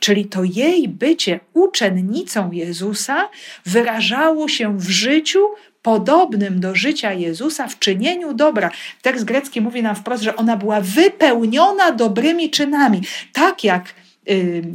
Czyli 0.00 0.24
to 0.24 0.44
jej 0.44 0.88
bycie 0.88 1.40
uczennicą 1.54 2.52
Jezusa 2.52 3.28
wyrażało 3.66 4.48
się 4.48 4.78
w 4.78 4.88
życiu 4.88 5.40
podobnym 5.82 6.60
do 6.60 6.74
życia 6.74 7.12
Jezusa 7.12 7.68
w 7.68 7.78
czynieniu 7.78 8.34
dobra. 8.34 8.70
Tekst 9.02 9.24
grecki 9.24 9.60
mówi 9.60 9.82
nam 9.82 9.96
wprost, 9.96 10.22
że 10.22 10.36
ona 10.36 10.56
była 10.56 10.80
wypełniona 10.80 11.92
dobrymi 11.92 12.50
czynami. 12.50 13.00
Tak 13.32 13.64
jak 13.64 13.94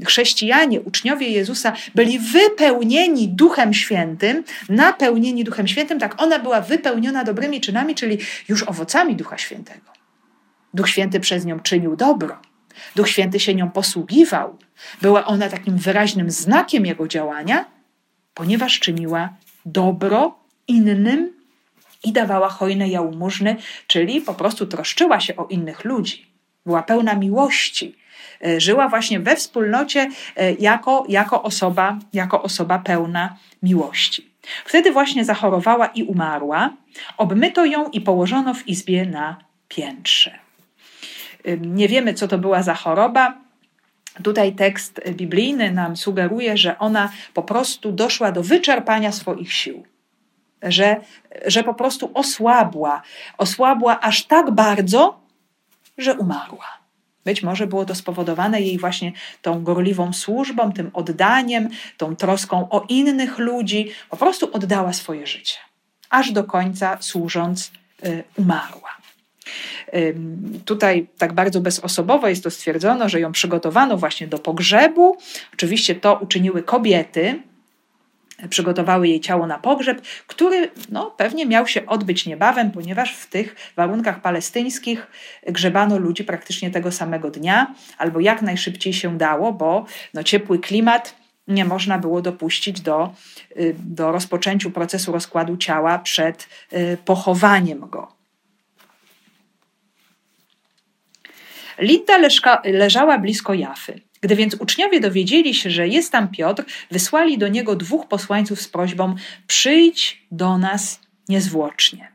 chrześcijanie, 0.06 0.82
uczniowie 0.82 1.28
Jezusa 1.28 1.74
byli 1.96 2.20
wypełnieni 2.20 3.28
Duchem 3.28 3.74
Świętym, 3.74 4.44
napełnieni 4.70 5.44
Duchem 5.44 5.68
Świętym, 5.68 6.00
tak 6.00 6.22
ona 6.22 6.40
była 6.40 6.62
wypełniona 6.62 7.24
dobrymi 7.24 7.62
czynami, 7.62 7.96
czyli 7.96 8.18
już 8.50 8.64
owocami 8.64 9.16
Ducha 9.16 9.38
Świętego. 9.38 9.92
Duch 10.74 10.90
Święty 10.90 11.20
przez 11.20 11.46
nią 11.46 11.60
czynił 11.60 11.96
dobro. 11.96 12.38
Duch 12.96 13.10
Święty 13.10 13.40
się 13.40 13.56
nią 13.56 13.72
posługiwał. 13.72 14.58
Była 15.02 15.26
ona 15.26 15.50
takim 15.50 15.78
wyraźnym 15.78 16.32
znakiem 16.32 16.86
jego 16.86 17.08
działania, 17.08 17.66
ponieważ 18.34 18.80
czyniła 18.80 19.30
dobro 19.66 20.40
innym 20.68 21.34
i 22.04 22.12
dawała 22.12 22.50
hojne 22.50 22.90
jałmużny, 22.90 23.56
czyli 23.88 24.22
po 24.22 24.34
prostu 24.34 24.68
troszczyła 24.68 25.20
się 25.20 25.36
o 25.36 25.46
innych 25.46 25.86
ludzi. 25.86 26.32
Była 26.66 26.84
pełna 26.84 27.16
miłości, 27.16 27.96
żyła 28.58 28.88
właśnie 28.90 29.20
we 29.20 29.36
wspólnocie 29.36 30.10
e, 30.36 30.54
jako, 30.54 31.06
jako, 31.10 31.44
osoba, 31.44 32.00
jako 32.14 32.42
osoba 32.42 32.80
pełna 32.80 33.38
miłości. 33.64 34.32
Wtedy 34.66 34.92
właśnie 34.92 35.26
zachorowała 35.26 35.88
i 35.88 36.04
umarła. 36.04 36.70
Obmyto 37.18 37.66
ją 37.66 37.90
i 37.90 38.02
położono 38.02 38.54
w 38.54 38.68
izbie 38.68 39.06
na 39.06 39.38
piętrze. 39.68 40.40
Nie 41.62 41.88
wiemy, 41.88 42.14
co 42.14 42.28
to 42.28 42.38
była 42.38 42.64
za 42.64 42.74
choroba. 42.74 43.38
Tutaj 44.24 44.56
tekst 44.56 45.02
biblijny 45.12 45.72
nam 45.72 45.98
sugeruje, 45.98 46.58
że 46.58 46.80
ona 46.80 47.12
po 47.34 47.44
prostu 47.44 47.92
doszła 47.92 48.32
do 48.32 48.44
wyczerpania 48.44 49.12
swoich 49.12 49.54
sił, 49.54 49.84
że, 50.64 51.02
że 51.46 51.64
po 51.64 51.74
prostu 51.74 52.12
osłabła, 52.14 53.02
osłabła 53.38 54.00
aż 54.00 54.24
tak 54.24 54.52
bardzo, 54.52 55.20
że 55.98 56.14
umarła. 56.14 56.81
Być 57.26 57.44
może 57.44 57.68
było 57.68 57.86
to 57.86 57.96
spowodowane 57.96 58.62
jej 58.62 58.78
właśnie 58.78 59.12
tą 59.42 59.64
gorliwą 59.64 60.14
służbą, 60.14 60.72
tym 60.72 60.92
oddaniem, 60.94 61.70
tą 61.98 62.16
troską 62.16 62.70
o 62.70 62.86
innych 62.90 63.40
ludzi. 63.40 63.92
Po 64.10 64.18
prostu 64.18 64.50
oddała 64.54 64.94
swoje 64.94 65.28
życie, 65.28 65.58
aż 66.10 66.32
do 66.32 66.44
końca 66.44 66.98
służąc 67.02 67.72
y, 68.06 68.24
umarła. 68.38 69.02
Tutaj 70.66 71.08
tak 71.18 71.34
bardzo 71.34 71.62
bezosobowo 71.62 72.28
jest 72.28 72.44
to 72.44 72.52
stwierdzono, 72.52 73.10
że 73.10 73.20
ją 73.20 73.32
przygotowano 73.32 73.98
właśnie 73.98 74.28
do 74.28 74.40
pogrzebu. 74.40 75.18
Oczywiście 75.54 75.96
to 75.96 76.20
uczyniły 76.22 76.64
kobiety, 76.64 77.42
przygotowały 78.50 79.08
jej 79.08 79.20
ciało 79.20 79.48
na 79.48 79.60
pogrzeb, 79.60 80.02
który 80.28 80.70
no, 80.90 81.12
pewnie 81.18 81.46
miał 81.46 81.68
się 81.68 81.86
odbyć 81.86 82.26
niebawem, 82.26 82.72
ponieważ 82.72 83.16
w 83.16 83.28
tych 83.28 83.56
warunkach 83.76 84.22
palestyńskich 84.22 85.08
grzebano 85.48 85.98
ludzi 85.98 86.24
praktycznie 86.24 86.72
tego 86.72 86.92
samego 86.92 87.32
dnia, 87.32 87.74
albo 87.98 88.20
jak 88.20 88.42
najszybciej 88.42 88.94
się 88.94 89.18
dało, 89.18 89.54
bo 89.54 89.86
no, 90.14 90.24
ciepły 90.24 90.60
klimat 90.60 91.16
nie 91.48 91.66
można 91.66 91.98
było 91.98 92.22
dopuścić 92.22 92.82
do, 92.82 93.14
y, 93.58 93.76
do 93.80 94.12
rozpoczęciu 94.12 94.72
procesu 94.72 95.12
rozkładu 95.12 95.58
ciała 95.58 96.00
przed 96.00 96.48
y, 96.74 96.98
pochowaniem 97.06 97.80
go. 97.80 98.22
Linda 101.80 102.14
leżała 102.64 103.18
blisko 103.18 103.54
Jafy. 103.54 104.02
Gdy 104.22 104.36
więc 104.36 104.56
uczniowie 104.60 105.00
dowiedzieli 105.00 105.54
się, 105.54 105.70
że 105.70 105.88
jest 105.88 106.12
tam 106.12 106.28
Piotr, 106.28 106.64
wysłali 106.92 107.38
do 107.38 107.48
niego 107.48 107.76
dwóch 107.76 108.08
posłańców 108.08 108.62
z 108.62 108.68
prośbą: 108.68 109.16
Przyjdź 109.48 110.22
do 110.32 110.58
nas 110.58 111.00
niezwłocznie. 111.30 112.12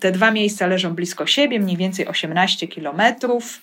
Te 0.00 0.12
dwa 0.12 0.30
miejsca 0.30 0.66
leżą 0.66 0.94
blisko 0.94 1.26
siebie, 1.26 1.60
mniej 1.60 1.76
więcej 1.76 2.06
18 2.06 2.68
kilometrów. 2.68 3.62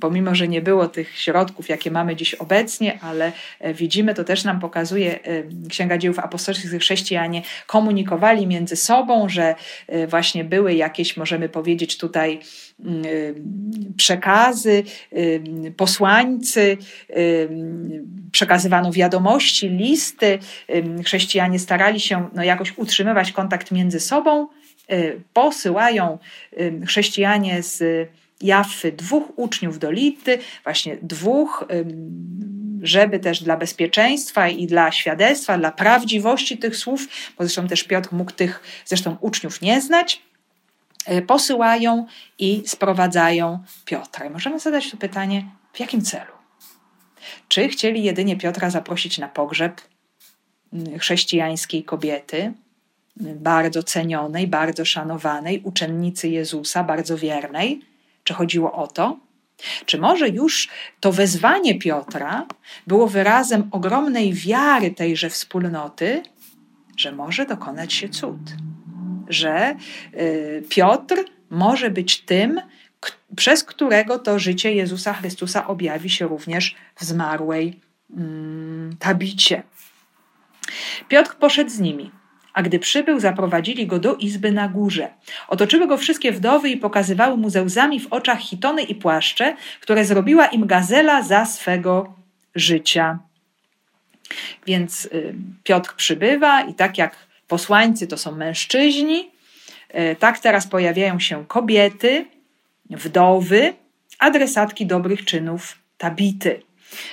pomimo 0.00 0.34
że 0.34 0.48
nie 0.48 0.60
było 0.60 0.88
tych 0.88 1.18
środków, 1.18 1.68
jakie 1.68 1.90
mamy 1.90 2.16
dziś 2.16 2.34
obecnie, 2.34 2.98
ale 3.02 3.32
e, 3.60 3.74
widzimy, 3.74 4.14
to 4.14 4.24
też 4.24 4.44
nam 4.44 4.60
pokazuje 4.60 5.18
Księga 5.68 5.98
Dziełów 5.98 6.18
Apostolskich, 6.18 6.70
że 6.70 6.78
chrześcijanie 6.78 7.42
komunikowali 7.66 8.46
między 8.46 8.76
sobą, 8.76 9.28
że 9.28 9.54
e, 9.86 10.06
właśnie 10.06 10.44
były 10.44 10.74
jakieś, 10.74 11.16
możemy 11.16 11.48
powiedzieć 11.48 11.98
tutaj, 11.98 12.40
przekazy, 13.96 14.82
posłańcy, 15.76 16.76
przekazywano 18.32 18.92
wiadomości, 18.92 19.68
listy. 19.68 20.38
Chrześcijanie 21.04 21.58
starali 21.58 22.00
się 22.00 22.28
no, 22.34 22.44
jakoś 22.44 22.78
utrzymywać 22.78 23.32
kontakt 23.32 23.70
między 23.70 24.00
sobą. 24.00 24.48
Posyłają 25.32 26.18
chrześcijanie 26.86 27.62
z 27.62 28.08
Jaffy 28.42 28.92
dwóch 28.92 29.38
uczniów 29.38 29.78
do 29.78 29.90
Litty, 29.90 30.38
właśnie 30.64 30.96
dwóch, 31.02 31.64
żeby 32.82 33.18
też 33.18 33.42
dla 33.42 33.56
bezpieczeństwa 33.56 34.48
i 34.48 34.66
dla 34.66 34.92
świadectwa, 34.92 35.58
dla 35.58 35.72
prawdziwości 35.72 36.58
tych 36.58 36.76
słów, 36.76 37.08
bo 37.38 37.44
zresztą 37.44 37.68
też 37.68 37.84
Piotr 37.84 38.08
mógł 38.12 38.32
tych 38.32 38.62
zresztą 38.84 39.16
uczniów 39.20 39.62
nie 39.62 39.80
znać, 39.80 40.22
posyłają 41.26 42.06
i 42.38 42.62
sprowadzają 42.66 43.58
Piotra. 43.84 44.30
Możemy 44.30 44.58
zadać 44.58 44.90
tu 44.90 44.96
pytanie, 44.96 45.44
w 45.72 45.80
jakim 45.80 46.02
celu? 46.02 46.32
Czy 47.48 47.68
chcieli 47.68 48.02
jedynie 48.02 48.36
Piotra 48.36 48.70
zaprosić 48.70 49.18
na 49.18 49.28
pogrzeb 49.28 49.80
mm, 50.72 50.98
chrześcijańskiej 50.98 51.84
kobiety, 51.84 52.52
bardzo 53.16 53.82
cenionej, 53.82 54.46
bardzo 54.46 54.84
szanowanej, 54.84 55.60
uczennicy 55.64 56.28
Jezusa, 56.28 56.84
bardzo 56.84 57.16
wiernej? 57.16 57.80
Czy 58.24 58.34
chodziło 58.34 58.72
o 58.72 58.86
to? 58.86 59.18
Czy 59.86 59.98
może 59.98 60.28
już 60.28 60.68
to 61.00 61.12
wezwanie 61.12 61.78
Piotra 61.78 62.46
było 62.86 63.06
wyrazem 63.06 63.68
ogromnej 63.72 64.32
wiary 64.32 64.90
tejże 64.90 65.30
wspólnoty, 65.30 66.22
że 66.96 67.12
może 67.12 67.46
dokonać 67.46 67.92
się 67.92 68.08
cud? 68.08 68.40
Że 69.30 69.76
y, 70.14 70.62
Piotr 70.68 71.24
może 71.50 71.90
być 71.90 72.20
tym, 72.20 72.60
przez 73.36 73.64
którego 73.64 74.18
to 74.18 74.38
życie 74.38 74.74
Jezusa 74.74 75.12
Chrystusa 75.12 75.66
objawi 75.66 76.10
się 76.10 76.28
również 76.28 76.74
w 76.96 77.04
zmarłej 77.04 77.80
mm, 78.16 78.96
tabicie. 78.98 79.62
Piotr 81.08 81.34
poszedł 81.34 81.70
z 81.70 81.78
nimi. 81.78 82.10
A 82.52 82.62
gdy 82.62 82.78
przybył, 82.78 83.20
zaprowadzili 83.20 83.86
go 83.86 83.98
do 83.98 84.14
izby 84.14 84.52
na 84.52 84.68
górze. 84.68 85.08
Otoczyły 85.48 85.86
go 85.86 85.96
wszystkie 85.96 86.32
wdowy 86.32 86.70
i 86.70 86.76
pokazywały 86.76 87.36
mu 87.36 87.50
ze 87.50 87.62
łzami 87.62 88.00
w 88.00 88.12
oczach 88.12 88.40
hitony 88.40 88.82
i 88.82 88.94
płaszcze, 88.94 89.56
które 89.80 90.04
zrobiła 90.04 90.46
im 90.46 90.66
gazela 90.66 91.22
za 91.22 91.44
swego 91.44 92.14
życia. 92.54 93.18
Więc 94.66 95.04
y, 95.04 95.34
Piotr 95.64 95.94
przybywa 95.96 96.62
i 96.62 96.74
tak 96.74 96.98
jak 96.98 97.16
posłańcy 97.50 98.06
to 98.06 98.16
są 98.16 98.32
mężczyźni, 98.32 99.30
y, 99.94 100.16
tak 100.18 100.38
teraz 100.38 100.66
pojawiają 100.66 101.20
się 101.20 101.46
kobiety, 101.46 102.26
wdowy, 102.90 103.74
adresatki 104.18 104.86
dobrych 104.86 105.24
czynów, 105.24 105.78
tabity. 105.98 106.62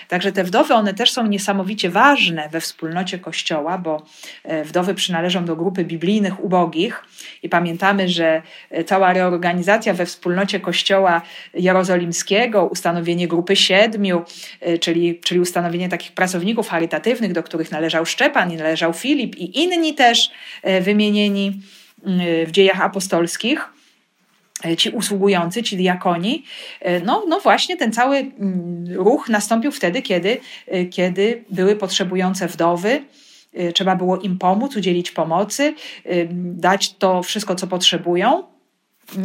Także 0.08 0.32
te 0.32 0.44
wdowy, 0.44 0.74
one 0.74 0.94
też 0.94 1.12
są 1.12 1.28
niesamowicie 1.28 1.90
ważne 1.90 2.50
we 2.50 2.62
wspólnocie 2.62 3.20
Kościoła, 3.20 3.78
bo 3.78 4.06
e, 4.44 4.64
wdowy 4.64 4.94
przynależą 4.94 5.46
do 5.46 5.56
grupy 5.56 5.86
biblijnych 5.86 6.44
ubogich 6.44 7.04
i 7.44 7.50
pamiętamy, 7.50 8.10
że 8.10 8.42
e, 8.70 8.84
cała 8.84 9.14
reorganizacja 9.14 9.94
we 9.94 10.06
wspólnocie 10.06 10.60
Kościoła 10.60 11.22
Jerozolimskiego, 11.54 12.66
ustanowienie 12.66 13.28
grupy 13.28 13.56
siedmiu, 13.56 14.22
e, 14.62 14.78
czyli, 14.78 15.20
czyli 15.20 15.40
ustanowienie 15.40 15.90
takich 15.90 16.12
pracowników 16.12 16.70
charytatywnych, 16.70 17.34
do 17.34 17.44
których 17.44 17.72
należał 17.72 18.06
Szczepan 18.06 18.52
i 18.52 18.56
należał 18.56 18.94
Filip 18.94 19.36
i 19.36 19.64
inni 19.64 19.94
też 19.94 20.32
wymienieni 20.82 21.62
w 22.46 22.52
dziejach 22.52 22.82
apostolskich, 22.82 23.70
ci 24.78 24.90
usługujący, 24.90 25.64
ci 25.64 25.78
diakoni. 25.78 26.44
E, 26.82 27.00
no, 27.00 27.24
no 27.28 27.40
właśnie 27.40 27.78
ten 27.78 27.92
cały 27.92 28.18
mm, 28.18 28.86
ruch 28.96 29.30
nastąpił 29.30 29.72
wtedy, 29.72 30.02
kiedy, 30.02 30.40
e, 30.68 30.86
kiedy 30.86 31.44
były 31.50 31.76
potrzebujące 31.76 32.48
wdowy. 32.48 33.04
Trzeba 33.74 33.96
było 33.96 34.18
im 34.18 34.38
pomóc, 34.38 34.76
udzielić 34.76 35.12
pomocy, 35.12 35.74
dać 36.34 36.94
to 36.94 37.24
wszystko, 37.24 37.56
co 37.56 37.68
potrzebują. 37.68 38.44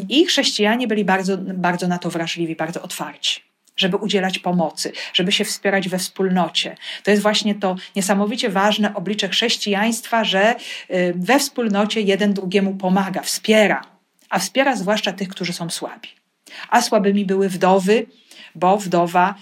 I 0.09 0.27
chrześcijanie 0.27 0.89
byli 0.89 1.05
bardzo, 1.05 1.39
bardzo 1.39 1.89
na 1.89 1.99
to 1.99 2.11
wrażliwi, 2.11 2.57
bardzo 2.57 2.83
otwarci 2.83 3.41
żeby 3.77 3.97
udzielać 3.97 4.39
pomocy, 4.39 4.93
żeby 5.13 5.33
się 5.33 5.45
wspierać 5.45 5.89
we 5.89 5.99
wspólnocie. 5.99 6.77
To 7.05 7.11
jest 7.11 7.23
właśnie 7.23 7.55
to 7.55 7.77
niesamowicie 7.97 8.51
ważne 8.51 8.95
oblicze 8.95 9.29
chrześcijaństwa, 9.29 10.25
że 10.25 10.55
we 11.15 11.39
wspólnocie 11.39 12.01
jeden 12.01 12.35
drugiemu 12.35 12.75
pomaga, 12.75 13.23
wspiera 13.23 13.92
a 14.33 14.39
wspiera 14.39 14.77
zwłaszcza 14.77 15.13
tych, 15.13 15.29
którzy 15.29 15.53
są 15.53 15.71
słabi. 15.71 16.09
A 16.69 16.83
słabymi 16.83 17.25
były 17.25 17.49
wdowy, 17.49 18.07
bo 18.55 18.79
wdowa 18.79 19.35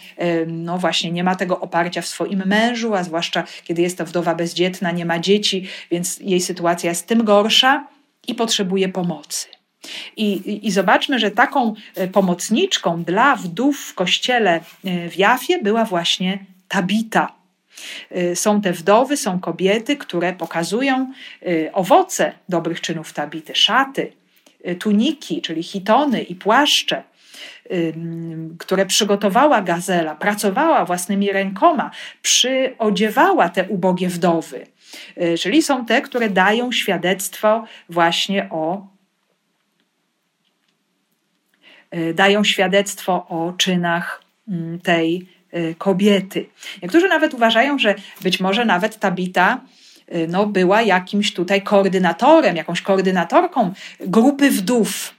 no 0.46 0.78
właśnie 0.78 1.12
nie 1.12 1.24
ma 1.24 1.36
tego 1.36 1.60
oparcia 1.60 2.02
w 2.02 2.06
swoim 2.06 2.42
mężu, 2.46 2.94
a 2.94 3.04
zwłaszcza 3.04 3.44
kiedy 3.64 3.82
jest 3.82 3.98
to 3.98 4.04
wdowa 4.04 4.34
bezdzietna, 4.34 4.90
nie 4.90 5.04
ma 5.04 5.18
dzieci, 5.18 5.66
więc 5.90 6.18
jej 6.20 6.40
sytuacja 6.40 6.90
jest 6.90 7.06
tym 7.06 7.24
gorsza 7.24 7.86
i 8.26 8.34
potrzebuje 8.34 8.88
pomocy. 8.88 9.46
I, 10.16 10.32
i, 10.32 10.66
I, 10.66 10.70
zobaczmy, 10.70 11.18
że 11.18 11.30
taką 11.30 11.74
e, 11.94 12.08
pomocniczką 12.08 13.02
dla 13.02 13.36
wdów 13.36 13.80
w 13.80 13.94
kościele 13.94 14.60
e, 14.84 15.08
w 15.10 15.16
Jafie 15.16 15.62
była 15.62 15.84
właśnie 15.84 16.38
Tabita. 16.68 17.32
E, 18.10 18.36
są 18.36 18.60
te 18.60 18.72
wdowy, 18.72 19.16
są 19.16 19.40
kobiety, 19.40 19.96
które 19.96 20.32
pokazują 20.32 21.12
owoce 21.72 22.32
dobrych 22.48 22.80
czynów 22.80 23.12
Tabity, 23.12 23.54
szaty, 23.54 24.12
tuniki, 24.78 25.42
czyli 25.42 25.62
hitony 25.62 26.22
i 26.22 26.34
płaszcze, 26.34 27.02
które 28.58 28.86
przygotowała 28.86 29.62
Gazela, 29.62 30.14
pracowała 30.14 30.84
własnymi 30.84 31.32
rękoma, 31.32 31.90
przyodziewała 32.22 33.48
te 33.48 33.68
ubogie 33.68 34.08
wdowy. 34.08 34.66
Y, 35.22 35.38
czyli 35.38 35.62
są 35.62 35.86
te, 35.86 36.02
które 36.02 36.30
dają 36.30 36.72
świadectwo 36.72 37.64
właśnie 37.88 38.48
o 38.50 38.86
y, 41.94 42.14
dają 42.14 42.44
świadectwo 42.44 43.12
o 43.12 43.52
czynach 43.56 44.22
tej 44.82 45.26
kobiety. 45.78 46.46
Niektórzy 46.82 47.08
nawet 47.08 47.34
uważają, 47.34 47.78
że 47.78 47.94
być 48.22 48.40
może 48.40 48.64
nawet 48.64 48.98
Tabita 48.98 49.60
Y, 49.60 49.79
no, 50.28 50.46
była 50.46 50.82
jakimś 50.82 51.32
tutaj 51.34 51.62
koordynatorem, 51.62 52.56
jakąś 52.56 52.82
koordynatorką 52.82 53.72
grupy 54.00 54.50
wdów 54.50 55.14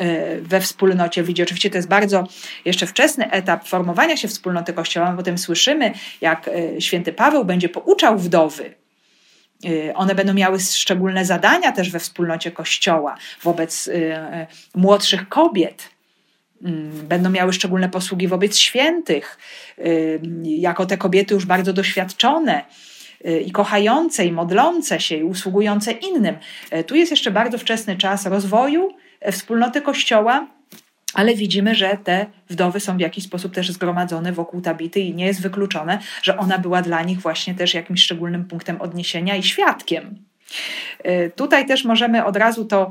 y, 0.00 0.42
we 0.42 0.60
wspólnocie 0.60 1.22
ludzi. 1.22 1.42
Oczywiście 1.42 1.70
to 1.70 1.78
jest 1.78 1.88
bardzo 1.88 2.28
jeszcze 2.64 2.86
wczesny 2.86 3.30
etap 3.30 3.68
formowania 3.68 4.16
się 4.16 4.28
wspólnoty 4.28 4.72
kościoła, 4.72 5.14
potem 5.16 5.38
słyszymy, 5.38 5.92
jak 6.20 6.48
y, 6.48 6.76
święty 6.80 7.12
Paweł 7.12 7.44
będzie 7.44 7.68
pouczał 7.68 8.18
wdowy. 8.18 8.74
One 9.94 10.14
będą 10.14 10.34
miały 10.34 10.60
szczególne 10.60 11.24
zadania 11.24 11.72
też 11.72 11.90
we 11.90 12.00
wspólnocie 12.00 12.50
kościoła 12.50 13.16
wobec 13.42 13.90
młodszych 14.74 15.28
kobiet. 15.28 15.88
Mm, 16.64 16.90
będą 16.90 17.30
miały 17.30 17.52
szczególne 17.52 17.88
posługi 17.88 18.28
wobec 18.28 18.56
świętych, 18.56 19.38
jako 20.44 20.86
te 20.86 20.96
kobiety 20.98 21.34
już 21.34 21.46
bardzo 21.46 21.72
doświadczone 21.72 22.64
Y, 22.64 22.97
i 23.46 23.52
kochające, 23.52 24.24
i 24.24 24.32
modlące 24.32 25.00
się, 25.00 25.16
i 25.16 25.22
usługujące 25.22 25.92
innym. 25.92 26.36
Y, 26.72 26.84
tu 26.84 26.96
jest 26.96 27.10
jeszcze 27.10 27.30
bardzo 27.30 27.58
wczesny 27.58 27.96
czas 27.96 28.26
rozwoju 28.26 28.94
y, 29.28 29.32
wspólnoty 29.32 29.82
Kościoła, 29.82 30.46
ale 31.14 31.34
widzimy, 31.34 31.74
że 31.74 31.98
te 32.04 32.26
wdowy 32.50 32.80
są 32.80 32.96
w 32.96 33.00
jakiś 33.00 33.24
sposób 33.24 33.54
też 33.54 33.70
zgromadzone 33.70 34.32
wokół 34.32 34.60
Tabity 34.60 35.00
i 35.00 35.14
nie 35.14 35.26
jest 35.26 35.42
wykluczone, 35.42 35.98
że 36.22 36.38
ona 36.38 36.58
była 36.58 36.82
dla 36.82 37.02
nich 37.02 37.20
właśnie 37.20 37.54
też 37.54 37.74
jakimś 37.74 38.02
szczególnym 38.02 38.44
punktem 38.44 38.80
odniesienia 38.80 39.36
i 39.36 39.42
świadkiem. 39.42 40.18
Tutaj 41.36 41.66
też 41.66 41.84
możemy 41.84 42.24
od 42.24 42.36
razu 42.36 42.64
to, 42.64 42.90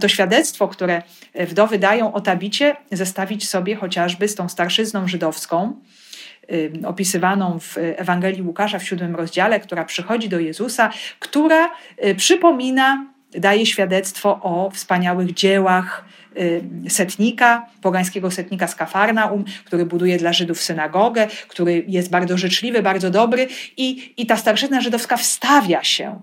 to 0.00 0.08
świadectwo, 0.08 0.68
które 0.68 1.02
wdowy 1.34 1.78
dają 1.78 2.12
o 2.12 2.20
Tabicie, 2.20 2.76
zestawić 2.92 3.48
sobie 3.48 3.76
chociażby 3.76 4.28
z 4.28 4.34
tą 4.34 4.48
starszyzną 4.48 5.08
żydowską, 5.08 5.80
opisywaną 6.86 7.58
w 7.60 7.74
Ewangelii 7.78 8.42
Łukasza 8.42 8.78
w 8.78 8.84
siódmym 8.84 9.16
rozdziale, 9.16 9.60
która 9.60 9.84
przychodzi 9.84 10.28
do 10.28 10.40
Jezusa, 10.40 10.90
która 11.18 11.70
y, 12.04 12.14
przypomina, 12.14 13.06
daje 13.32 13.66
świadectwo 13.66 14.40
o 14.42 14.70
wspaniałych 14.70 15.34
dziełach 15.34 16.04
setnika, 16.88 17.66
pogańskiego 17.82 18.30
setnika 18.30 18.66
z 18.66 18.74
Kafarnaum, 18.74 19.44
który 19.64 19.86
buduje 19.86 20.18
dla 20.18 20.32
Żydów 20.32 20.62
synagogę, 20.62 21.26
który 21.48 21.84
jest 21.88 22.10
bardzo 22.10 22.38
życzliwy, 22.38 22.82
bardzo 22.82 23.10
dobry 23.10 23.48
i, 23.76 24.14
i 24.16 24.26
ta 24.26 24.36
starszyzna 24.36 24.80
żydowska 24.80 25.16
wstawia 25.16 25.84
się 25.84 26.20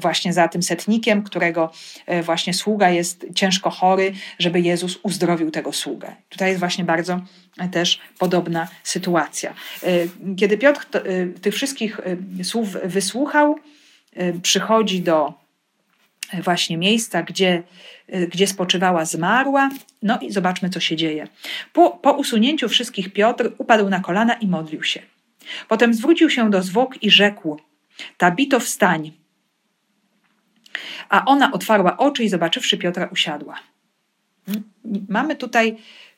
właśnie 0.00 0.32
za 0.32 0.48
tym 0.48 0.62
setnikiem, 0.62 1.22
którego 1.22 1.72
e, 2.06 2.22
właśnie 2.22 2.54
sługa 2.54 2.90
jest 2.90 3.26
ciężko 3.34 3.70
chory, 3.70 4.12
żeby 4.38 4.60
Jezus 4.60 4.98
uzdrowił 5.02 5.50
tego 5.50 5.72
sługę. 5.72 6.16
Tutaj 6.28 6.48
jest 6.48 6.60
właśnie 6.60 6.84
bardzo 6.84 7.20
e, 7.58 7.68
też 7.68 8.00
podobna 8.18 8.68
sytuacja. 8.82 9.54
E, 9.82 9.86
kiedy 10.36 10.58
Piotr 10.58 10.86
tych 11.42 11.54
wszystkich 11.54 12.00
słów 12.42 12.68
wysłuchał, 12.84 13.58
przychodzi 14.42 15.00
do 15.00 15.34
właśnie 16.42 16.76
miejsca, 16.78 17.22
gdzie, 17.22 17.62
gdzie 18.28 18.46
spoczywała 18.46 19.04
zmarła. 19.04 19.70
No 20.02 20.18
i 20.18 20.32
zobaczmy, 20.32 20.70
co 20.70 20.80
się 20.80 20.96
dzieje. 20.96 21.28
Po, 21.72 21.90
po 21.90 22.12
usunięciu 22.12 22.68
wszystkich 22.68 23.12
Piotr 23.12 23.52
upadł 23.58 23.88
na 23.88 24.00
kolana 24.00 24.34
i 24.34 24.46
modlił 24.46 24.82
się. 24.82 25.02
Potem 25.68 25.94
zwrócił 25.94 26.30
się 26.30 26.50
do 26.50 26.62
zwłok 26.62 27.02
i 27.02 27.10
rzekł: 27.10 27.60
Tabito, 28.16 28.60
wstań. 28.60 29.12
A 31.08 31.24
ona 31.24 31.52
otwarła 31.52 31.96
oczy 31.96 32.24
i 32.24 32.28
zobaczywszy 32.28 32.78
Piotra, 32.78 33.08
usiadła. 33.12 33.54
Mamy 35.08 35.36
tutaj 35.36 35.76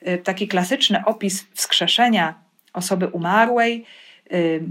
y, 0.08 0.18
taki 0.18 0.48
klasyczny 0.48 1.04
opis 1.04 1.46
wskrzeszenia 1.54 2.34
osoby 2.72 3.06
umarłej, 3.06 3.84
y, 4.32 4.62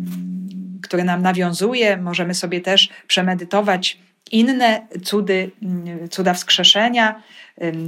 który 0.81 1.03
nam 1.03 1.21
nawiązuje. 1.21 1.97
Możemy 1.97 2.33
sobie 2.33 2.61
też 2.61 2.89
przemedytować 3.07 3.97
inne 4.31 4.87
cudy, 5.03 5.51
mm, 5.63 6.09
cuda 6.09 6.33
wskrzeszenia, 6.33 7.23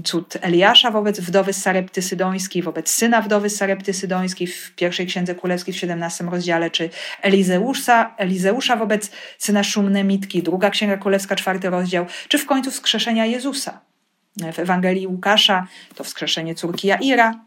cud 0.03 0.37
Eliasza 0.41 0.91
wobec 0.91 1.19
wdowy 1.19 1.53
Sarepty 1.53 2.01
Sydońskiej, 2.01 2.63
wobec 2.63 2.89
syna 2.89 3.21
wdowy 3.21 3.49
Sarepty 3.49 3.93
Sydońskiej 3.93 4.47
w 4.47 4.75
pierwszej 4.75 5.07
księdze 5.07 5.35
królewskiej 5.35 5.73
w 5.73 5.77
17 5.77 6.23
rozdziale, 6.23 6.69
czy 6.69 6.89
Elizeusza, 7.21 8.15
Elizeusza 8.17 8.75
wobec 8.75 9.11
syna 9.37 9.63
Szumnemitki, 9.63 10.43
druga 10.43 10.69
księga 10.69 10.97
królewska, 10.97 11.35
czwarty 11.35 11.69
rozdział, 11.69 12.05
czy 12.27 12.37
w 12.37 12.45
końcu 12.45 12.71
wskrzeszenia 12.71 13.25
Jezusa. 13.25 13.81
W 14.53 14.59
Ewangelii 14.59 15.07
Łukasza 15.07 15.67
to 15.95 16.03
wskrzeszenie 16.03 16.55
córki 16.55 16.87
Jaira, 16.87 17.39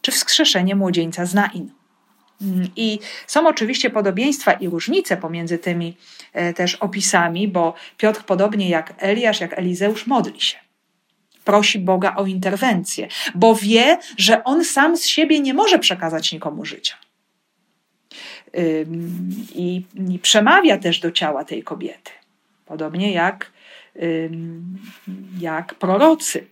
czy 0.00 0.12
wskrzeszenie 0.12 0.74
młodzieńca 0.74 1.26
z 1.26 1.34
Nain. 1.34 1.70
Mm, 2.42 2.68
I 2.76 2.98
są 3.26 3.48
oczywiście 3.48 3.90
podobieństwa 3.90 4.52
i 4.52 4.68
różnice 4.68 5.16
pomiędzy 5.16 5.58
tymi 5.58 5.96
e, 6.32 6.54
też 6.54 6.74
opisami, 6.74 7.48
bo 7.48 7.74
Piotr, 7.96 8.24
podobnie 8.24 8.68
jak 8.68 8.94
Eliasz, 8.98 9.40
jak 9.40 9.58
Elizeusz, 9.58 10.06
modli 10.06 10.40
się. 10.40 10.67
Prosi 11.48 11.78
Boga 11.78 12.16
o 12.16 12.26
interwencję, 12.26 13.08
bo 13.34 13.54
wie, 13.54 13.98
że 14.16 14.44
on 14.44 14.64
sam 14.64 14.96
z 14.96 15.06
siebie 15.06 15.40
nie 15.40 15.54
może 15.54 15.78
przekazać 15.78 16.32
nikomu 16.32 16.64
życia. 16.64 16.94
I, 19.54 19.82
i 20.10 20.18
przemawia 20.18 20.78
też 20.78 21.00
do 21.00 21.10
ciała 21.10 21.44
tej 21.44 21.62
kobiety, 21.62 22.10
podobnie 22.66 23.12
jak, 23.12 23.52
jak 25.40 25.74
prorocy. 25.74 26.46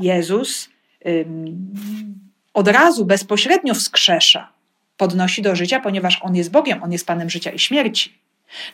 Jezus 0.00 0.68
od 2.54 2.68
razu 2.68 3.06
bezpośrednio 3.06 3.74
wskrzesza, 3.74 4.48
podnosi 4.96 5.42
do 5.42 5.56
życia, 5.56 5.80
ponieważ 5.80 6.18
On 6.22 6.36
jest 6.36 6.50
Bogiem, 6.50 6.82
On 6.82 6.92
jest 6.92 7.06
Panem 7.06 7.30
życia 7.30 7.50
i 7.50 7.58
śmierci. 7.58 8.18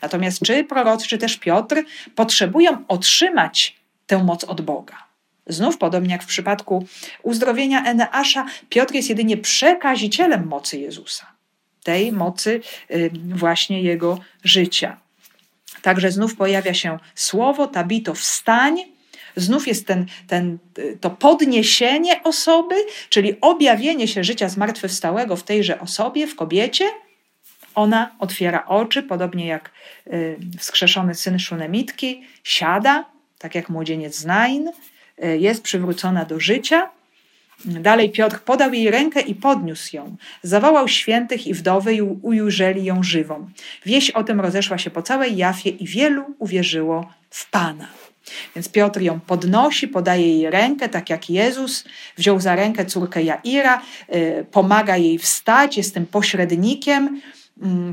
Natomiast 0.02 0.40
czy 0.40 0.64
prorocy, 0.64 1.08
czy 1.08 1.18
też 1.18 1.36
Piotr 1.36 1.76
potrzebują 2.14 2.84
otrzymać 2.88 3.81
tę 4.06 4.24
moc 4.24 4.44
od 4.44 4.60
Boga. 4.60 4.96
Znów, 5.46 5.78
podobnie 5.78 6.12
jak 6.12 6.22
w 6.22 6.26
przypadku 6.26 6.86
uzdrowienia 7.22 7.84
Eneasza, 7.84 8.46
Piotr 8.68 8.94
jest 8.94 9.08
jedynie 9.08 9.36
przekazicielem 9.36 10.46
mocy 10.46 10.78
Jezusa, 10.78 11.26
tej 11.82 12.12
mocy 12.12 12.60
y, 12.90 13.10
właśnie 13.34 13.82
jego 13.82 14.18
życia. 14.44 14.96
Także 15.82 16.10
znów 16.10 16.36
pojawia 16.36 16.74
się 16.74 16.98
słowo, 17.14 17.66
tabito, 17.66 18.14
wstań, 18.14 18.92
Znów 19.36 19.68
jest 19.68 19.86
ten, 19.86 20.06
ten, 20.26 20.58
to 21.00 21.10
podniesienie 21.10 22.22
osoby, 22.22 22.74
czyli 23.08 23.40
objawienie 23.40 24.08
się 24.08 24.24
życia 24.24 24.48
zmartwychwstałego 24.48 25.36
w 25.36 25.42
tejże 25.42 25.80
osobie, 25.80 26.26
w 26.26 26.36
kobiecie. 26.36 26.84
Ona 27.74 28.16
otwiera 28.18 28.66
oczy, 28.66 29.02
podobnie 29.02 29.46
jak 29.46 29.70
y, 30.06 30.36
wskrzeszony 30.58 31.14
syn 31.14 31.38
Szunemitki, 31.38 32.22
siada, 32.44 33.04
tak 33.42 33.54
jak 33.54 33.68
młodzieniec 33.68 34.16
z 34.16 34.24
Nain, 34.24 34.68
y, 35.24 35.38
jest 35.38 35.62
przywrócona 35.62 36.24
do 36.24 36.40
życia. 36.40 36.90
Dalej 37.64 38.10
Piotr 38.10 38.38
podał 38.40 38.72
jej 38.72 38.90
rękę 38.90 39.20
i 39.20 39.34
podniósł 39.34 39.96
ją. 39.96 40.16
Zawołał 40.42 40.88
świętych 40.88 41.46
i 41.46 41.54
wdowy 41.54 41.94
i 41.94 42.02
ujrzeli 42.02 42.84
ją 42.84 43.02
żywą. 43.02 43.50
Wieś 43.86 44.10
o 44.10 44.24
tym 44.24 44.40
rozeszła 44.40 44.78
się 44.78 44.90
po 44.90 45.02
całej 45.02 45.36
Jafie 45.36 45.70
i 45.70 45.86
wielu 45.86 46.24
uwierzyło 46.38 47.12
w 47.30 47.50
Pana. 47.50 47.88
Więc 48.54 48.68
Piotr 48.68 49.00
ją 49.00 49.20
podnosi, 49.20 49.88
podaje 49.88 50.38
jej 50.38 50.50
rękę, 50.50 50.88
tak 50.88 51.10
jak 51.10 51.30
Jezus 51.30 51.84
wziął 52.18 52.40
za 52.40 52.56
rękę 52.56 52.86
córkę 52.86 53.22
Jaira, 53.22 53.82
y, 54.14 54.46
pomaga 54.50 54.96
jej 54.96 55.18
wstać, 55.18 55.76
jest 55.76 55.94
tym 55.94 56.06
pośrednikiem, 56.06 57.20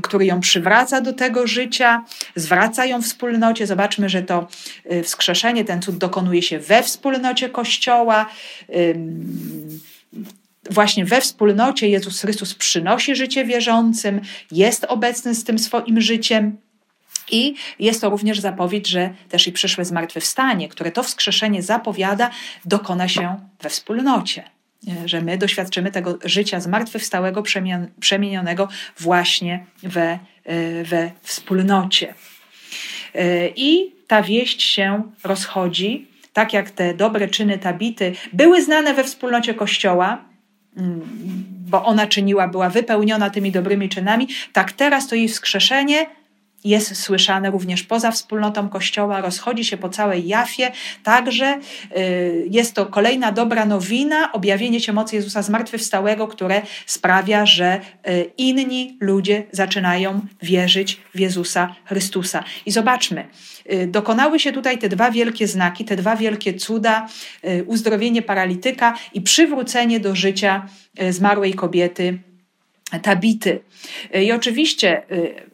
który 0.02 0.26
ją 0.26 0.40
przywraca 0.40 1.00
do 1.00 1.12
tego 1.12 1.46
życia, 1.46 2.04
zwraca 2.34 2.86
ją 2.86 3.02
wspólnocie. 3.02 3.66
Zobaczmy, 3.66 4.08
że 4.08 4.22
to 4.22 4.48
y, 4.92 5.02
wskrzeszenie, 5.02 5.64
ten 5.64 5.82
cud 5.82 5.98
dokonuje 5.98 6.42
się 6.42 6.58
we 6.58 6.82
wspólnocie 6.82 7.48
Kościoła. 7.48 8.26
Właśnie 10.70 11.04
we 11.04 11.20
wspólnocie 11.20 11.88
Jezus 11.88 12.20
Chrystus 12.20 12.54
przynosi 12.54 13.16
życie 13.16 13.44
wierzącym, 13.44 14.20
jest 14.50 14.84
obecny 14.84 15.34
z 15.34 15.44
tym 15.44 15.58
swoim 15.58 16.00
życiem. 16.00 16.56
I 17.30 17.54
jest 17.78 18.00
to 18.00 18.10
również 18.10 18.40
zapowiedź, 18.40 18.88
że 18.88 19.14
też 19.28 19.46
i 19.46 19.52
przyszłe 19.52 19.84
zmartwychwstanie, 19.84 20.68
które 20.68 20.92
to 20.92 21.02
wskrzeszenie 21.02 21.62
zapowiada, 21.62 22.30
dokona 22.64 23.08
się 23.08 23.36
we 23.60 23.68
wspólnocie. 23.68 24.59
Że 25.04 25.20
my 25.20 25.38
doświadczymy 25.38 25.90
tego 25.90 26.18
życia 26.24 26.60
zmartwychwstałego, 26.60 27.42
przemienionego 28.00 28.68
właśnie 28.98 29.66
we, 29.82 30.18
e, 30.44 30.84
we 30.84 31.10
wspólnocie. 31.22 32.14
E, 33.14 33.48
I 33.48 33.94
ta 34.06 34.22
wieść 34.22 34.62
się 34.62 35.02
rozchodzi, 35.24 36.08
tak 36.32 36.52
jak 36.52 36.70
te 36.70 36.94
dobre 36.94 37.28
czyny 37.28 37.58
Tabity 37.58 38.12
były 38.32 38.62
znane 38.62 38.94
we 38.94 39.04
wspólnocie 39.04 39.54
Kościoła, 39.54 40.24
mm, 40.76 41.00
bo 41.70 41.84
ona 41.84 42.06
czyniła, 42.06 42.48
była 42.48 42.68
wypełniona 42.68 43.30
tymi 43.30 43.52
dobrymi 43.52 43.88
czynami, 43.88 44.28
tak 44.52 44.72
teraz 44.72 45.08
to 45.08 45.14
jej 45.14 45.28
wskrzeszenie 45.28 46.06
jest 46.64 46.96
słyszane 46.96 47.50
również 47.50 47.82
poza 47.82 48.10
wspólnotą 48.10 48.68
Kościoła, 48.68 49.20
rozchodzi 49.20 49.64
się 49.64 49.76
po 49.76 49.88
całej 49.88 50.26
Jafie. 50.26 50.72
Także 51.02 51.58
y, 51.96 52.46
jest 52.50 52.74
to 52.74 52.86
kolejna 52.86 53.32
dobra 53.32 53.66
nowina, 53.66 54.32
objawienie 54.32 54.80
się 54.80 54.92
mocy 54.92 55.16
Jezusa 55.16 55.42
zmartwychwstałego, 55.42 56.28
które 56.28 56.62
sprawia, 56.86 57.46
że 57.46 57.80
y, 58.08 58.30
inni 58.38 58.98
ludzie 59.00 59.42
zaczynają 59.52 60.20
wierzyć 60.42 61.00
w 61.14 61.20
Jezusa 61.20 61.74
Chrystusa. 61.84 62.44
I 62.66 62.70
zobaczmy, 62.70 63.28
y, 63.72 63.86
dokonały 63.86 64.40
się 64.40 64.52
tutaj 64.52 64.78
te 64.78 64.88
dwa 64.88 65.10
wielkie 65.10 65.46
znaki, 65.46 65.84
te 65.84 65.96
dwa 65.96 66.16
wielkie 66.16 66.54
cuda, 66.54 67.06
uzdrowienie 67.66 68.22
paralityka 68.22 68.94
i 69.14 69.20
przywrócenie 69.20 70.00
do 70.00 70.14
życia 70.14 70.66
zmarłej 71.10 71.54
kobiety 71.54 72.18
Tabity. 72.98 73.60
I 74.14 74.32
oczywiście 74.32 75.02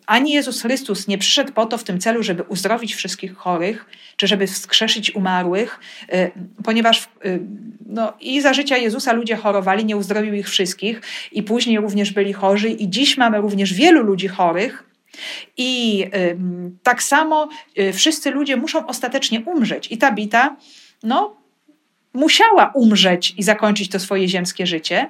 ani 0.07 0.33
Jezus 0.33 0.63
Chrystus 0.63 1.09
nie 1.09 1.19
przyszedł 1.19 1.53
po 1.53 1.67
to 1.67 1.79
w 1.79 1.85
tym 1.85 2.01
celu, 2.01 2.23
żeby 2.23 2.43
uzdrowić 2.43 2.95
wszystkich 2.95 3.37
chorych, 3.37 3.87
czy 4.17 4.27
żeby 4.27 4.47
wskrzeszyć 4.47 5.15
umarłych, 5.15 5.81
y, 6.15 6.31
ponieważ 6.65 7.09
y, 7.25 7.41
no, 7.87 8.13
i 8.21 8.41
za 8.41 8.55
życia 8.55 8.77
Jezusa 8.77 9.13
ludzie 9.13 9.37
chorowali, 9.37 9.85
nie 9.85 9.97
uzdrowił 9.97 10.35
ich 10.35 10.49
wszystkich, 10.49 11.01
i 11.33 11.43
później 11.43 11.81
również 11.81 12.13
byli 12.13 12.33
chorzy, 12.33 12.69
i 12.69 12.91
dziś 12.91 13.17
mamy 13.17 13.39
również 13.39 13.75
wielu 13.75 14.03
ludzi 14.03 14.29
chorych. 14.29 14.85
I 15.57 16.05
y, 16.15 16.37
tak 16.83 17.03
samo 17.03 17.49
wszyscy 17.93 18.31
ludzie 18.31 18.57
muszą 18.57 18.87
ostatecznie 18.87 19.41
umrzeć. 19.41 19.93
I 19.93 19.99
Tabita, 19.99 20.57
no, 21.03 21.37
musiała 22.13 22.73
umrzeć 22.75 23.35
i 23.37 23.43
zakończyć 23.43 23.89
to 23.89 24.01
swoje 24.01 24.29
ziemskie 24.29 24.67
życie. 24.67 25.09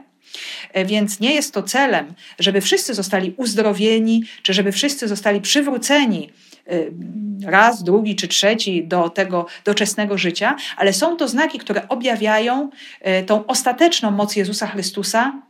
E, 0.72 0.84
więc 0.84 1.20
nie 1.20 1.34
jest 1.34 1.54
to 1.54 1.62
celem, 1.62 2.14
żeby 2.38 2.60
wszyscy 2.60 2.94
zostali 2.94 3.34
uzdrowieni, 3.36 4.24
czy 4.42 4.54
żeby 4.54 4.72
wszyscy 4.72 5.08
zostali 5.08 5.40
przywróceni 5.40 6.30
e, 6.66 7.50
raz, 7.50 7.84
drugi 7.84 8.16
czy 8.16 8.28
trzeci 8.28 8.84
do 8.86 9.10
tego 9.10 9.46
doczesnego 9.64 10.18
życia, 10.18 10.56
ale 10.76 10.92
są 10.92 11.16
to 11.16 11.28
znaki, 11.28 11.58
które 11.58 11.88
objawiają 11.88 12.70
e, 13.00 13.22
tą 13.22 13.46
ostateczną 13.46 14.10
moc 14.10 14.36
Jezusa 14.36 14.66
Chrystusa 14.66 15.42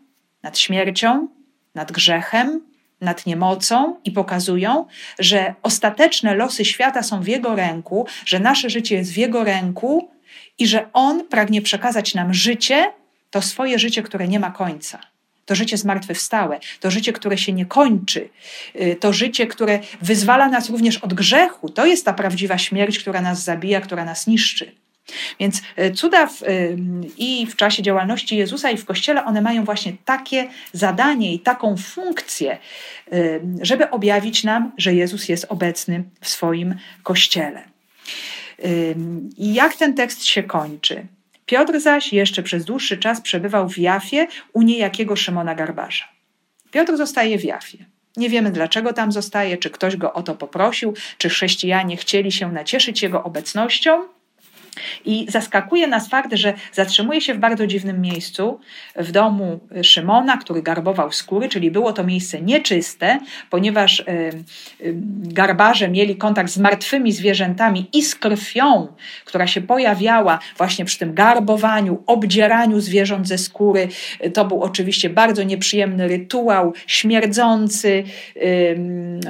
nad 0.43 0.59
śmiercią, 0.59 1.29
nad 1.75 1.93
grzechem, 1.93 2.61
nad 3.01 3.27
niemocą 3.27 3.97
i 4.05 4.11
pokazują, 4.11 4.87
że 5.19 5.55
ostateczne 5.63 6.35
losy 6.35 6.65
świata 6.65 7.03
są 7.03 7.21
w 7.21 7.29
Jego 7.29 7.55
ręku, 7.55 8.07
że 8.25 8.41
nasze 8.41 8.71
życie 8.71 8.95
jest 8.95 9.13
w 9.13 9.17
Jego 9.17 9.45
ręku 9.45 10.11
i 10.59 10.67
że 10.67 10.89
On 10.93 11.29
pragnie 11.29 11.63
przekazać 11.63 12.15
nam 12.15 12.35
życie, 12.35 12.93
to 13.31 13.43
swoje 13.43 13.79
życie, 13.79 14.03
które 14.03 14.29
nie 14.29 14.41
ma 14.41 14.51
końca. 14.51 15.01
To 15.47 15.55
życie 15.55 15.77
zmartwychwstałe, 15.77 16.61
to 16.81 16.91
życie, 16.91 17.13
które 17.13 17.39
się 17.39 17.53
nie 17.53 17.67
kończy, 17.67 18.29
y, 18.81 18.97
to 19.01 19.13
życie, 19.13 19.47
które 19.47 19.81
wyzwala 20.03 20.49
nas 20.49 20.71
również 20.71 20.99
od 20.99 21.15
grzechu. 21.15 21.69
To 21.69 21.87
jest 21.87 22.05
ta 22.05 22.13
prawdziwa 22.13 22.59
śmierć, 22.59 22.99
która 22.99 23.21
nas 23.21 23.45
zabija, 23.45 23.81
która 23.81 24.05
nas 24.05 24.27
niszczy. 24.27 24.73
Więc 25.41 25.63
y, 25.79 25.91
cuda 25.91 26.27
w, 26.27 26.43
y, 26.43 26.77
i 27.19 27.47
w 27.47 27.57
czasie 27.57 27.83
działalności 27.83 28.37
Jezusa, 28.37 28.71
i 28.71 28.77
w 28.77 28.85
Kościele, 28.85 29.25
one 29.25 29.41
mają 29.41 29.65
właśnie 29.65 29.93
takie 30.05 30.49
zadanie 30.73 31.35
i 31.35 31.41
taką 31.41 31.77
funkcję, 31.77 32.59
żeby 33.61 33.91
objawić 33.91 34.45
nam, 34.45 34.73
że 34.79 34.95
Jezus 34.95 35.29
jest 35.29 35.47
obecny 35.49 36.05
w 36.21 36.29
swoim 36.29 36.75
Kościele. 37.03 37.63
I 39.37 39.55
jak 39.55 39.77
ten 39.77 39.95
tekst 39.95 40.25
się 40.25 40.43
kończy? 40.43 41.07
Piotr 41.47 41.81
zaś 41.81 42.13
jeszcze 42.13 42.43
przez 42.43 42.65
dłuższy 42.65 42.99
czas 42.99 43.21
przebywał 43.21 43.69
w 43.69 43.79
Jafie 43.79 44.27
u 44.53 44.63
niejakiego 44.63 45.17
Szymona 45.17 45.55
Garbarza. 45.55 46.05
Piotr 46.71 46.97
zostaje 46.97 47.39
w 47.39 47.45
Jafie. 47.45 47.79
Nie 48.17 48.31
wiemy, 48.31 48.51
dlaczego 48.51 48.93
tam 48.93 49.13
zostaje, 49.13 49.57
czy 49.57 49.71
ktoś 49.71 49.97
go 49.97 50.13
o 50.13 50.23
to 50.23 50.35
poprosił, 50.35 50.95
czy 51.19 51.29
chrześcijanie 51.29 51.97
chcieli 51.97 52.33
się 52.33 52.53
nacieszyć 52.53 53.03
jego 53.03 53.25
obecnością. 53.25 54.09
I 55.05 55.27
zaskakuje 55.29 55.87
nas 55.87 56.09
fakt, 56.09 56.35
że 56.35 56.55
zatrzymuje 56.73 57.21
się 57.21 57.35
w 57.35 57.39
bardzo 57.39 57.67
dziwnym 57.67 58.01
miejscu, 58.01 58.61
w 58.97 59.13
domu 59.13 59.61
Szymona, 59.83 60.37
który 60.37 60.63
garbował 60.63 61.13
skóry, 61.13 61.49
czyli 61.49 61.71
było 61.71 61.93
to 61.93 62.05
miejsce 62.05 62.43
nieczyste, 62.43 63.19
ponieważ 63.51 64.05
garbarze 65.23 65.89
mieli 65.89 66.17
kontakt 66.17 66.51
z 66.51 66.59
martwymi 66.59 67.13
zwierzętami 67.13 67.87
i 67.93 68.03
z 68.03 68.15
krwią, 68.15 68.89
która 69.25 69.47
się 69.47 69.61
pojawiała 69.61 70.39
właśnie 70.57 70.85
przy 70.85 70.99
tym 70.99 71.15
garbowaniu, 71.15 72.03
obdzieraniu 72.07 72.81
zwierząt 72.81 73.29
ze 73.29 73.39
skóry. 73.39 73.89
To 74.35 74.45
był 74.45 74.63
oczywiście 74.63 75.11
bardzo 75.11 75.43
nieprzyjemny 75.43 76.09
rytuał, 76.09 76.73
śmierdzący, 76.87 78.05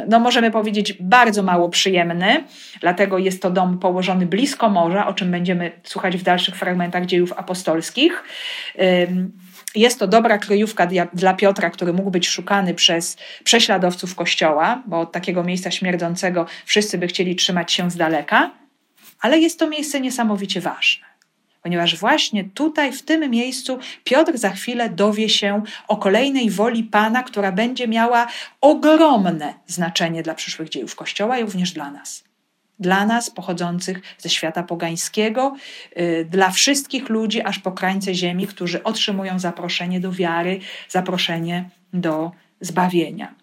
no 0.08 0.20
możemy 0.20 0.50
powiedzieć 0.50 0.92
bardzo 1.00 1.42
mało 1.42 1.68
przyjemny, 1.68 2.44
dlatego 2.80 3.18
jest 3.18 3.42
to 3.42 3.50
dom 3.50 3.78
położony 3.78 4.26
blisko 4.26 4.68
morza, 4.68 5.06
o 5.06 5.14
czym 5.14 5.30
będziemy 5.36 5.72
słuchać 5.84 6.16
w 6.16 6.22
dalszych 6.22 6.56
fragmentach 6.56 7.06
dziejów 7.06 7.32
apostolskich. 7.32 8.24
Jest 9.74 9.98
to 9.98 10.06
dobra 10.06 10.38
kryjówka 10.38 10.88
dla 11.12 11.34
Piotra, 11.34 11.70
który 11.70 11.92
mógł 11.92 12.10
być 12.10 12.28
szukany 12.28 12.74
przez 12.74 13.16
prześladowców 13.44 14.14
Kościoła, 14.14 14.82
bo 14.86 15.00
od 15.00 15.12
takiego 15.12 15.44
miejsca 15.44 15.70
śmierdzącego 15.70 16.46
wszyscy 16.64 16.98
by 16.98 17.06
chcieli 17.06 17.36
trzymać 17.36 17.72
się 17.72 17.90
z 17.90 17.96
daleka, 17.96 18.50
ale 19.20 19.38
jest 19.38 19.58
to 19.58 19.68
miejsce 19.68 20.00
niesamowicie 20.00 20.60
ważne 20.60 21.06
ponieważ 21.62 21.96
właśnie 21.96 22.44
tutaj, 22.44 22.92
w 22.92 23.02
tym 23.02 23.30
miejscu, 23.30 23.78
Piotr 24.04 24.38
za 24.38 24.50
chwilę 24.50 24.90
dowie 24.90 25.28
się 25.28 25.62
o 25.88 25.96
kolejnej 25.96 26.50
woli 26.50 26.84
Pana, 26.84 27.22
która 27.22 27.52
będzie 27.52 27.88
miała 27.88 28.26
ogromne 28.60 29.54
znaczenie 29.66 30.22
dla 30.22 30.34
przyszłych 30.34 30.68
dziejów 30.68 30.96
Kościoła 30.96 31.38
i 31.38 31.42
również 31.42 31.72
dla 31.72 31.90
nas 31.90 32.25
dla 32.80 33.06
nas 33.06 33.30
pochodzących 33.30 34.00
ze 34.18 34.28
świata 34.28 34.62
pogańskiego, 34.62 35.56
y, 35.98 36.26
dla 36.30 36.50
wszystkich 36.50 37.08
ludzi 37.08 37.42
aż 37.42 37.58
po 37.58 37.72
krańce 37.72 38.14
ziemi, 38.14 38.46
którzy 38.46 38.82
otrzymują 38.82 39.38
zaproszenie 39.38 40.00
do 40.00 40.12
wiary, 40.12 40.60
zaproszenie 40.88 41.70
do 41.92 42.32
zbawienia. 42.60 43.34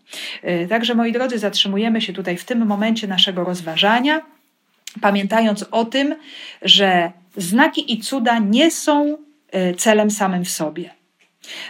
Y, 0.43 0.67
także, 0.69 0.95
moi 0.95 1.11
drodzy, 1.11 1.39
zatrzymujemy 1.39 2.01
się 2.01 2.13
tutaj 2.13 2.37
w 2.37 2.45
tym 2.45 2.65
momencie 2.65 3.07
naszego 3.07 3.43
rozważania, 3.43 4.21
pamiętając 5.01 5.65
o 5.71 5.85
tym, 5.85 6.15
że 6.61 7.11
znaki 7.37 7.93
i 7.93 7.99
cuda 7.99 8.39
nie 8.39 8.71
są 8.71 9.17
y, 9.55 9.75
celem 9.75 10.11
samym 10.11 10.45
w 10.45 10.49
sobie 10.49 11.02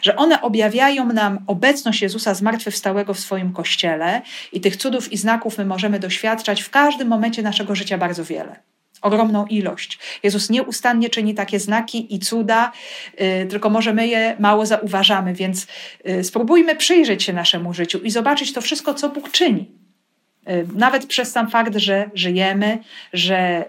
że 0.02 0.16
one 0.16 0.42
objawiają 0.42 1.14
nam 1.14 1.40
obecność 1.48 2.02
Jezusa 2.02 2.34
zmartwychwstałego 2.34 3.14
w 3.14 3.20
swoim 3.20 3.54
kościele 3.54 4.22
i 4.52 4.62
tych 4.62 4.78
cudów 4.78 5.12
i 5.12 5.18
znaków 5.18 5.58
my 5.58 5.66
możemy 5.66 6.00
doświadczać 6.00 6.62
w 6.62 6.70
każdym 6.70 7.08
momencie 7.08 7.42
naszego 7.42 7.76
życia 7.76 7.98
bardzo 7.98 8.26
wiele. 8.26 8.60
Ogromną 9.02 9.46
ilość. 9.46 10.00
Jezus 10.24 10.50
nieustannie 10.50 11.10
czyni 11.10 11.34
takie 11.34 11.60
znaki 11.60 12.16
i 12.16 12.20
cuda, 12.20 12.72
yy, 13.20 13.46
tylko 13.46 13.70
może 13.70 13.94
my 13.94 14.08
je 14.08 14.36
mało 14.40 14.66
zauważamy, 14.66 15.34
więc 15.34 15.68
yy, 16.06 16.24
spróbujmy 16.24 16.76
przyjrzeć 16.76 17.24
się 17.24 17.34
naszemu 17.34 17.74
życiu 17.74 18.00
i 18.00 18.12
zobaczyć 18.12 18.54
to 18.54 18.62
wszystko, 18.62 18.94
co 18.94 19.10
Bóg 19.10 19.32
czyni 19.32 19.66
Y, 19.66 19.83
nawet 20.76 21.06
przez 21.06 21.32
sam 21.32 21.50
fakt, 21.50 21.78
że 21.78 22.10
żyjemy, 22.14 22.78
że 23.14 23.66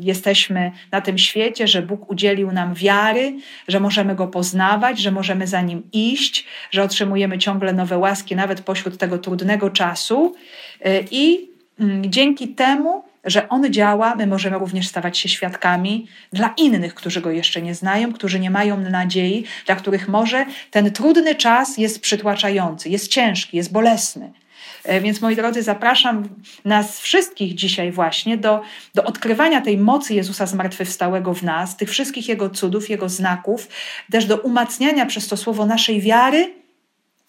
jesteśmy 0.00 0.72
na 0.92 1.00
tym 1.00 1.18
świecie, 1.18 1.66
że 1.66 1.82
Bóg 1.82 2.10
udzielił 2.10 2.52
nam 2.52 2.74
wiary, 2.74 3.34
że 3.68 3.80
możemy 3.80 4.14
Go 4.14 4.26
poznawać, 4.26 4.98
że 4.98 5.10
możemy 5.10 5.46
za 5.46 5.60
Nim 5.60 5.82
iść, 5.92 6.46
że 6.70 6.82
otrzymujemy 6.82 7.38
ciągle 7.38 7.72
nowe 7.72 7.98
łaski, 7.98 8.36
nawet 8.36 8.60
pośród 8.60 8.98
tego 8.98 9.18
trudnego 9.18 9.70
czasu. 9.70 10.34
Y, 10.86 11.04
I 11.10 11.50
mm, 11.80 12.10
dzięki 12.10 12.48
temu, 12.48 13.04
że 13.24 13.48
On 13.48 13.72
działa, 13.72 14.14
my 14.14 14.26
możemy 14.26 14.58
również 14.58 14.88
stawać 14.88 15.18
się 15.18 15.28
świadkami 15.28 16.06
dla 16.32 16.54
innych, 16.56 16.94
którzy 16.94 17.20
Go 17.20 17.30
jeszcze 17.30 17.62
nie 17.62 17.74
znają, 17.74 18.12
którzy 18.12 18.40
nie 18.40 18.50
mają 18.50 18.80
nadziei, 18.80 19.44
dla 19.66 19.76
których 19.76 20.08
może 20.08 20.46
ten 20.70 20.90
trudny 20.90 21.34
czas 21.34 21.78
jest 21.78 22.00
przytłaczający, 22.00 22.88
jest 22.88 23.08
ciężki, 23.08 23.56
jest 23.56 23.72
bolesny 23.72 24.32
więc 25.00 25.20
moi 25.20 25.36
drodzy, 25.36 25.62
zapraszam 25.62 26.28
nas 26.64 27.00
wszystkich 27.00 27.54
dzisiaj 27.54 27.92
właśnie 27.92 28.36
do, 28.36 28.60
do 28.94 29.04
odkrywania 29.04 29.60
tej 29.60 29.78
mocy 29.78 30.14
Jezusa 30.14 30.46
zmartwychwstałego 30.46 31.34
w 31.34 31.42
nas, 31.42 31.76
tych 31.76 31.90
wszystkich 31.90 32.28
Jego 32.28 32.50
cudów, 32.50 32.90
Jego 32.90 33.08
znaków, 33.08 33.68
też 34.10 34.26
do 34.26 34.36
umacniania 34.36 35.06
przez 35.06 35.28
to 35.28 35.36
słowo 35.36 35.66
naszej 35.66 36.00
wiary, 36.00 36.54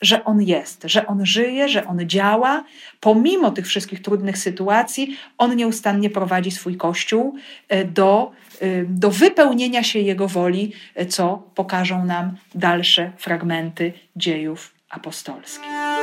że 0.02 0.26
On 0.26 0.42
jest, 0.42 0.82
że 0.86 1.08
On 1.08 1.26
żyje, 1.26 1.70
że 1.70 1.88
On 1.88 2.10
działa. 2.10 2.64
Pomimo 3.00 3.52
tych 3.52 3.68
wszystkich 3.68 4.02
trudnych 4.02 4.38
sytuacji, 4.38 5.18
On 5.38 5.56
nieustannie 5.56 6.10
prowadzi 6.10 6.52
swój 6.52 6.78
Kościół 6.78 7.36
e, 7.70 7.86
do, 7.86 8.32
e, 8.60 8.84
do 8.86 9.12
wypełnienia 9.12 9.84
się 9.84 10.00
Jego 10.00 10.28
woli, 10.28 10.74
co 11.10 11.44
pokażą 11.56 12.06
nam 12.06 12.38
dalsze 12.56 13.12
fragmenty 13.18 13.94
dziejów 14.16 14.74
apostolskich. 14.90 15.99